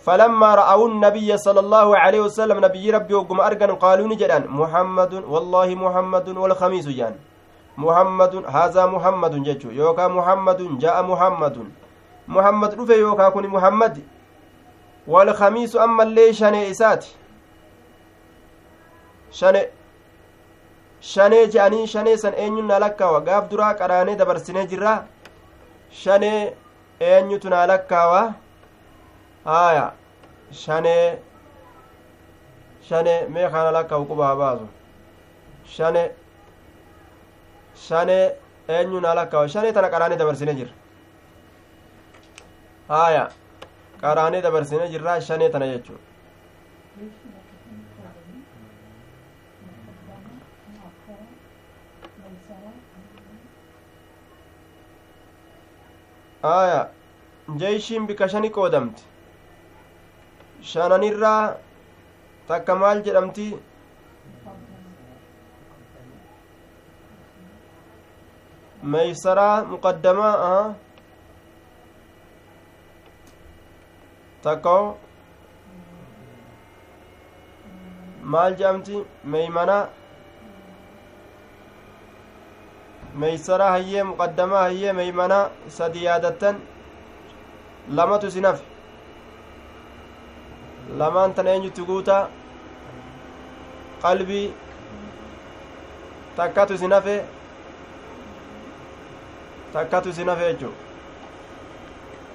فلما 0.08 0.54
رأوا 0.54 0.88
النبي 0.88 1.36
صلى 1.36 1.60
الله 1.60 1.98
عليه 1.98 2.20
وسلم 2.20 2.64
نبي 2.64 2.90
ربي 2.90 3.14
وقم 3.14 3.40
أرقن 3.40 3.70
قالوا 3.74 4.08
نجدان 4.08 4.46
محمد 4.48 5.12
والله 5.14 5.74
محمد 5.74 6.28
والخميس 6.28 6.88
جان 6.88 7.14
محمد 7.78 8.34
هذا 8.46 8.86
محمد 8.86 9.34
ججو 9.42 9.70
يوكا 9.70 10.08
محمد 10.08 10.78
جاء 10.78 10.96
محمد 11.02 11.56
محمد 12.28 12.70
رفي 12.80 12.96
يوكا 13.00 13.28
كن 13.28 13.46
محمد 13.46 13.94
والخميس 15.06 15.76
أما 15.76 16.02
اللي 16.02 16.30
إساتي 16.70 17.10
shane 19.32 19.62
shanee 21.00 21.46
je'anii 21.52 21.86
shanee 21.86 22.16
san 22.16 22.34
eenyun 22.34 22.66
na 22.66 22.78
lakkaawa 22.84 23.20
gaaf 23.28 23.48
duraa 23.50 23.74
qaraanee 23.80 24.16
dabarsinee 24.16 24.66
jirra 24.66 24.92
shanee 26.02 26.54
eenyutu 27.00 27.48
naa 27.54 27.66
lakkaawa 27.72 28.22
haaya 29.44 29.86
shanee 30.62 31.18
shanee 32.88 33.20
mee 33.36 33.48
kana 33.54 33.70
lakkaawu 33.78 34.04
qubaa 34.10 34.34
baasu 34.42 34.66
shane 35.76 36.02
shanee 37.86 38.24
eenyu 38.68 39.00
naa 39.00 39.14
lakkaawa 39.20 39.48
shanee 39.54 39.72
tana 39.72 39.88
qaraanee 39.94 40.18
dabarsinee 40.22 40.54
jirra 40.60 40.74
haaya 42.88 43.24
qaraanee 44.02 44.42
dabarsinee 44.46 44.88
jirra 44.94 45.20
shanee 45.28 45.50
tana 45.54 45.66
jechuudha 45.72 46.02
aya 56.42 56.80
jeeshiin 57.60 58.06
bika 58.08 58.28
shani 58.34 58.50
qoodamti 58.56 59.02
shananirraa 60.72 61.42
takka 62.48 62.74
maal 62.82 63.02
jedhamti 63.08 63.46
meeysaraa 68.94 69.54
muqaddamaa 69.72 70.34
aha 70.48 70.62
takka 74.46 74.74
maal 78.34 78.52
jedhamti 78.60 79.04
meeymanaa 79.34 79.82
meeymanaa 84.98 85.44
sadi 85.76 86.04
yaadattan 86.04 86.56
lamatu 88.00 88.26
isin 88.32 88.44
hafe 88.50 88.64
lamaan 91.00 91.34
tan 91.34 91.46
eenyutti 91.52 91.82
guutaa 91.90 92.22
qalbii 94.02 94.46
takkatu 96.36 96.72
isin 96.78 96.92
hafe 96.96 97.16
takkatu 99.72 100.08
isin 100.14 100.28
hafe 100.32 100.44
jechuu 100.52 100.74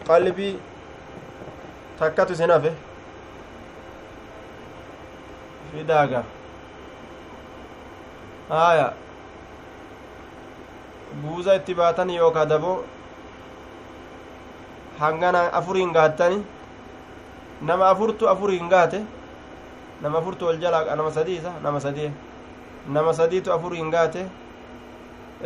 qalbii 0.07 0.53
takkatu 1.99 2.33
isin 2.33 2.51
hafe 2.55 2.71
fidaaga 5.71 6.21
haya 8.49 8.87
buuza 11.21 11.55
itti 11.55 11.73
baatan 11.75 12.09
yookaa 12.09 12.45
daboo 12.45 12.83
hangana 14.99 15.41
afuriin 15.59 15.91
gaattani 15.93 16.43
nama 17.61 17.89
afurtu 17.89 18.29
afuriin 18.29 18.69
gaate 18.69 19.01
nama 20.01 20.17
afurtu 20.19 20.45
wal 20.45 20.57
jalaa 20.63 20.95
nama 20.95 21.11
sadiisa 21.11 21.51
nama 21.63 21.79
sadii 21.79 22.11
nama 22.87 23.13
sadiitu 23.13 23.53
afuriin 23.53 23.91
gaate 23.91 24.25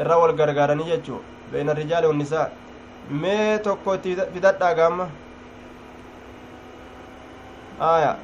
irra 0.01 0.18
wal 0.22 0.34
gargaaranii 0.39 0.89
jechuu 0.91 1.20
beena 1.51 1.74
rijaali 1.74 2.07
wannisaa 2.07 2.47
mee 3.09 3.59
tokko 3.59 3.93
itti 3.95 4.15
fidadhaa 4.34 4.74
gaamma 4.80 5.05
aya 7.91 8.15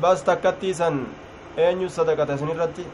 bas 0.00 0.22
takkattiisan 0.24 1.06
eenyu 1.56 1.88
sadaqata 1.90 2.34
isin 2.38 2.48
irratti 2.54 2.84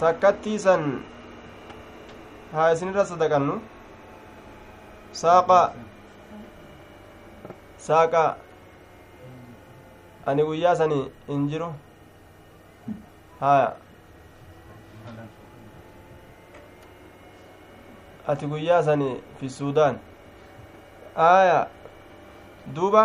takkattiisan 0.00 0.82
haa 2.52 2.70
isinirra 2.74 3.04
sadaqannu 3.10 3.54
saaqa 5.22 5.60
saaqa 7.88 8.22
ani 10.32 10.42
guyyaa 10.50 10.74
sani 10.82 11.00
hin 11.28 11.48
jiru 11.52 11.68
haya 13.40 13.68
ati 18.34 18.46
guyyaa 18.54 18.82
sani 18.90 19.10
fi 19.40 19.50
suudaan 19.58 19.98
aya 21.28 21.60
duuba 22.74 23.04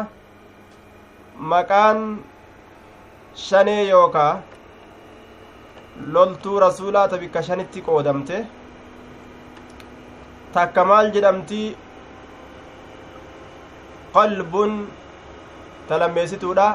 maqaan 1.54 2.00
shanee 3.50 3.84
yookaa 3.90 4.32
loltuu 6.14 6.60
rasuulaa 6.60 7.08
ta 7.08 7.18
bikka 7.18 7.44
shanitti 7.48 7.82
qoodamte 7.88 8.38
takka 10.54 10.86
maal 10.92 11.12
jedhamti 11.16 11.62
qalbun 14.16 14.74
ta 15.88 16.00
lammeessituudha 16.02 16.68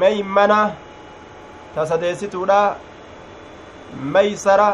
meeymana 0.00 0.60
ta 1.74 1.86
sadeessituudha 1.92 2.58
meeysara 4.16 4.70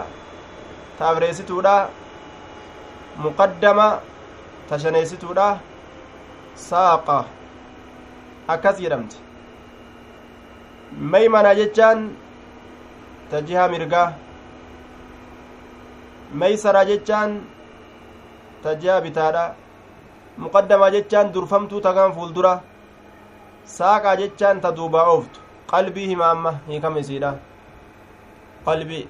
ta 0.99 1.11
afreessituudha 1.11 1.77
muqaddama 3.27 3.89
ta 4.69 4.79
shaneessituudha 4.87 5.49
saaqa 6.69 7.19
akkas 8.57 8.81
jedhamti 8.87 9.24
meeymana 10.93 11.55
jechaan 11.61 12.05
ta 13.30 13.41
jiha 13.49 13.68
mirgaa 13.74 14.12
meeysaraa 16.43 16.85
jechaan 16.91 17.41
ta 18.62 18.74
jiha 18.85 19.01
bitaadha 19.07 19.45
muqaddamaa 20.45 20.91
jechaan 20.97 21.32
durfamtuu 21.35 21.80
tagaan 21.89 22.12
fuuldura 22.14 22.55
saaqaa 23.76 24.16
jechaan 24.22 24.61
ta 24.66 24.72
duubaa 24.78 25.05
ooftu 25.16 25.41
qalbii 25.72 26.07
hima 26.12 26.30
amma 26.37 26.53
hiikama 26.68 26.99
isiidha 27.05 27.30
qalbii 28.66 29.05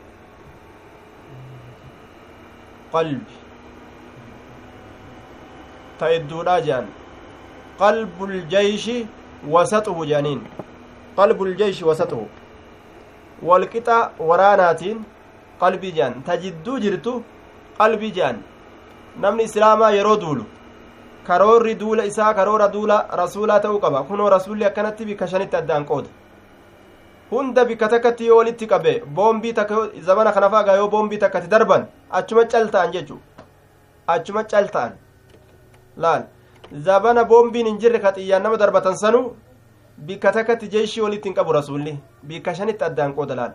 qalbi 2.92 3.34
ta 5.98 6.12
idduudha 6.18 6.56
jean 6.68 6.86
qalbuljeyshi 7.78 8.96
wasaxuhu 9.56 10.04
jeaniin 11.16 11.36
qalbuljeyshi 11.36 11.84
wasaxuhu 11.84 12.28
walqixa 13.42 14.10
waraanaatiin 14.18 15.04
qalbii 15.60 15.92
jean 15.92 16.22
ta 16.22 16.36
jidduu 16.36 16.78
jirtu 16.78 17.22
qalbii 17.78 18.12
jean 18.12 18.36
namni 19.20 19.44
islaamaa 19.44 19.90
yeroo 19.90 20.16
duulu 20.20 20.44
karoorri 21.26 21.74
duula 21.74 22.04
isaa 22.04 22.34
karoora 22.34 22.68
duula 22.72 23.06
rasuulaa 23.12 23.60
ta'uu 23.60 23.80
qaba 23.80 24.02
kunoo 24.02 24.30
rasuulli 24.30 24.64
akkanatti 24.64 25.04
bikka 25.04 25.26
shanitti 25.26 25.56
addaan 25.56 25.84
qooda 25.84 26.08
hunda 27.30 27.64
bikka 27.64 27.88
takkatti 27.88 28.26
yoo 28.26 28.36
walitti 28.38 28.66
qabe 28.66 29.02
boombii 29.06 29.52
takka 29.52 29.88
zamana 30.00 30.32
kana 30.32 30.50
faagaa 30.50 30.76
yoo 30.76 30.88
boombii 30.88 31.18
takkatti 31.18 31.48
darban 31.48 31.86
achuma 32.10 32.44
cal 32.44 32.68
ta'an 32.70 32.92
jechuu 32.92 33.18
achuma 34.06 34.44
cal 34.44 34.68
ta'an 34.68 34.92
laal 35.96 36.22
zabana 36.72 37.24
boombiin 37.24 37.66
hin 37.66 37.78
jirre 37.78 37.98
ka 38.00 38.12
xiyyaan 38.12 38.42
nama 38.42 38.56
darbatan 38.56 38.96
sanu 38.96 39.36
bikka 39.98 40.32
takkatti 40.32 40.68
jeeshii 40.68 41.02
walitti 41.02 41.28
hin 41.28 41.34
qabu 41.34 41.52
rasuulli 41.52 41.98
bikka 42.22 42.54
shanitti 42.54 42.84
addaan 42.84 43.14
qooda 43.14 43.54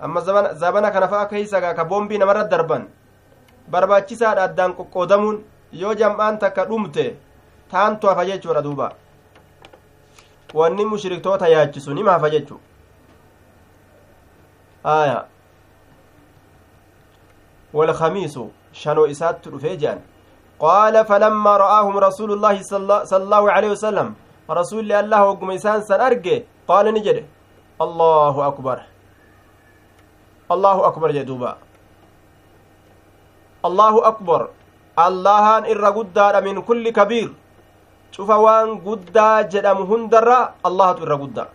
amma 0.00 0.20
zabana 0.54 0.90
kana 0.90 1.08
fa'a 1.08 1.26
keeysagaa 1.26 1.74
ka 1.74 1.84
boombii 1.84 2.18
namarra 2.18 2.44
darban 2.44 2.86
barbaachisaadha 3.70 4.44
addaan 4.44 4.74
qoqqoodamuun 4.74 5.42
yoo 5.72 5.94
jam'aan 5.94 6.38
takka 6.38 6.64
dhumte 6.70 7.16
taantu 7.70 8.06
hafa 8.06 8.24
jechuudha 8.26 8.62
duuba 8.62 8.92
wanni 10.54 10.84
mushriktoota 10.84 11.48
yaachisu 11.48 11.94
nima 11.94 12.12
hafa 12.12 12.30
jechu 12.30 12.60
aya 14.84 15.24
walkamiisu 17.72 18.50
shanoo 18.72 19.06
isaatti 19.06 19.50
dhufee 19.50 19.76
jean 19.76 20.02
qaala 20.64 21.04
falammaa 21.04 21.58
ra'aahum 21.64 22.00
rasuulu 22.06 22.36
llaahi 22.36 22.64
sala 22.64 23.00
allaahu 23.20 23.48
aleyhi 23.56 23.74
wasalam 23.76 24.14
rasulli 24.48 24.94
allah 24.94 25.20
hogguma 25.26 25.54
isaan 25.54 25.82
san 25.82 26.00
arge 26.00 26.46
qaala 26.68 26.92
ni 26.92 27.00
jedhe 27.06 27.24
allahu 27.84 28.42
akbar 28.50 28.78
allahu 30.54 30.82
akbar 30.90 31.12
jee 31.16 31.24
duuba 31.30 31.56
allahu 33.68 34.00
akbar 34.10 34.40
allahaan 35.06 35.64
irra 35.72 35.90
guddaadha 35.98 36.40
min 36.48 36.62
kulli 36.68 36.92
kabiir 36.92 37.30
cufa 38.16 38.36
waan 38.44 38.78
guddaa 38.86 39.42
jedhamu 39.52 39.86
hundarra 39.90 40.40
allahatu 40.68 41.02
irra 41.06 41.16
guddaa 41.22 41.48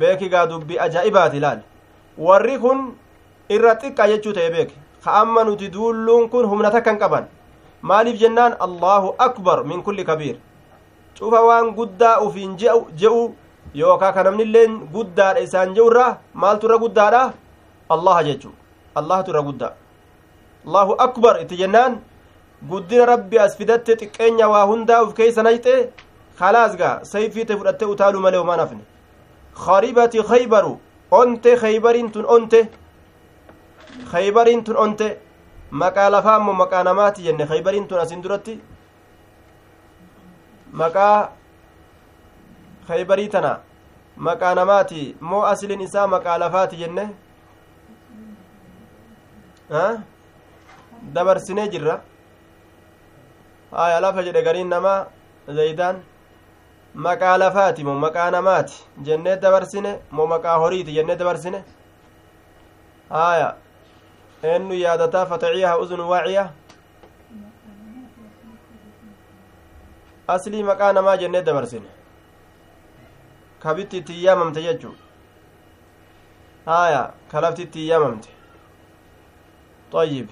beekigaa 0.00 0.46
dubbi 0.52 0.78
ajaa'ibaati 0.86 1.36
ilaal 1.40 1.60
warri 2.26 2.56
kun 2.64 2.78
irra 3.56 3.74
xiqqa 3.82 4.08
jechuu 4.12 4.32
ta'e 4.38 4.50
beek 4.56 4.70
ka 5.04 5.10
amma 5.20 5.44
nuti 5.48 5.68
duulluun 5.74 6.30
kun 6.32 6.46
humna 6.52 6.70
takkan 6.76 6.98
qaban 7.02 7.26
maaliif 7.90 8.16
jennaan 8.22 8.56
allahu 8.66 9.14
akbar 9.26 9.58
min 9.70 9.82
kulli 9.86 10.04
kabiir 10.10 10.36
cufa 11.18 11.40
waan 11.48 11.74
guddaa 11.78 12.16
ufiin 12.26 12.56
je'u 13.00 13.22
yookaa 13.74 14.12
ka 14.12 14.22
namnilleen 14.28 14.72
guddaadha 14.94 15.40
isaan 15.46 15.74
je'u 15.76 15.86
irra 15.90 16.06
maaltu 16.34 16.66
irra 16.68 16.78
guddaadha 16.84 17.22
allaha 17.94 18.24
jechu 18.28 18.50
allahatu 19.00 19.30
irra 19.32 19.42
guddaa 19.48 19.72
allahu 20.66 20.92
akbar 21.06 21.34
itti 21.42 21.56
jennaan 21.62 22.00
guddina 22.70 23.06
rabbi 23.12 23.38
as 23.44 23.56
fidatte 23.58 23.92
xiqqeenya 24.00 24.48
waa 24.54 24.64
hundaa 24.70 25.02
uf 25.04 25.14
keeysa 25.18 25.42
nayxe 25.48 25.74
khalaas 26.38 26.76
gaa 26.80 26.94
sayfiite 27.12 27.52
fudhatte 27.58 27.84
utaaluu 27.94 28.20
malee 28.26 28.40
homaan 28.42 28.60
hafne 28.64 28.84
kharibati 29.64 30.22
khaybaru 30.30 30.72
onte 31.20 31.50
khaybariin 31.62 32.10
tun 32.14 32.26
onte 32.36 32.60
khaybariin 34.12 34.64
tun 34.64 34.76
onte 34.84 35.08
maqaa 35.82 36.08
lafaa 36.14 36.36
ammoo 36.40 36.54
maqaa 36.62 36.82
namaati 36.88 37.22
jenne 37.26 37.44
khaybariin 37.50 37.86
tun 37.88 37.98
asin 38.04 38.22
duratti 38.24 38.60
maqaa 40.80 41.30
khaybarii 42.88 43.28
tana 43.34 43.52
maqaa 44.16 44.54
namaati 44.54 45.16
moo 45.20 45.42
aslin 45.52 45.80
isaa 45.80 46.06
maqaa 46.14 46.38
lafaati 46.42 46.76
jenne 46.82 47.04
dabarsinee 51.14 51.68
jirra 51.72 52.00
haya 53.72 54.00
lafa 54.00 54.22
jedhe 54.22 54.42
gariin 54.48 54.68
namaa 54.74 55.06
zaydaan 55.58 56.02
maqaa 56.94 57.36
lafaati 57.38 57.84
moo 57.84 57.98
maqaa 58.06 58.30
namaati 58.30 58.74
jennee 59.06 59.36
dabarsine 59.44 59.92
moo 60.10 60.26
maqaa 60.34 60.56
horiiti 60.64 60.92
jennee 60.96 61.16
dabarsine 61.16 61.64
haya 63.10 63.48
eennu 64.42 64.74
yaadataa 64.74 65.26
fataciyaha 65.26 65.78
uzun 65.78 66.00
waaciya 66.12 66.44
aslii 70.28 70.62
maqaa 70.62 70.92
namaa 70.92 71.16
jennee 71.16 71.42
dabarsine 71.42 71.88
kabitti 73.62 73.96
itti 73.96 74.24
yaamamte 74.24 74.62
jechuu 74.62 74.94
haya 76.66 77.02
kalafti 77.32 77.62
itti 77.62 77.88
yaamamte 77.88 78.28
طيب 79.92 80.26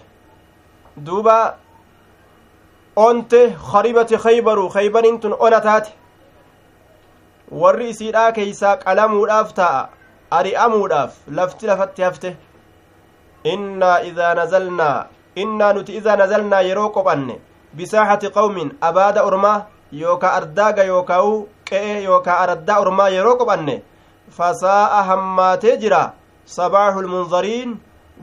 duuba 0.97 1.55
onte 2.97 3.57
karibati 3.73 4.17
khaybaru 4.17 4.69
khaybarin 4.69 5.21
tun 5.21 5.33
ona 5.39 5.61
taate 5.61 5.93
warri 7.51 7.89
isiidhaa 7.91 8.33
keeysaa 8.33 8.77
qalamuudhaaf 8.85 9.53
taa'a 9.55 9.89
ari'amuudhaaf 10.39 11.13
lafti 11.39 11.67
lafatti 11.67 12.03
hafte 12.03 12.37
innaa 13.53 13.99
idaa 14.11 14.35
nazalnaa 14.35 15.07
innaa 15.37 15.73
nuti 15.73 15.97
idaa 16.01 16.17
nazalnaa 16.17 16.63
yeroo 16.69 16.89
qophanne 16.97 17.41
bisaaxati 17.77 18.31
qawmin 18.39 18.73
abaada 18.89 19.25
ormaa 19.29 19.59
yookaa 19.93 20.33
ardaaga 20.41 20.85
yookaa'u 20.93 21.33
qe'e 21.71 22.03
yookaa 22.05 22.39
araddaa 22.45 22.81
ormaa 22.85 23.09
yeroo 23.17 23.37
qophanne 23.41 23.83
fasaa'a 24.39 25.03
hammaatee 25.11 25.77
jira 25.83 26.03
sabaaxu 26.57 27.03
lmunzariin 27.07 27.79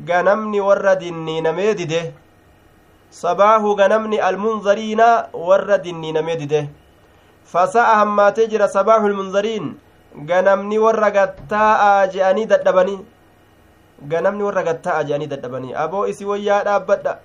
ganamni 0.10 0.62
warra 0.68 0.96
dinniinamee 1.02 1.74
dide 1.80 2.02
sabaahu 3.22 3.76
ganamni 3.76 4.20
almunzariina 4.30 5.08
warra 5.34 5.78
dinniinamee 5.84 6.36
dide 6.44 6.62
fasa'a 7.54 7.96
hammaatee 8.04 8.48
jira 8.54 8.68
sabaahu 8.78 9.10
lmunzariin 9.14 9.76
ganamni 10.32 10.80
warra 10.86 11.12
gattaa'aa 11.18 12.08
je'anii 12.16 12.46
dadhabanii 12.54 13.00
ganamni 14.12 14.44
warra 14.48 14.64
gattaa'aa 14.70 15.04
je'anii 15.10 15.28
dadhabanii 15.34 15.74
aboo 15.84 16.06
isi 16.14 16.26
wayyaa 16.32 16.64
dhaabbadha 16.70 17.18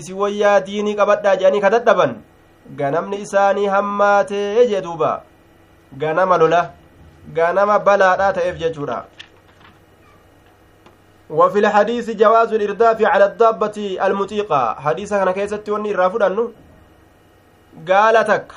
isi 0.00 0.12
wayyaa 0.22 0.60
diinii 0.66 0.94
qabadhaa 1.00 1.36
je'anii 1.42 1.60
ka 1.64 1.70
dadhaban 1.76 2.14
ganamni 2.79 3.21
isaanii 3.25 3.67
hammaatee 3.75 4.67
jee 4.71 4.81
duuba 4.87 5.11
ganama 6.03 6.37
lola 6.43 6.61
ganama 7.39 7.79
balaadhaa 7.79 8.33
ta'eef 8.39 8.57
jechuudha 8.63 8.99
وفي 11.39 11.59
الحديث 11.59 12.09
جواز 12.21 12.53
الإرداف 12.53 12.99
على 13.13 13.25
الدابة 13.25 13.77
المطيقة 14.05 14.61
حديث 14.85 15.09
كان 15.13 15.31
كيست 15.31 15.65
وني 15.69 15.91
الرافد 15.91 16.21
أنه 16.21 16.45
قال 17.89 18.15
تك 18.29 18.47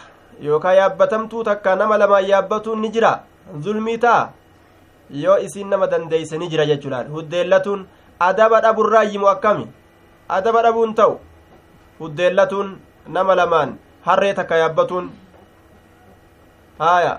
يوكا 0.46 0.70
يابتمتو 0.80 1.42
تك 1.48 1.66
نما 1.80 1.94
لما 2.00 2.18
يابتو 2.20 2.74
نجرا 2.84 3.12
ظلمي 3.64 3.96
تا 3.96 4.16
yoo 5.10 5.38
isin 5.38 5.68
nama 5.70 5.86
dandeeysani 5.86 6.48
jira 6.50 6.66
jechuudhaan 6.66 7.08
huddeellatuun 7.14 7.86
adaba 8.28 8.60
dhaburraa 8.64 9.04
yimu 9.12 9.28
akkami 9.34 9.66
adaba 10.36 10.62
dhabuun 10.66 10.94
ta'u 10.98 11.14
huddeellatuun 12.00 12.68
nama 13.16 13.34
lamaan 13.40 13.76
harree 14.07 14.33
takka 14.39 14.61
yaabbatuun 14.63 15.09
haya 16.79 17.13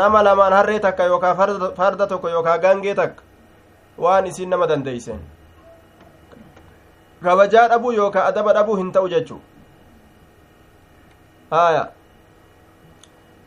nama 0.00 0.22
lamaan 0.22 0.52
harree 0.58 0.80
takka 0.86 1.04
yookaa 1.12 1.34
farda 1.80 2.06
tokko 2.06 2.28
yookaa 2.36 2.58
gangee 2.64 2.94
takka 2.94 3.22
waan 3.98 4.26
isin 4.32 4.48
nama 4.54 4.66
dandeeysen 4.72 5.20
kabajaa 7.22 7.68
dhabuu 7.74 7.92
yookaa 8.00 8.26
adaba 8.32 8.52
dhabuu 8.58 8.76
hin 8.82 8.92
ta'u 8.98 9.08
jechuu 9.14 9.40
haya 11.50 11.88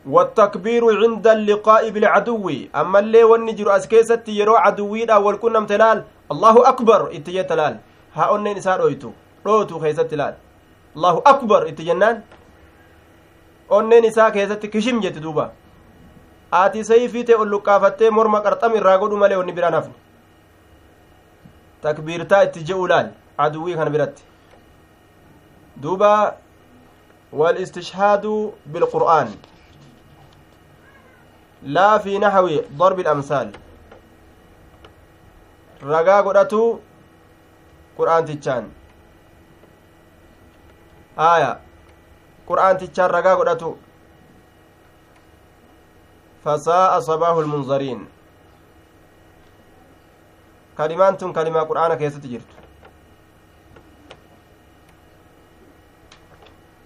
والتكبير 0.06 0.84
عند 1.00 1.26
اللقاء 1.26 1.90
بالعدو 1.90 2.50
أما 2.76 2.98
اللي 2.98 3.24
ونجر 3.24 3.76
أسكيست 3.76 4.28
يرو 4.28 4.56
عدوي 4.56 5.04
دا 5.04 5.16
والكنم 5.16 5.66
تلال 5.66 6.04
الله 6.32 6.68
أكبر 6.68 7.00
اتجاه 7.16 7.42
تلال 7.42 7.74
ها 8.14 8.24
أنين 8.36 8.56
إسان 8.56 8.80
رويتو 8.80 9.10
روتو 9.46 9.78
خيست 9.80 10.00
تلال 10.12 10.34
الله 10.96 11.14
أكبر 11.26 11.60
اتجنان 11.68 12.16
أنين 13.78 14.04
إسا 14.04 14.28
كيست 14.28 14.66
كشم 14.66 15.00
جت 15.00 15.18
دوبا 15.18 15.52
آتي 16.52 16.84
سيفيتي 16.84 17.34
أولوكافتي 17.34 18.10
مرمى 18.10 18.38
قرطم 18.38 18.72
الراغدو 18.72 19.16
ملي 19.16 19.36
وني 19.36 19.52
برانفن 19.52 19.94
takbiirtaa 21.84 22.44
itti 22.46 22.64
je'u 22.68 22.86
laal 22.88 23.08
aduwwii 23.44 23.74
kana 23.78 23.90
biratti 23.94 24.22
duuba 25.82 26.10
والistishhaadu 27.40 28.32
bilqur'aan 28.72 29.34
laa 31.76 31.98
fi 32.04 32.18
naxwi 32.24 32.56
darbi 32.80 33.04
ilamsaal 33.04 33.50
ragaa 35.92 36.22
godhatu 36.28 36.62
qur'aantichaan 37.98 38.70
aya 41.28 41.50
qur'aantichaan 42.48 43.10
ragaa 43.16 43.36
godhatu 43.40 43.70
fasaa'a 46.44 47.00
sabaahu 47.08 47.42
lmunzariin 47.46 48.00
kalimaan 50.76 51.16
tun 51.16 51.32
kalimaa 51.32 51.64
qur'aana 51.70 51.96
keessatti 51.96 52.28
jirtu 52.28 52.54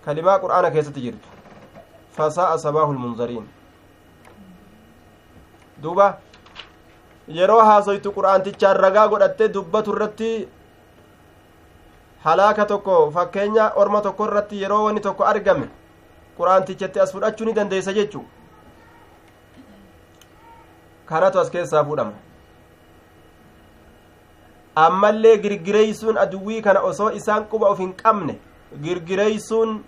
kalimaa 0.05 0.39
qur'aana 0.45 0.71
keessatti 0.71 1.01
jirtu 1.07 1.29
fasaa'a 2.19 2.59
sabaahu 2.59 2.93
lmunzariin 2.99 3.47
duuba 5.83 6.07
yeroo 7.41 7.63
haasoytu 7.71 8.13
qur'aantichaan 8.19 8.77
ragaa 8.87 9.09
godhattee 9.09 9.49
dubbatu 9.57 9.93
irratti 9.97 10.31
halaaka 12.25 12.65
tokko 12.67 13.11
fakkeenya 13.11 13.73
orma 13.77 14.01
tokko 14.01 14.27
irratti 14.27 14.63
yeroo 14.63 14.85
wani 14.85 15.01
tokko 15.01 15.25
argame 15.25 15.69
qur'aantichatti 16.39 17.01
as 17.01 17.13
fudhachuu 17.13 17.47
ni 17.47 17.53
dandeeysa 17.53 17.93
jechuu? 17.93 18.25
Kanatu 21.07 21.41
as 21.41 21.51
keessaa 21.51 21.85
fudhama. 21.85 22.13
Ammallee 24.77 25.39
girgireeysuun 25.39 26.19
aduwwii 26.25 26.63
kana 26.63 26.81
osoo 26.91 27.11
isaan 27.21 27.45
quba 27.53 27.69
of 27.69 27.79
hin 27.79 27.95
qabne 28.03 28.39
girgireeysuun 28.83 29.81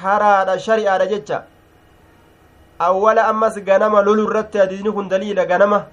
karaadha 0.00 0.58
shari'aadha 0.68 1.06
jecha. 1.12 1.42
Awwala 2.78 3.28
ammas 3.28 3.58
ganama 3.68 4.02
lolu 4.02 4.24
irratti 4.28 4.58
hadiisni 4.58 4.92
kun 4.92 5.08
daliila 5.08 5.46
ganama? 5.46 5.84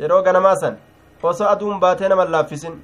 Yeroo 0.00 0.22
ganamaa 0.22 0.56
san 0.56 0.76
osoo 1.22 1.48
aduun 1.48 1.80
baatee 1.80 2.08
nama 2.08 2.24
laaffisin 2.24 2.74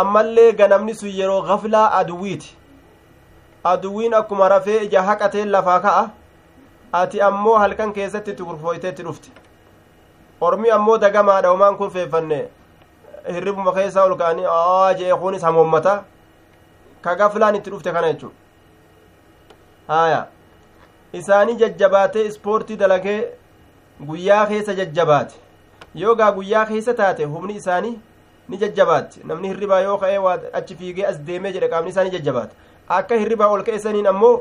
ammallee 0.00 0.52
ganamni 0.60 0.94
sun 1.00 1.08
yeroo 1.20 1.40
gaflaa 1.48 1.86
aduwwiiti 2.00 2.56
aduwwiin 3.72 4.14
akkuma 4.20 4.48
rafee 4.48 4.78
ija 4.84 5.02
haqateen 5.08 5.48
lafaa 5.56 5.80
ka'a 5.86 6.04
ati 7.00 7.20
ammoo 7.28 7.56
halkan 7.62 7.92
keessatti 7.98 8.30
itti 8.30 8.42
kurfooyteetti 8.48 9.02
dhufte 9.08 9.30
ormi 10.40 10.70
ammoo 10.76 10.98
dagamaadha 11.04 11.48
homaan 11.54 11.76
kun 11.76 11.90
feeffanne 11.96 12.38
hirribuma 13.34 13.72
keessaa 13.78 14.04
ol 14.08 14.16
ka'anii 14.22 14.46
aa 14.54 14.94
jee 15.00 15.14
kunis 15.22 15.42
hamoommata 15.48 15.94
ka 17.06 17.14
gaflaan 17.20 17.54
itti 17.60 17.70
dhufte 17.70 17.92
kana 17.98 18.12
jechuudha 18.12 18.34
haya 19.88 20.20
isaanii 21.20 21.56
jajjabaatee 21.62 22.26
ispoortii 22.32 22.76
dalagee 22.82 23.20
guyyaa 24.10 24.46
keessa 24.52 24.74
jajjabaate 24.80 25.34
yoo 26.02 26.14
gaa 26.20 26.32
guyyaa 26.38 26.66
keessa 26.72 26.94
taate 27.00 27.24
humni 27.34 27.56
isaanii 27.62 27.98
ni 28.48 28.56
jajjabaatti 28.62 29.20
namni 29.30 29.48
hirribaa 29.52 29.80
yoo 29.86 29.98
ka'ee 30.02 30.18
waa 30.26 30.38
achi 30.60 30.76
fiigee 30.80 31.06
as 31.10 31.18
deemee 31.28 31.52
jedhe 31.56 31.68
qaamni 31.74 31.90
isaa 31.94 32.04
ni 32.08 32.10
jajjabaata 32.16 32.54
akka 32.98 33.14
hirribaa 33.22 33.48
ol 33.56 33.62
ka'eessaniin 33.68 34.06
ammoo 34.12 34.34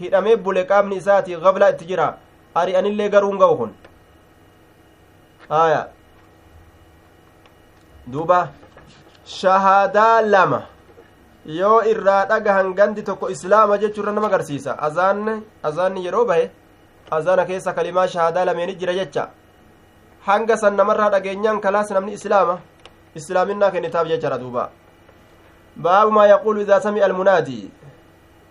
hidhamee 0.00 0.36
bule 0.36 0.64
qaamni 0.72 0.96
isaati 1.02 1.36
gablaa 1.46 1.70
itti 1.74 1.84
jira 1.92 2.08
ari'anillee 2.62 3.08
garuu 3.14 3.30
hin 3.30 3.40
ga'u 3.44 3.56
kun 3.60 3.72
haya 5.54 5.80
duuba 8.12 8.40
shahaadaa 9.38 10.20
lama 10.34 10.60
yoo 11.60 11.80
irraa 11.92 12.22
dhagahan 12.30 12.70
gandi 12.78 13.02
tokko 13.08 13.30
islaama 13.34 13.78
jechuurra 13.82 14.12
nama 14.12 14.26
agarsiisa 14.30 14.78
azaanni 14.88 15.34
azaanni 15.68 16.04
yeroo 16.06 16.24
bahe 16.30 16.46
azaana 17.18 17.44
keessa 17.50 17.72
kalimaa 17.78 18.06
shahaadaa 18.14 18.44
lameeni 18.48 18.74
jira 18.80 18.94
jecha 19.00 19.28
hanga 20.28 20.56
san 20.62 20.74
namarraa 20.80 21.10
dhageenyaan 21.14 21.60
kalaas 21.66 21.90
namni 21.96 22.12
islaama 22.18 22.58
duuba 24.38 24.70
baabu 25.76 26.12
maa 26.12 26.26
yaquulu 26.26 26.60
idaa 26.60 26.80
sami'a 26.80 27.04
almunaadii 27.04 27.70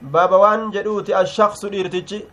baaba 0.01 0.37
waan 0.37 0.71
jedhuuti 0.71 1.13
ashaksu 1.13 1.69
dhiirtichi 1.69 2.25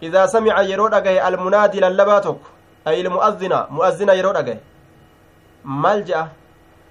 idaa 0.00 0.28
samica 0.28 0.62
yeroo 0.62 0.88
dhagahe 0.88 1.20
almunaadii 1.20 1.80
lallabaa 1.80 2.20
tokko 2.20 2.48
ay 2.84 3.00
ilmu'azzina 3.00 3.66
mu'azzina 3.70 4.12
yeroo 4.20 4.32
dhagahe 4.32 4.60
maal 5.64 6.02
je'a 6.04 6.28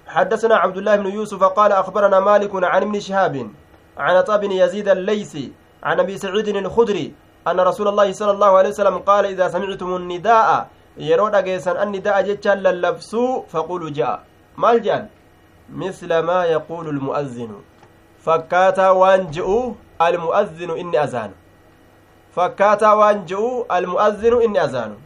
حدثنا 0.06 0.56
عبد 0.56 0.76
الله 0.76 0.96
بن 0.96 1.06
يوسف 1.06 1.44
قال 1.44 1.72
أخبرنا 1.72 2.20
مالك 2.20 2.50
عن 2.54 2.82
ابن 2.82 3.00
شهاب 3.00 3.50
عن 3.98 4.16
عطاء 4.16 4.38
بن 4.40 4.52
يزيد 4.52 4.88
الليثي 4.88 5.52
عن 5.82 6.00
أبي 6.00 6.18
سعيد 6.18 6.48
الخدري 6.48 7.14
أن 7.48 7.60
رسول 7.60 7.88
الله 7.88 8.12
صلى 8.12 8.30
الله 8.30 8.58
عليه 8.58 8.68
وسلم 8.68 8.98
قال 8.98 9.26
إذا 9.26 9.48
سمعتم 9.48 9.96
النداء 9.96 10.68
yeroo 10.96 11.30
dhageessan 11.30 11.76
anni 11.76 12.00
da'a 12.00 12.22
jechaan 12.22 12.62
lallabsuu 12.66 13.44
faqulu 13.52 13.90
ja'a 13.98 14.22
maal 14.56 14.80
je'an 14.80 15.08
misla 15.68 16.22
maa 16.22 16.44
yaquulu 16.46 16.92
lmu'azzinu 16.98 17.62
fakkaataa 18.26 18.92
waan 19.02 19.26
je'u 19.36 19.76
almu'azzinu 19.98 20.76
inni 20.82 20.98
azaanu 20.98 21.34
fakkaataa 22.36 22.94
waan 23.00 23.26
je'u 23.32 23.50
almu'azzinu 23.78 24.40
inni 24.46 24.58
azaanu 24.66 24.96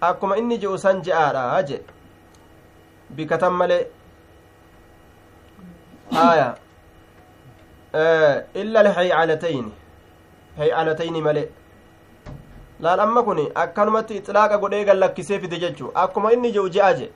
akkuma 0.00 0.36
inni 0.38 0.58
je'u 0.58 0.78
san 0.78 1.02
je'aadha 1.02 1.62
je 1.68 1.82
bikatan 3.10 3.52
malee 3.60 3.84
aya 6.30 6.48
illa 8.54 8.80
alhaycalatayni 8.80 9.72
haycalatayni 10.58 11.20
malee 11.28 11.48
laal 12.80 13.00
amma 13.06 13.22
kun 13.28 13.40
akkanumatti 13.64 14.18
ixilaaqa 14.20 14.58
godhee 14.64 14.84
gallakkisee 14.90 15.38
fide 15.44 15.56
jechuu 15.64 15.90
akkuma 16.02 16.32
inni 16.36 16.52
je'u 16.56 16.68
je'a 16.76 16.92
je 16.98 17.08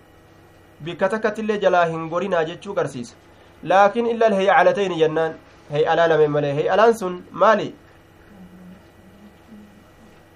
bikka 0.89 1.09
takkattillee 1.15 1.59
jalaa 1.65 1.85
hin 1.93 2.09
gorinaa 2.15 2.45
jechuu 2.51 2.75
garsiisa 2.79 3.15
laakiin 3.73 4.07
illa 4.15 4.27
alheycalatayni 4.31 4.99
jennaan 5.03 5.39
hey'alaa 5.77 6.09
lameen 6.13 6.35
malee 6.37 6.53
hey'alaan 6.59 6.95
sun 7.03 7.15
maali 7.45 7.69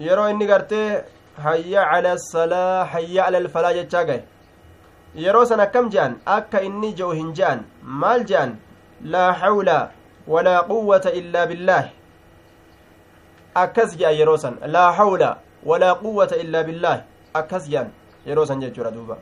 yeroo 0.06 0.28
inni 0.34 0.46
gartee 0.52 0.86
hayya 1.48 1.84
cala 1.90 2.16
salaa 2.28 2.84
hayya 2.94 3.24
cala 3.24 3.38
alfalaa 3.44 3.74
jechaa 3.80 4.04
gahe 4.10 4.22
yeroo 5.24 5.44
san 5.50 5.60
akkam 5.66 5.90
je'an 5.96 6.16
akka 6.38 6.62
inni 6.68 6.92
je'u 7.00 7.12
hin 7.18 7.34
je'an 7.40 7.64
maal 8.04 8.24
je'an 8.30 8.56
laa 9.14 9.30
xawla 9.42 9.78
walaa 10.34 10.62
quwwata 10.70 11.12
illaa 11.20 11.46
billaahi 11.52 11.90
akkas 13.62 13.96
je'a 13.98 14.10
yeroo 14.20 14.36
san 14.44 14.56
laa 14.66 14.92
hawla 14.92 15.30
walaa 15.64 15.94
quwwata 15.94 16.36
illaa 16.36 16.62
billaahi 16.68 17.02
akkas 17.34 17.68
je'an 17.70 17.88
yeroo 18.26 18.46
san 18.46 18.60
jechuudha 18.60 18.90
duuba 18.90 19.16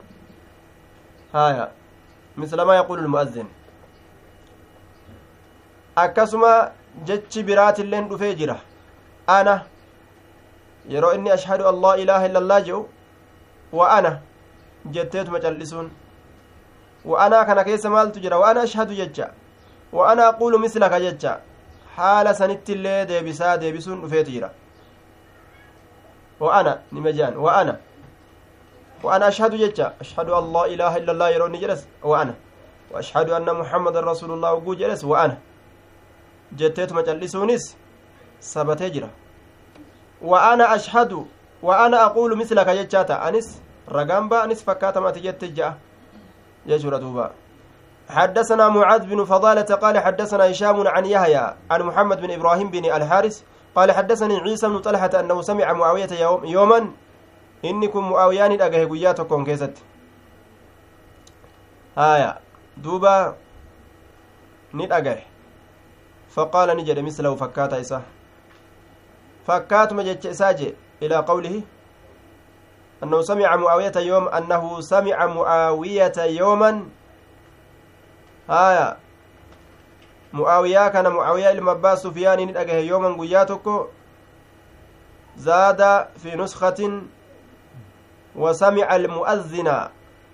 haya 1.32 1.68
misla 2.36 2.64
maa 2.64 2.74
yaquulu 2.80 3.02
lmu'azzin 3.02 3.46
akkasuma 5.96 6.70
jechi 7.04 7.42
biraatilleen 7.42 8.08
dhufee 8.08 8.34
jira 8.34 8.56
ana 9.26 9.54
yeroo 10.88 11.12
inni 11.14 11.30
ashhadu 11.30 11.68
an 11.68 11.80
laa 11.80 11.96
ilaaha 11.96 12.26
illa 12.28 12.38
allah 12.38 12.64
jedhu 12.64 12.88
wa 13.72 13.90
ana 13.98 14.20
jetteetuma 14.90 15.40
cal'isuun 15.40 15.90
wa 17.04 17.24
anaa 17.24 17.44
kana 17.44 17.64
keessa 17.64 17.90
maaltu 17.90 18.20
jira 18.20 18.38
wa 18.38 18.50
ana 18.50 18.60
ashhadu 18.60 18.94
jecha 18.94 19.30
wa 19.92 20.10
ana 20.12 20.28
aquulu 20.28 20.58
mislaka 20.58 21.00
jecha 21.00 21.38
haala 21.96 22.34
sanittillee 22.34 23.06
deebisaa 23.06 23.56
deebisuun 23.58 24.00
dhufeeti 24.02 24.30
jira 24.32 24.50
wa 26.40 26.54
ana 26.54 26.78
nima 26.92 27.12
jean 27.12 27.36
wa 27.36 27.56
ana 27.56 27.76
wa 29.02 29.14
ana 29.14 29.26
ashhadu 29.26 29.56
jecha 29.58 29.92
ashhadu 30.00 30.34
an 30.36 30.52
laa 30.52 30.66
ilaaha 30.66 30.98
illa 30.98 31.12
allah 31.12 31.30
yeroo 31.32 31.46
inni 31.46 31.58
jedhes 31.58 31.88
wa 32.02 32.20
ana 32.20 32.34
wa 32.92 32.98
ashhadu 33.00 33.34
anna 33.34 33.54
muhammadan 33.54 34.04
rasuulullah 34.04 34.50
hogguu 34.50 34.74
jedhes 34.74 35.04
wa 35.04 35.22
ana 35.22 35.36
jetteetuma 36.52 37.02
cal'isuunis 37.02 37.76
sabatee 38.40 38.90
jira 38.90 39.08
wa 40.22 40.50
ana 40.52 40.68
ashhadu 40.68 41.28
wa 41.62 41.84
ana 41.84 42.04
aquulu 42.04 42.36
mislaka 42.36 42.74
jechaata 42.76 43.22
anis 43.22 43.60
ragaan 43.88 44.28
baa 44.28 44.42
anis 44.42 44.64
fakkaatamati 44.64 45.20
jette 45.20 45.48
ja'a 45.54 45.74
jechuudha 46.66 46.98
duuba 46.98 47.32
حدثنا 48.08 48.68
معاذ 48.68 49.06
بن 49.06 49.24
فضالة 49.24 49.74
قال 49.74 49.98
حدثنا 49.98 50.50
هشام 50.50 50.88
عن 50.88 51.04
يحيى 51.06 51.54
عن 51.70 51.82
محمد 51.82 52.20
بن 52.20 52.30
إبراهيم 52.30 52.70
بن 52.70 52.84
الحارث 52.84 53.42
قال 53.74 53.92
حدثني 53.92 54.36
عيسى 54.36 54.68
بن 54.68 54.78
طلحة 54.78 55.10
أنه 55.20 55.42
سمع 55.42 55.72
معاوية 55.72 56.12
يوم 56.12 56.44
يوما 56.44 56.90
إنكم 57.64 58.10
معاويان 58.10 58.60
أجه 58.60 58.84
قياتكم 58.84 59.44
كيست. 59.44 59.74
هايا 61.98 62.38
دوبا 62.76 63.36
نيت 64.74 64.92
أجه. 64.92 65.18
فقال 66.30 66.76
نجد 66.76 66.98
مثله 66.98 67.34
فكات 67.34 67.72
إسا. 67.72 68.02
فكات 69.46 69.92
مجد 69.92 70.26
إساجي 70.26 70.74
إلى 71.02 71.16
قوله 71.16 71.62
أنه 73.02 73.22
سمع 73.22 73.56
معاوية 73.56 73.92
يوم 73.96 74.28
أنه 74.28 74.80
سمع 74.80 75.26
معاوية 75.26 76.12
يوما 76.18 76.88
haya 78.48 78.96
mu'aawiyaa 80.32 80.90
kana 80.90 81.10
mu'aawiyaa 81.10 81.52
ilma 81.52 81.72
abbaa 81.72 81.96
sufiyaanii 81.96 82.46
ni 82.46 82.52
dhagahe 82.52 82.86
yooman 82.86 83.16
guyyaa 83.16 83.44
tokko. 83.46 83.90
Zaada 85.36 86.08
fi 86.22 86.36
nuskatin 86.36 87.02
وسمع 88.36 88.96
المؤذن 88.96 89.88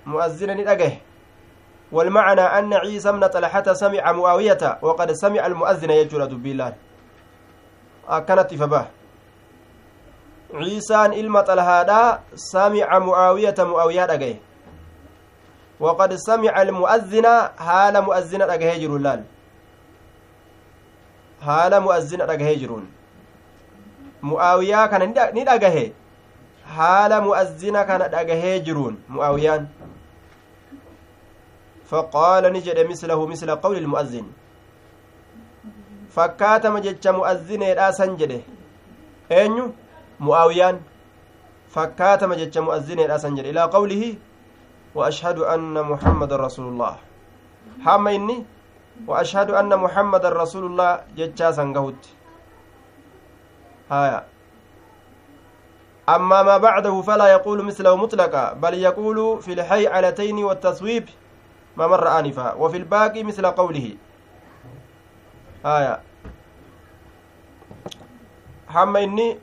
مؤذن 0.07 0.51
ندقه 0.57 0.93
والمعنى 1.93 2.41
أن 2.41 2.75
عيسى 2.75 3.13
بن 3.13 3.27
طلحة 3.27 3.73
سمع 3.73 4.13
معاوية 4.13 4.79
وقد 4.83 5.13
سمع 5.13 5.47
المؤذن 5.47 5.91
يجول 5.91 6.27
دبي 6.29 6.53
الله 6.53 6.75
أكنت 8.09 8.55
فباه 8.55 8.87
عيسى 10.55 11.07
إلما 11.07 11.41
طلحة 11.41 12.21
سمع 12.35 12.99
معاوية 12.99 13.55
معاوية 13.59 14.05
دقه 14.07 14.37
وقد 15.81 16.15
سمع 16.15 16.63
المؤذن 16.63 17.27
حال 17.59 17.95
مؤذن 18.05 18.43
اللال 18.43 19.23
haala 21.47 21.81
mu'azzina 21.81 22.27
dhagahee 22.31 22.57
jiruun 22.63 22.87
mu'aawiyaa 24.31 24.89
kana 24.93 25.07
ni 25.37 25.45
dhagahe 25.51 25.85
haala 26.77 27.21
mu'azzina 27.29 27.85
kana 27.91 28.09
dhagahee 28.17 28.59
jiruun 28.71 28.99
mu'aawiyaan 29.19 29.69
فقال 31.91 32.45
نجد 32.55 32.79
مثله 32.91 33.27
مثل 33.27 33.51
قول 33.63 33.77
المؤذن 33.77 34.27
fakkaatama 36.15 36.81
jecha 36.85 37.13
mu'azzineedha 37.17 37.89
san 37.97 38.15
jedhe 38.21 38.39
eenyu 39.39 39.65
mu'aawiyaan 40.29 40.79
fakkaatama 41.75 42.37
jecha 42.41 42.63
mu'azzineedha 42.69 43.19
san 43.25 43.37
jedhe 43.39 43.51
ilaa 43.55 43.69
qawlihi 43.75 44.11
وأشهد 44.95 45.39
أن 45.39 45.83
محمد 45.83 46.33
رسول 46.33 46.67
الله. 46.69 46.97
حما 47.85 48.11
إني 48.15 48.45
وأشهد 49.07 49.51
أن 49.51 49.71
محمد 49.77 50.25
رسول 50.27 50.65
الله 50.67 51.01
جتشا 51.17 51.51
سنقهت 51.51 52.07
هايا. 53.91 54.27
أما 56.09 56.43
ما 56.43 56.57
بعده 56.59 57.03
فلا 57.03 57.27
يقول 57.27 57.63
مثله 57.63 57.97
مطلقا 57.97 58.53
بل 58.53 58.75
يقول 58.75 59.43
في 59.43 59.53
الحي 59.53 59.87
علتين 59.87 60.45
والتصويب 60.45 61.09
ما 61.77 61.87
مر 61.87 62.19
آنفا 62.19 62.55
وفي 62.55 62.77
الباقي 62.77 63.23
مثل 63.23 63.47
قوله. 63.47 63.97
آية 65.67 66.01
حما 68.69 68.99
إني 69.05 69.39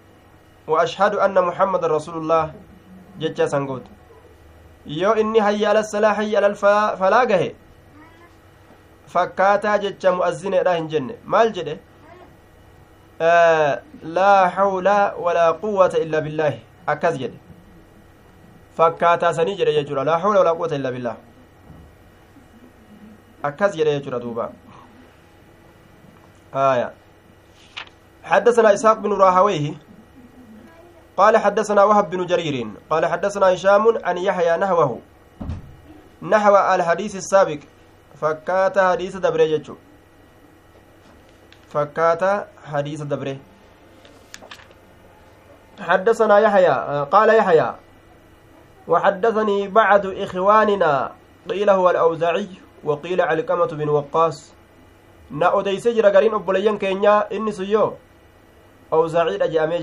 وأشهد 0.68 1.16
أن 1.16 1.36
محمد 1.44 1.86
رسول 1.86 2.18
الله 2.18 2.54
جتشا 3.20 3.48
سنقهت 3.48 3.97
yoo 4.88 5.16
inni 5.16 5.40
hayya 5.40 5.70
ala 5.72 5.84
salaa 5.84 6.14
hayya 6.14 6.40
ala 6.40 6.56
falaa 7.02 7.26
gahe 7.26 7.56
fakkaataa 9.14 9.78
jecha 9.86 10.12
mu'azzineedha 10.20 10.76
hin 10.76 10.88
jenne 10.94 11.16
maal 11.26 11.52
jedhe 11.58 11.80
laa 14.20 14.50
hawla 14.60 14.98
walaa 15.26 15.54
quwwata 15.64 15.98
illaa 16.06 16.22
billaahi 16.22 16.62
akkas 16.96 17.18
jedhe 17.24 17.38
fakkaataa 18.78 19.34
sanii 19.34 19.56
jedhe 19.56 19.74
jechuudha 19.80 20.04
laa 20.12 20.18
hawla 20.26 20.40
walaa 20.40 20.56
quwwata 20.62 20.76
illaa 20.76 20.92
billaah 20.92 21.18
akkas 23.52 23.76
jedhe 23.82 24.00
jechuudha 24.00 24.20
duuba 24.20 24.52
آية 26.56 26.94
حدثنا 28.24 28.74
إسحاق 28.74 28.98
بن 28.98 29.14
راهويه 29.14 29.74
قال 31.18 31.38
حدثنا 31.38 31.84
وهب 31.84 32.10
بن 32.10 32.26
جرير. 32.26 32.68
قال 32.90 33.06
حدثنا 33.06 33.54
هشام 33.54 34.06
عن 34.06 34.18
يحيى 34.18 34.58
نحوه. 34.58 35.00
نحو 36.22 36.56
الحديث 36.56 37.16
السابق. 37.16 37.60
فكات 38.22 38.80
حديث 38.80 39.16
دبره 39.18 39.46
جچو 39.58 39.76
فكات 41.70 42.24
حديث 42.72 43.02
دبره. 43.02 43.38
حدثنا 45.80 46.40
يحيى 46.40 47.06
قال 47.12 47.30
يحيى 47.30 47.76
وحدثني 48.88 49.68
بعض 49.68 50.06
إخواننا 50.06 51.12
قيل 51.50 51.70
هو 51.70 51.90
الأوزاعي 51.90 52.50
وقيل 52.84 53.22
علقمة 53.22 53.66
بن 53.66 53.90
وقاص. 53.90 54.58
na 55.32 55.52
odeyse 55.52 55.94
jira 55.94 56.10
gariin 56.10 56.34
obboleeyyan 56.34 56.80
keenya 56.80 57.28
inni 57.30 57.54
sun 57.54 57.68
yoo 57.68 57.98
awzaaciidha 58.92 59.48
je'amee 59.48 59.82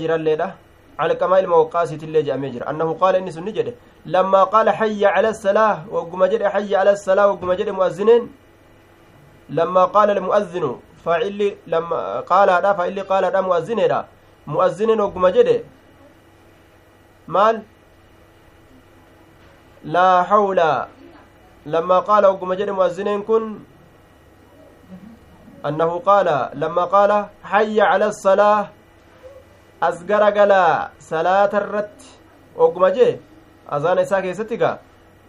jiralleedha 0.99 1.03
علقما 1.03 1.39
ilma 1.39 1.55
waqaasiitillee 1.57 2.23
jedhamee 2.23 2.51
jira 2.51 2.67
annahu 2.67 2.95
qaala 2.99 3.17
inni 3.19 3.31
sun 3.31 3.43
ni 3.45 3.51
jedhe 3.51 3.73
lammaa 4.05 4.45
qaala 4.53 4.71
hayya 4.71 5.09
cala 5.15 5.29
assalaa 5.29 5.83
wagguma 5.95 6.29
jedhe 6.31 6.47
hayya 6.55 6.79
cala 6.79 6.91
assalaa 6.91 7.27
wagguma 7.31 7.55
jedhe 7.59 7.71
mu'azzineen 7.71 8.23
lammaa 9.57 9.87
qaala 9.95 10.11
almu'azzinu 10.17 10.69
faa'illi 11.05 11.47
qaalaadha 12.31 12.69
faa'illi 12.79 13.01
qaalaadha 13.11 13.41
mu'azzineedha 13.47 13.99
mu'azzineen 14.53 14.99
wagguma 15.05 15.29
jedhe 15.37 15.57
maal 17.27 17.55
laa 19.95 20.23
hawla 20.31 20.87
lammaa 21.73 22.01
qaala 22.09 22.25
wagguma 22.31 22.55
jedhe 22.59 22.71
mu'azzineen 22.79 23.21
kun 23.29 23.43
annahu 25.67 25.99
qaala 26.09 26.37
lammaa 26.61 26.87
qaala 26.95 27.17
hayya 27.51 27.83
cala 27.91 28.05
assalaa 28.13 28.59
as 29.81 30.05
garagalaa 30.05 30.89
salaata 31.09 31.57
irratti 31.63 32.07
ogguma 32.57 32.91
jee 32.97 33.19
azaana 33.77 34.01
isaa 34.07 34.21
keessatti 34.25 34.57
gaa 34.63 34.77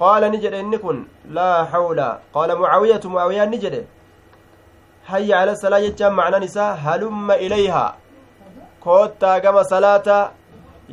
qaala 0.01 0.29
ni 0.29 0.39
jedhe 0.45 0.61
inni 0.65 0.79
kun 0.79 0.99
laa 1.37 1.65
hawla 1.73 2.09
qaala 2.35 2.57
mucaawiyatu 2.61 3.11
mucaawiyaan 3.11 3.51
ni 3.51 3.59
jedhe 3.65 3.83
hayya 5.11 5.41
ala 5.41 5.57
salaa 5.57 5.81
jechaan 5.87 6.15
macnaan 6.19 6.43
isaa 6.51 6.75
halumma 6.85 7.37
ilayhaa 7.47 7.91
koottaa 8.85 9.41
gama 9.41 9.65
salaata 9.73 10.19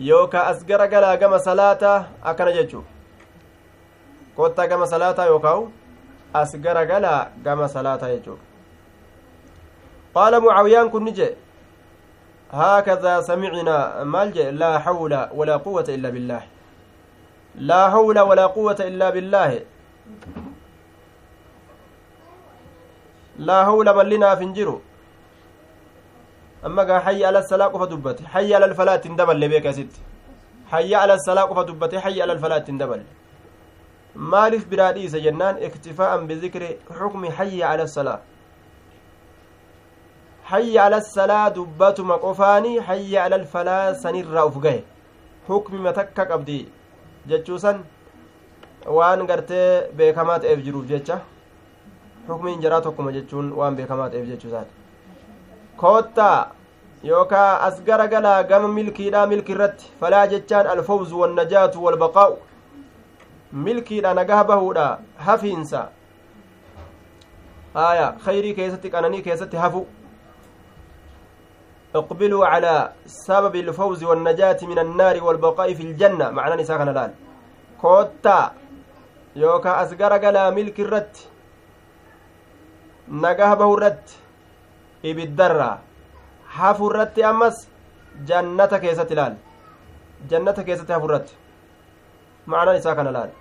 yookaa 0.10 0.46
as 0.52 0.66
garagalaa 0.66 1.18
gama 1.18 1.40
salaata 1.48 1.92
akkana 2.32 2.52
jechuu 2.58 2.84
koottaa 4.36 4.68
gama 4.68 4.88
salaataa 4.94 5.26
yookaa'u 5.32 5.64
as 6.42 6.52
garagalaa 6.66 7.22
gama 7.46 7.68
salaataa 7.76 8.10
jechuu 8.16 8.38
qaala 10.14 10.40
mucaawiyaan 10.46 10.90
kun 10.94 11.04
ni 11.06 11.12
jedhe 11.20 11.38
هكذا 12.54 13.22
سمعنا 13.22 14.04
مالج 14.04 14.38
لا 14.62 14.80
حول 14.80 15.14
ولا 15.34 15.56
قوة 15.58 15.86
إلا 15.90 16.10
بالله. 16.10 16.42
لا 17.56 17.90
حول 17.90 18.20
ولا 18.20 18.46
قوة 18.46 18.80
إلا 18.80 19.10
بالله. 19.10 19.52
لا 23.38 23.66
حول 23.66 23.88
ملنا 23.98 24.36
فنجرو 24.36 24.82
أما 26.66 26.84
قال 26.84 27.02
حي 27.02 27.26
على 27.26 27.40
الصلاة 27.40 27.68
قفة 27.74 27.86
دبت 27.86 28.20
حي 28.34 28.56
على 28.56 28.66
الفلاة 28.66 28.96
تندبل 28.96 29.40
لبيك 29.40 29.66
يا 29.66 29.72
ست. 29.72 29.96
حي 30.72 30.96
على 30.96 31.14
الصلاة 31.14 31.44
قفة 31.44 31.64
دبت 31.64 31.96
حي 31.96 32.22
على 32.22 32.34
الفلاة 32.34 32.58
تندبل 32.58 33.04
مالف 34.16 34.68
براديس 34.72 35.16
جنان 35.16 35.56
اكتفاء 35.68 36.26
بذكر 36.26 36.64
حكم 37.00 37.22
حي 37.32 37.64
على 37.64 37.84
الصلاة 37.84 38.20
hayya 40.52 40.86
ala 40.86 41.02
salaa 41.02 41.50
dubbatuma 41.50 42.18
qofaanii 42.18 42.80
hayya 42.88 43.24
ala 43.24 43.36
alfalaa 43.36 43.94
sanirraa 44.06 44.46
uf 44.46 44.58
gahe 44.66 44.84
hukmima 45.48 45.94
takka 46.00 46.26
qabdi 46.32 46.58
jechuusan 47.28 47.84
waan 48.98 49.28
gartee 49.28 49.68
beekamaa 49.98 50.40
ta'eef 50.40 50.64
jiruuf 50.66 50.88
jecha 50.88 51.20
hukmiin 52.28 52.62
jaraa 52.66 52.82
tokkuma 52.82 53.12
jechuun 53.20 53.54
waan 53.62 53.76
beekamaa 53.76 54.10
ta'eef 54.10 54.28
jechuusaati 54.28 54.72
koottaa 55.78 56.52
yookaa 57.04 57.60
as 57.68 57.82
gara 57.84 58.08
galaa 58.08 58.44
gama 58.44 58.68
milkiidha 58.68 59.26
milki 59.28 59.52
irratti 59.58 59.92
falaa 60.00 60.28
jechaan 60.36 60.68
alfawzu 60.76 61.20
wannajaatu 61.20 61.84
walbaqaa'u 61.86 62.38
milkiidha 63.66 64.14
nagaha 64.14 64.44
bahuudha 64.44 64.88
hafiinsa 65.26 65.90
haya 67.74 68.08
khayrii 68.26 68.54
keessatti 68.62 68.90
qananii 68.96 69.22
keessatti 69.28 69.58
hafu 69.66 69.88
اقبلوا 71.96 72.44
على 72.52 72.76
سبب 73.06 73.56
الفوز 73.56 74.04
والنجاة 74.04 74.60
من 74.72 74.80
النار 74.86 75.24
والبقاء 75.24 75.74
في 75.74 75.84
الجنة. 75.84 76.30
معنى 76.30 76.56
نساء 76.62 76.84
الآن. 76.84 77.12
كوتا. 77.82 78.40
يوكا 79.36 79.72
أسقر 79.84 80.14
قلا 80.24 80.50
ملك 80.50 80.80
الرت 80.80 81.16
نقاه 83.24 83.54
به 83.54 83.74
الرت 83.74 84.06
إبدرة 85.06 85.72
حفو 86.56 86.86
الرت 86.92 87.20
أمس. 87.20 87.58
جنة 88.30 88.72
كيسة 88.84 89.10
الآن. 89.16 89.34
جنة 90.30 90.58
كيسة 90.68 90.90
حفو 90.96 91.06
الرت 91.06 91.30
معنى 92.48 92.72
نساء 92.78 93.02
الآن. 93.02 93.32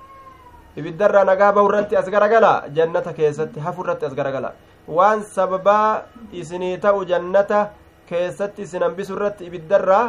ibiddarraa 0.76 1.24
nagaa 1.28 1.52
bahu 1.52 1.68
irratti 1.68 1.96
as 2.00 2.06
garagala 2.08 2.64
jannata 2.76 3.12
keessatti 3.12 3.60
hafu 3.60 3.84
irratti 3.84 4.06
as 4.08 4.14
garagala 4.16 4.50
waan 4.88 5.20
sababaa 5.22 6.02
isinii 6.32 6.78
ta'u 6.84 7.04
keessatti 8.12 8.62
isin 8.66 8.82
hambisu 8.86 9.16
irratti 9.16 9.48
ibiddarraa 9.50 10.04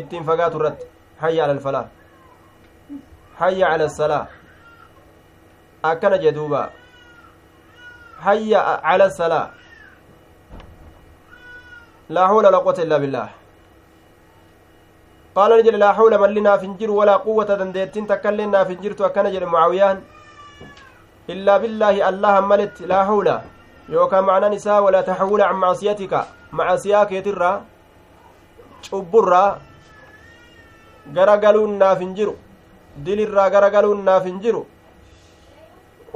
ittiin 0.00 0.24
fagaatu 0.30 0.60
irratti 0.60 0.86
hayya 1.22 1.44
ala 1.44 1.54
alfalaa 1.58 1.86
hayya 3.40 3.66
ala 3.74 3.88
salaa 4.00 4.24
akkana 5.90 6.18
jee 6.22 6.32
duuba 6.38 6.62
hayya 8.26 8.60
ala 8.92 9.10
salaa 9.20 9.46
laa 12.16 12.26
hawla 12.30 12.48
walaa 12.48 12.62
quwwata 12.64 12.82
illaa 12.86 13.02
billaah 13.04 13.28
qaala 15.36 15.56
ni 15.56 15.62
jedhe 15.66 15.78
laa 15.84 15.92
hawla 15.98 16.18
malli 16.24 16.40
naaf 16.46 16.62
hin 16.66 16.74
jiru 16.80 16.96
walaa 17.00 17.18
quwwata 17.26 17.58
dandeettiin 17.60 18.06
takkaillee 18.12 18.46
naaf 18.54 18.68
hin 18.72 18.80
jirtu 18.84 19.06
akkana 19.08 19.30
jedhe 19.34 19.46
mucaawiyaan 19.52 19.98
illaa 21.34 21.58
billaahi 21.64 22.02
allahan 22.10 22.46
maletti 22.52 22.86
laa 22.92 23.04
hawla 23.10 23.36
yookaan 23.94 24.24
macnaan 24.28 24.52
isaa 24.58 24.80
walaa 24.86 25.02
taxawula 25.08 25.48
can 25.48 25.58
macsiyatika 25.64 26.20
macasiyaa 26.60 27.06
keetirraa 27.10 27.56
cubburraa 28.90 29.50
gara 31.16 31.36
galuun 31.44 31.78
naaf 31.82 31.98
hin 32.04 32.14
jiru 32.18 32.34
dilirraa 33.04 33.48
gara 33.54 33.70
galuun 33.76 34.04
naaf 34.10 34.24
hin 34.30 34.38
jiru 34.44 34.62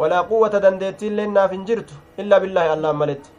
walaa 0.01 0.23
quwwata 0.31 0.61
dandeettiillee 0.67 1.27
naaf 1.37 1.51
hin 1.57 1.65
jirtu 1.71 1.95
illaa 2.25 2.41
billaahi 2.45 2.75
allahan 2.77 2.97
maletti 3.03 3.31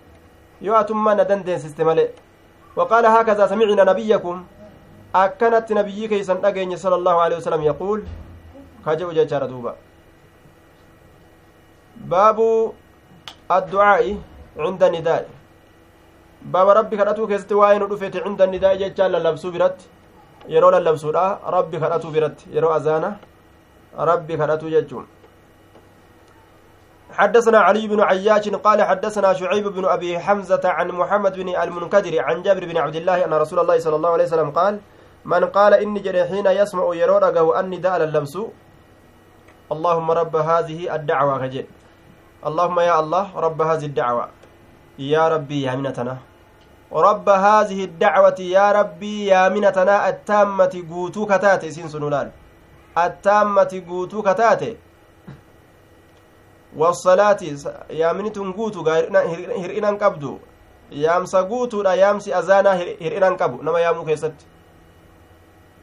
yoo 0.67 0.75
atummaa 0.83 1.15
na 1.21 1.25
dandeensiste 1.31 1.83
male 1.91 2.05
وقال 2.75 3.05
هكذا 3.05 3.47
سمعنا 3.47 3.83
نبيكم 3.91 4.35
أكنت 5.15 5.67
نبيي 5.79 6.07
كيسن 6.07 6.45
أجيني 6.45 6.75
صلى 6.83 6.95
الله 6.95 7.15
عليه 7.21 7.37
وسلم 7.37 7.61
يقول 7.61 7.99
كجو 8.85 9.11
جاجار 9.17 9.45
دوبا 9.45 9.73
باب 11.95 12.39
الدعاء 13.57 14.17
عند 14.57 14.83
النداء. 14.83 15.23
باب 16.53 16.67
ربي 16.77 16.95
كراتو 16.97 17.27
كيست 17.27 17.51
واين 17.51 17.83
دفيت 17.91 18.15
عند 18.25 18.41
النداء 18.41 18.73
جاجار 18.81 19.07
للبسو 19.13 19.49
برت. 19.53 19.79
يرو 20.53 20.69
للبسو 20.69 21.09
ربي 21.55 21.77
كراتو 21.81 22.09
برت. 22.15 22.37
يرو 22.55 22.69
أزانة 22.77 23.11
ربي 24.09 24.33
كراتو 24.37 24.67
جاجون 24.69 25.05
حدثنا 27.13 27.59
علي 27.59 27.87
بن 27.87 28.01
عياش 28.01 28.49
قال 28.49 28.79
حدثنا 28.81 29.33
شعيب 29.33 29.67
بن 29.67 29.85
أبي 29.85 30.19
حمزة 30.19 30.61
عن 30.65 30.87
محمد 30.87 31.33
بن 31.39 31.49
المنكدر 31.63 32.13
عن 32.25 32.41
جابر 32.41 32.65
بن 32.65 32.77
عبد 32.77 32.95
الله 32.95 33.25
أن 33.25 33.33
رسول 33.33 33.59
الله 33.59 33.77
صلى 33.85 33.95
الله 33.95 34.09
عليه 34.09 34.23
وسلم 34.23 34.49
قال 34.51 34.73
من 35.25 35.45
قال 35.45 35.73
إني 35.73 35.99
جري 35.99 36.25
حين 36.25 36.45
يسمع 36.45 36.95
يرورقه 36.95 37.59
أني 37.59 37.77
داء 37.77 38.03
اللمس 38.03 38.35
اللهم 39.71 40.07
رب 40.11 40.35
هذه 40.35 40.95
الدعوة. 40.95 41.37
كجد 41.37 41.65
اللهم 42.47 42.79
يا 42.79 42.99
الله 42.99 43.25
رب 43.45 43.59
هذه 43.61 43.85
الدعوة 43.85 44.25
يا 44.99 45.27
ربي 45.27 45.61
يا 45.61 45.75
منتنا 45.75 46.17
رب 46.91 47.27
هذه 47.29 47.79
الدعوة 47.89 48.39
يا 48.39 48.71
ربي 48.71 49.25
يا 49.25 49.49
منتنا 49.49 50.09
التامة 50.09 50.73
قوتو 50.89 51.25
كتاتي 51.25 51.71
سين 51.71 51.87
سنولان 51.93 52.31
التامة 52.97 53.71
قوتو 53.89 54.21
كتاتي 54.21 54.71
wasalaati 56.77 57.55
yaaminitun 57.89 58.53
guutuga 58.53 58.95
hir'inan 59.61 59.97
qabdu 59.97 60.39
yaamsa 60.91 61.43
guutuudha 61.43 61.95
yaamsi 61.95 62.33
azaanaa 62.33 62.73
hir'inan 62.75 63.37
qabu 63.37 63.63
nama 63.63 63.79
yaamuu 63.79 64.05
keessatti 64.05 64.45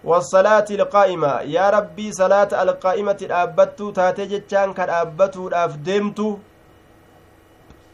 wasalaati 0.04 0.74
ilqaa'ima 0.74 1.40
yaa 1.44 1.70
rabbii 1.70 2.12
salaata 2.12 2.58
alqaa'imati 2.58 3.26
dhaabbattuu 3.26 3.92
taatee 3.92 4.26
jechaan 4.26 4.74
ka 4.74 4.86
dhaabbatuudhaaf 4.86 5.76
deemtu 5.86 6.28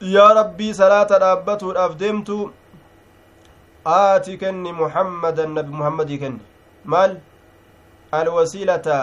yaa 0.00 0.34
rabbii 0.34 0.74
salaata 0.74 1.18
dhaabbatuudhaaf 1.18 1.96
deemtu 2.02 2.52
aati 3.94 4.38
kenni 4.38 4.72
muhammadan 4.72 5.54
nabi 5.54 5.72
muhammadii 5.80 6.18
kenni 6.18 6.40
maal 6.84 7.16
alwasiilata 8.12 8.98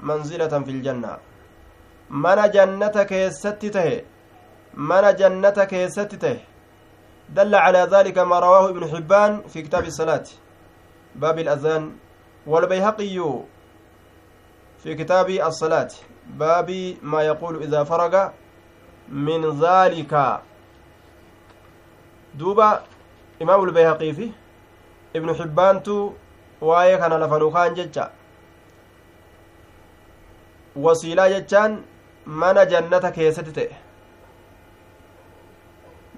manzilatan 0.00 0.64
fi 0.64 0.72
ljanna 0.72 1.18
mana 2.08 2.48
jannata 2.48 3.04
keessatti 3.12 3.70
tahe 3.70 3.96
mana 4.90 5.12
jannata 5.12 5.66
keessatti 5.66 6.18
tahe 6.26 6.38
دل 7.34 7.54
على 7.54 7.88
ذلك 7.90 8.18
ما 8.18 8.38
رواه 8.38 8.70
ابن 8.70 8.86
حبان 8.86 9.42
في 9.50 9.62
كتاب 9.62 9.84
الصلاة 9.84 10.24
باب 11.14 11.38
الأذان 11.38 11.92
والبيهقي 12.46 13.18
في 14.82 14.94
كتاب 14.94 15.30
الصلاة 15.30 15.88
باب 16.26 16.96
ما 17.02 17.22
يقول 17.22 17.62
إذا 17.62 17.84
فرغ 17.84 18.30
من 19.08 19.60
ذلك 19.60 20.40
دوبا 22.34 22.82
إمام 23.42 23.64
البيهقي 23.64 24.12
في 24.12 24.30
ابن 25.16 25.34
حبان 25.34 25.82
تو 25.82 26.12
وايه 26.60 26.96
كان 26.96 27.12
لفنوخان 27.12 27.74
ججا 27.74 28.10
wasiilaa 30.84 31.28
jechaan 31.32 31.84
mana 32.40 32.64
jannata 32.72 33.10
keessatti 33.18 33.52
ta'e 33.58 33.76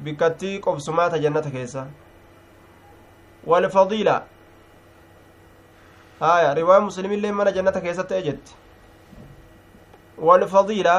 bikkattii 0.07 0.55
qobsumaata 0.65 1.21
jannata 1.25 1.51
keessa 1.57 1.85
walfadiila 3.53 4.17
haya 6.21 6.55
riwaa 6.61 6.81
muslimillee 6.89 7.33
mana 7.41 7.55
jannata 7.59 7.85
keessatti 7.87 8.15
ta'e 8.15 8.27
jetti 8.29 8.57
walfadiila 10.31 10.97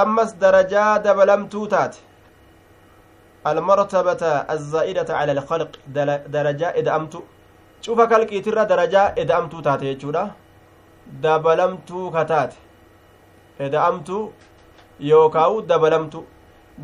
ammas 0.00 0.30
darajaa 0.42 0.98
dabalamtuu 1.06 1.66
taate 1.76 1.98
المرتبة 3.52 4.22
الزائدة 4.54 5.08
على 5.18 5.32
الخلق 5.32 5.70
درجة 6.36 6.68
إدأمت 6.80 7.14
شوف 7.84 8.00
كالكي 8.00 8.40
ترى 8.40 8.64
درجة 8.64 9.02
إدأمت 9.22 9.54
تاتي 9.64 9.94
جودا 9.94 10.24
dabalamtuu 11.24 12.10
kataate 12.16 12.56
eda'amtu 13.60 14.32
yookaawu 15.10 15.62
dabalamtu 15.70 16.20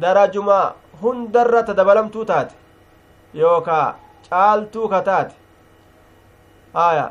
darajuma 0.03 0.59
hundarra 1.03 1.63
ta 1.69 1.73
dabalamtuu 1.79 2.25
taate 2.31 2.55
yookaa 3.35 3.95
caaltuu 4.29 4.89
kataate 4.95 5.35
aya 6.75 7.07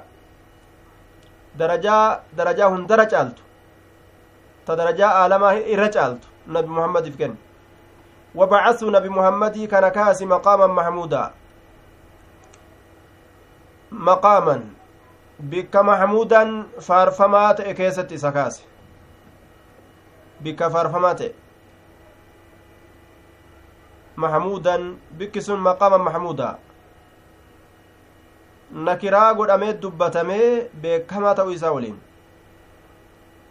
darajaa 1.60 2.20
darajaa 2.38 2.70
hundara 2.76 3.06
caaltu 3.14 3.42
aalamaa 4.70 5.54
irra 5.54 5.90
caaltu 5.90 6.28
nabi 6.48 6.68
muhammadiif 6.68 7.18
kenne 7.18 7.38
وبعثوا 8.36 8.92
نبي 8.92 9.10
محمد 9.10 9.66
كان 9.66 9.90
كاسي 9.90 10.26
مقاما 10.26 10.68
محمودا 10.68 11.32
مقاما 13.92 14.58
isa 18.12 18.32
kaase 18.36 18.64
bikka 20.44 20.68
faarfamaa 20.74 21.16
ta'e 21.20 21.30
maxmuudan 24.24 24.84
bikki 25.18 25.42
sun 25.42 25.60
maqama 25.68 25.98
maxmuuda 26.08 26.50
nakiraa 28.90 29.34
godhamee 29.40 29.74
dubbatamee 29.82 30.68
beekamaa 30.82 31.34
ta'uu 31.40 31.56
isaa 31.58 31.72
waliin 31.78 31.98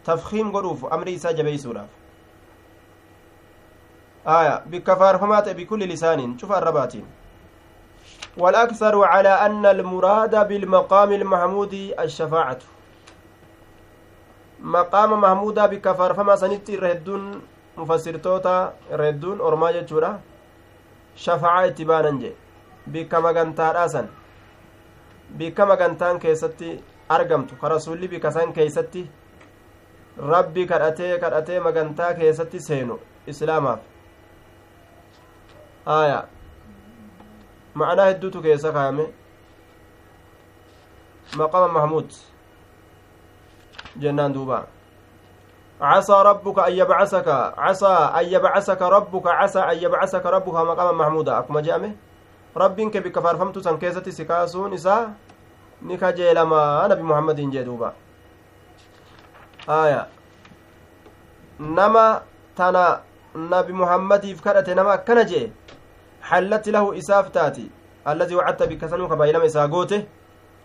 tafkiim 0.09 0.51
godhuuf 0.56 0.80
amri 0.97 1.12
isaa 1.18 1.36
jabeeysuudhaaf 1.39 1.90
aya 4.39 4.55
bikka 4.74 4.97
faarfamaa 5.05 5.43
ta'e 5.47 5.55
bikulli 5.60 5.89
lisaaniin 5.94 6.36
cufa 6.43 6.60
arrabaatiin 6.62 7.06
والأكثر 8.39 8.94
على 9.05 9.28
أن 9.47 9.66
المراد 9.66 10.48
بالمقام 10.48 11.12
المحمود 11.12 11.74
الشفاعة. 11.98 12.59
مقام 14.62 15.20
محمودا 15.20 15.66
بكفار 15.66 16.14
فما 16.14 16.36
سنتي 16.36 16.76
ردون 16.76 17.43
مفسرتوتا 17.76 18.72
ردون 18.93 19.40
أرما 19.40 19.70
جتشورا 19.70 20.20
شفاعة 21.16 21.66
اتبانا 21.66 22.10
جي. 22.20 22.32
بكما 22.86 23.32
مغنتان 23.32 23.76
أسن. 23.76 24.06
بكما 25.39 25.74
مغنتان 25.74 26.18
كيستي 26.18 26.80
rasulli 27.09 28.09
bika 28.09 28.30
san 28.30 28.52
keeysatti 28.52 29.09
rabbi 30.19 30.66
kadhatee 30.66 31.19
kadhatee 31.19 31.61
magantaa 31.61 32.15
keessatti 32.15 32.61
seenu 32.61 32.99
islaamaaf 33.27 33.81
aya 35.86 36.24
ma'anaa 37.74 38.09
hedduutu 38.11 38.43
keessa 38.43 38.73
kaayame 38.73 39.07
maqama 41.43 41.69
mahmuud 41.69 42.11
jennaan 43.97 44.35
duuba 44.35 44.66
عسى 45.78 46.12
ربك 46.12 46.59
أن 46.59 46.73
يبعثك 46.73 47.28
عسى 47.59 47.95
أن 48.19 48.24
يبعثك 48.27 48.82
ربك 48.82 49.27
عسى 49.27 49.59
أن 49.59 49.77
يبعثك 49.78 50.27
ربك 50.27 50.55
مقاما 50.55 50.93
محمودا 50.93 51.39
أكما 51.39 51.61
جامه 51.61 51.93
ربك 52.57 52.97
بك 52.97 53.19
فارفمت 53.19 53.59
سنكيسة 53.59 54.03
سكاسون 54.03 54.74
إسا 54.74 55.15
نكا 55.86 56.19
لما 56.35 56.89
نبي 56.90 57.03
محمد 57.03 57.40
جدوبا 57.55 58.07
آية. 59.69 60.07
نما 61.61 62.23
تنا 62.57 63.01
نبي 63.36 63.73
محمد 63.73 64.24
فكرت 64.32 64.70
نما 64.70 64.97
كنجي. 64.97 65.53
حلت 66.23 66.69
له 66.69 66.99
إساف 66.99 67.28
تاتي. 67.28 67.70
الذي 68.09 68.35
وعدت 68.35 68.62
بكسنو 68.62 69.09
كبايلم 69.09 69.43
إساقوته 69.43 70.05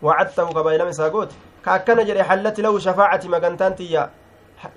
وعدته 0.01 0.49
كبايلم 0.49 0.87
إساقوته 0.87 1.35
كأكنا 1.65 2.03
جري 2.03 2.23
حلت 2.23 2.59
له 2.59 2.79
شفاعة 2.79 3.21
مغنتانتي 3.25 4.07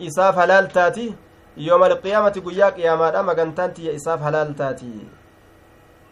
إساف 0.00 0.38
هلال 0.38 0.68
تاتي. 0.68 1.14
يوم 1.56 1.84
القيامة 1.84 2.42
قياك 2.46 2.78
يا 2.78 2.94
مادا 2.94 3.22
مغنتانتي 3.22 3.96
إساف 3.96 4.22
هلال 4.22 4.56
تاتي. 4.56 5.08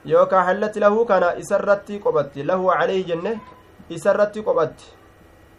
يوكا 0.04 0.42
حلت 0.42 0.78
له 0.78 1.04
كان 1.04 1.22
إسرتي 1.22 1.98
قبت 1.98 2.38
له 2.38 2.72
عليه 2.72 3.06
جنة 3.06 3.38
إسرتي 3.92 4.40
قبت 4.40 4.78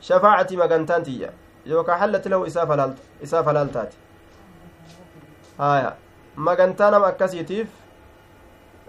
شفاعة 0.02 0.48
مغنتانتي 0.52 1.12
يوكا 1.22 1.34
حلت 1.34 1.45
له 1.66 2.48
إساف 2.48 2.72
هلال 2.72 2.94
إساف 3.24 3.48
هلال 3.48 3.72
تاتي 3.72 3.98
هايا 5.60 5.96
مغنتانا 6.38 7.00
مكسيتيف 7.00 7.68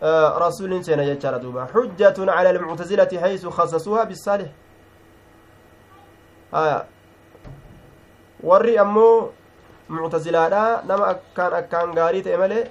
rasuulin 0.02 0.82
seena 0.84 1.04
jechaadha 1.04 1.38
duuba 1.40 1.68
xujjatun 1.72 2.26
cala 2.26 2.50
almuctazilati 2.50 3.16
haysu 3.16 3.50
khasasuuha 3.50 4.04
bisaalih 4.06 4.50
aya 6.52 6.84
warri 8.42 8.78
ammoo 8.78 9.32
muctazilaadha 9.88 10.82
nama 10.84 11.04
akkaan 11.14 11.52
akkaan 11.60 11.94
gaarii 11.94 12.22
ta'e 12.22 12.36
malee 12.36 12.64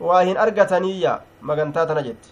waa 0.00 0.22
hin 0.28 0.36
argataniyya 0.36 1.22
magantaa 1.40 1.86
tana 1.86 2.02
jetti 2.02 2.28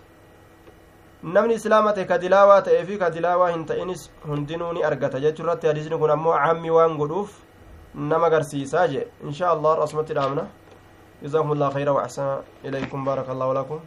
namni 1.22 1.54
islaama 1.54 1.92
ta'e 1.92 2.04
ka 2.06 2.18
dilaawaa 2.18 2.62
ta'ee 2.62 2.84
fi 2.84 2.98
ka 2.98 3.10
dilaawaa 3.10 3.50
hin 3.50 3.64
ta'inis 3.66 4.10
hundinuu 4.28 4.72
ni 4.72 4.82
argata 4.84 5.20
jechuu 5.20 5.42
irratti 5.44 5.66
hadiisni 5.66 5.98
kun 5.98 6.10
ammoo 6.10 6.32
cammi 6.44 6.70
waan 6.70 6.96
godhuuf 6.96 7.30
nama 7.94 8.26
agarsiisaa 8.26 8.86
jee 8.88 9.06
insha 9.24 9.50
allah 9.50 9.78
asumatti 9.84 10.14
dhaamna 10.14 10.46
جزاكم 11.22 11.52
الله 11.52 11.68
خيرا 11.70 11.90
وأحسن 11.90 12.28
إليكم 12.64 13.04
بارك 13.04 13.28
الله 13.30 13.48
لكم 13.54 13.78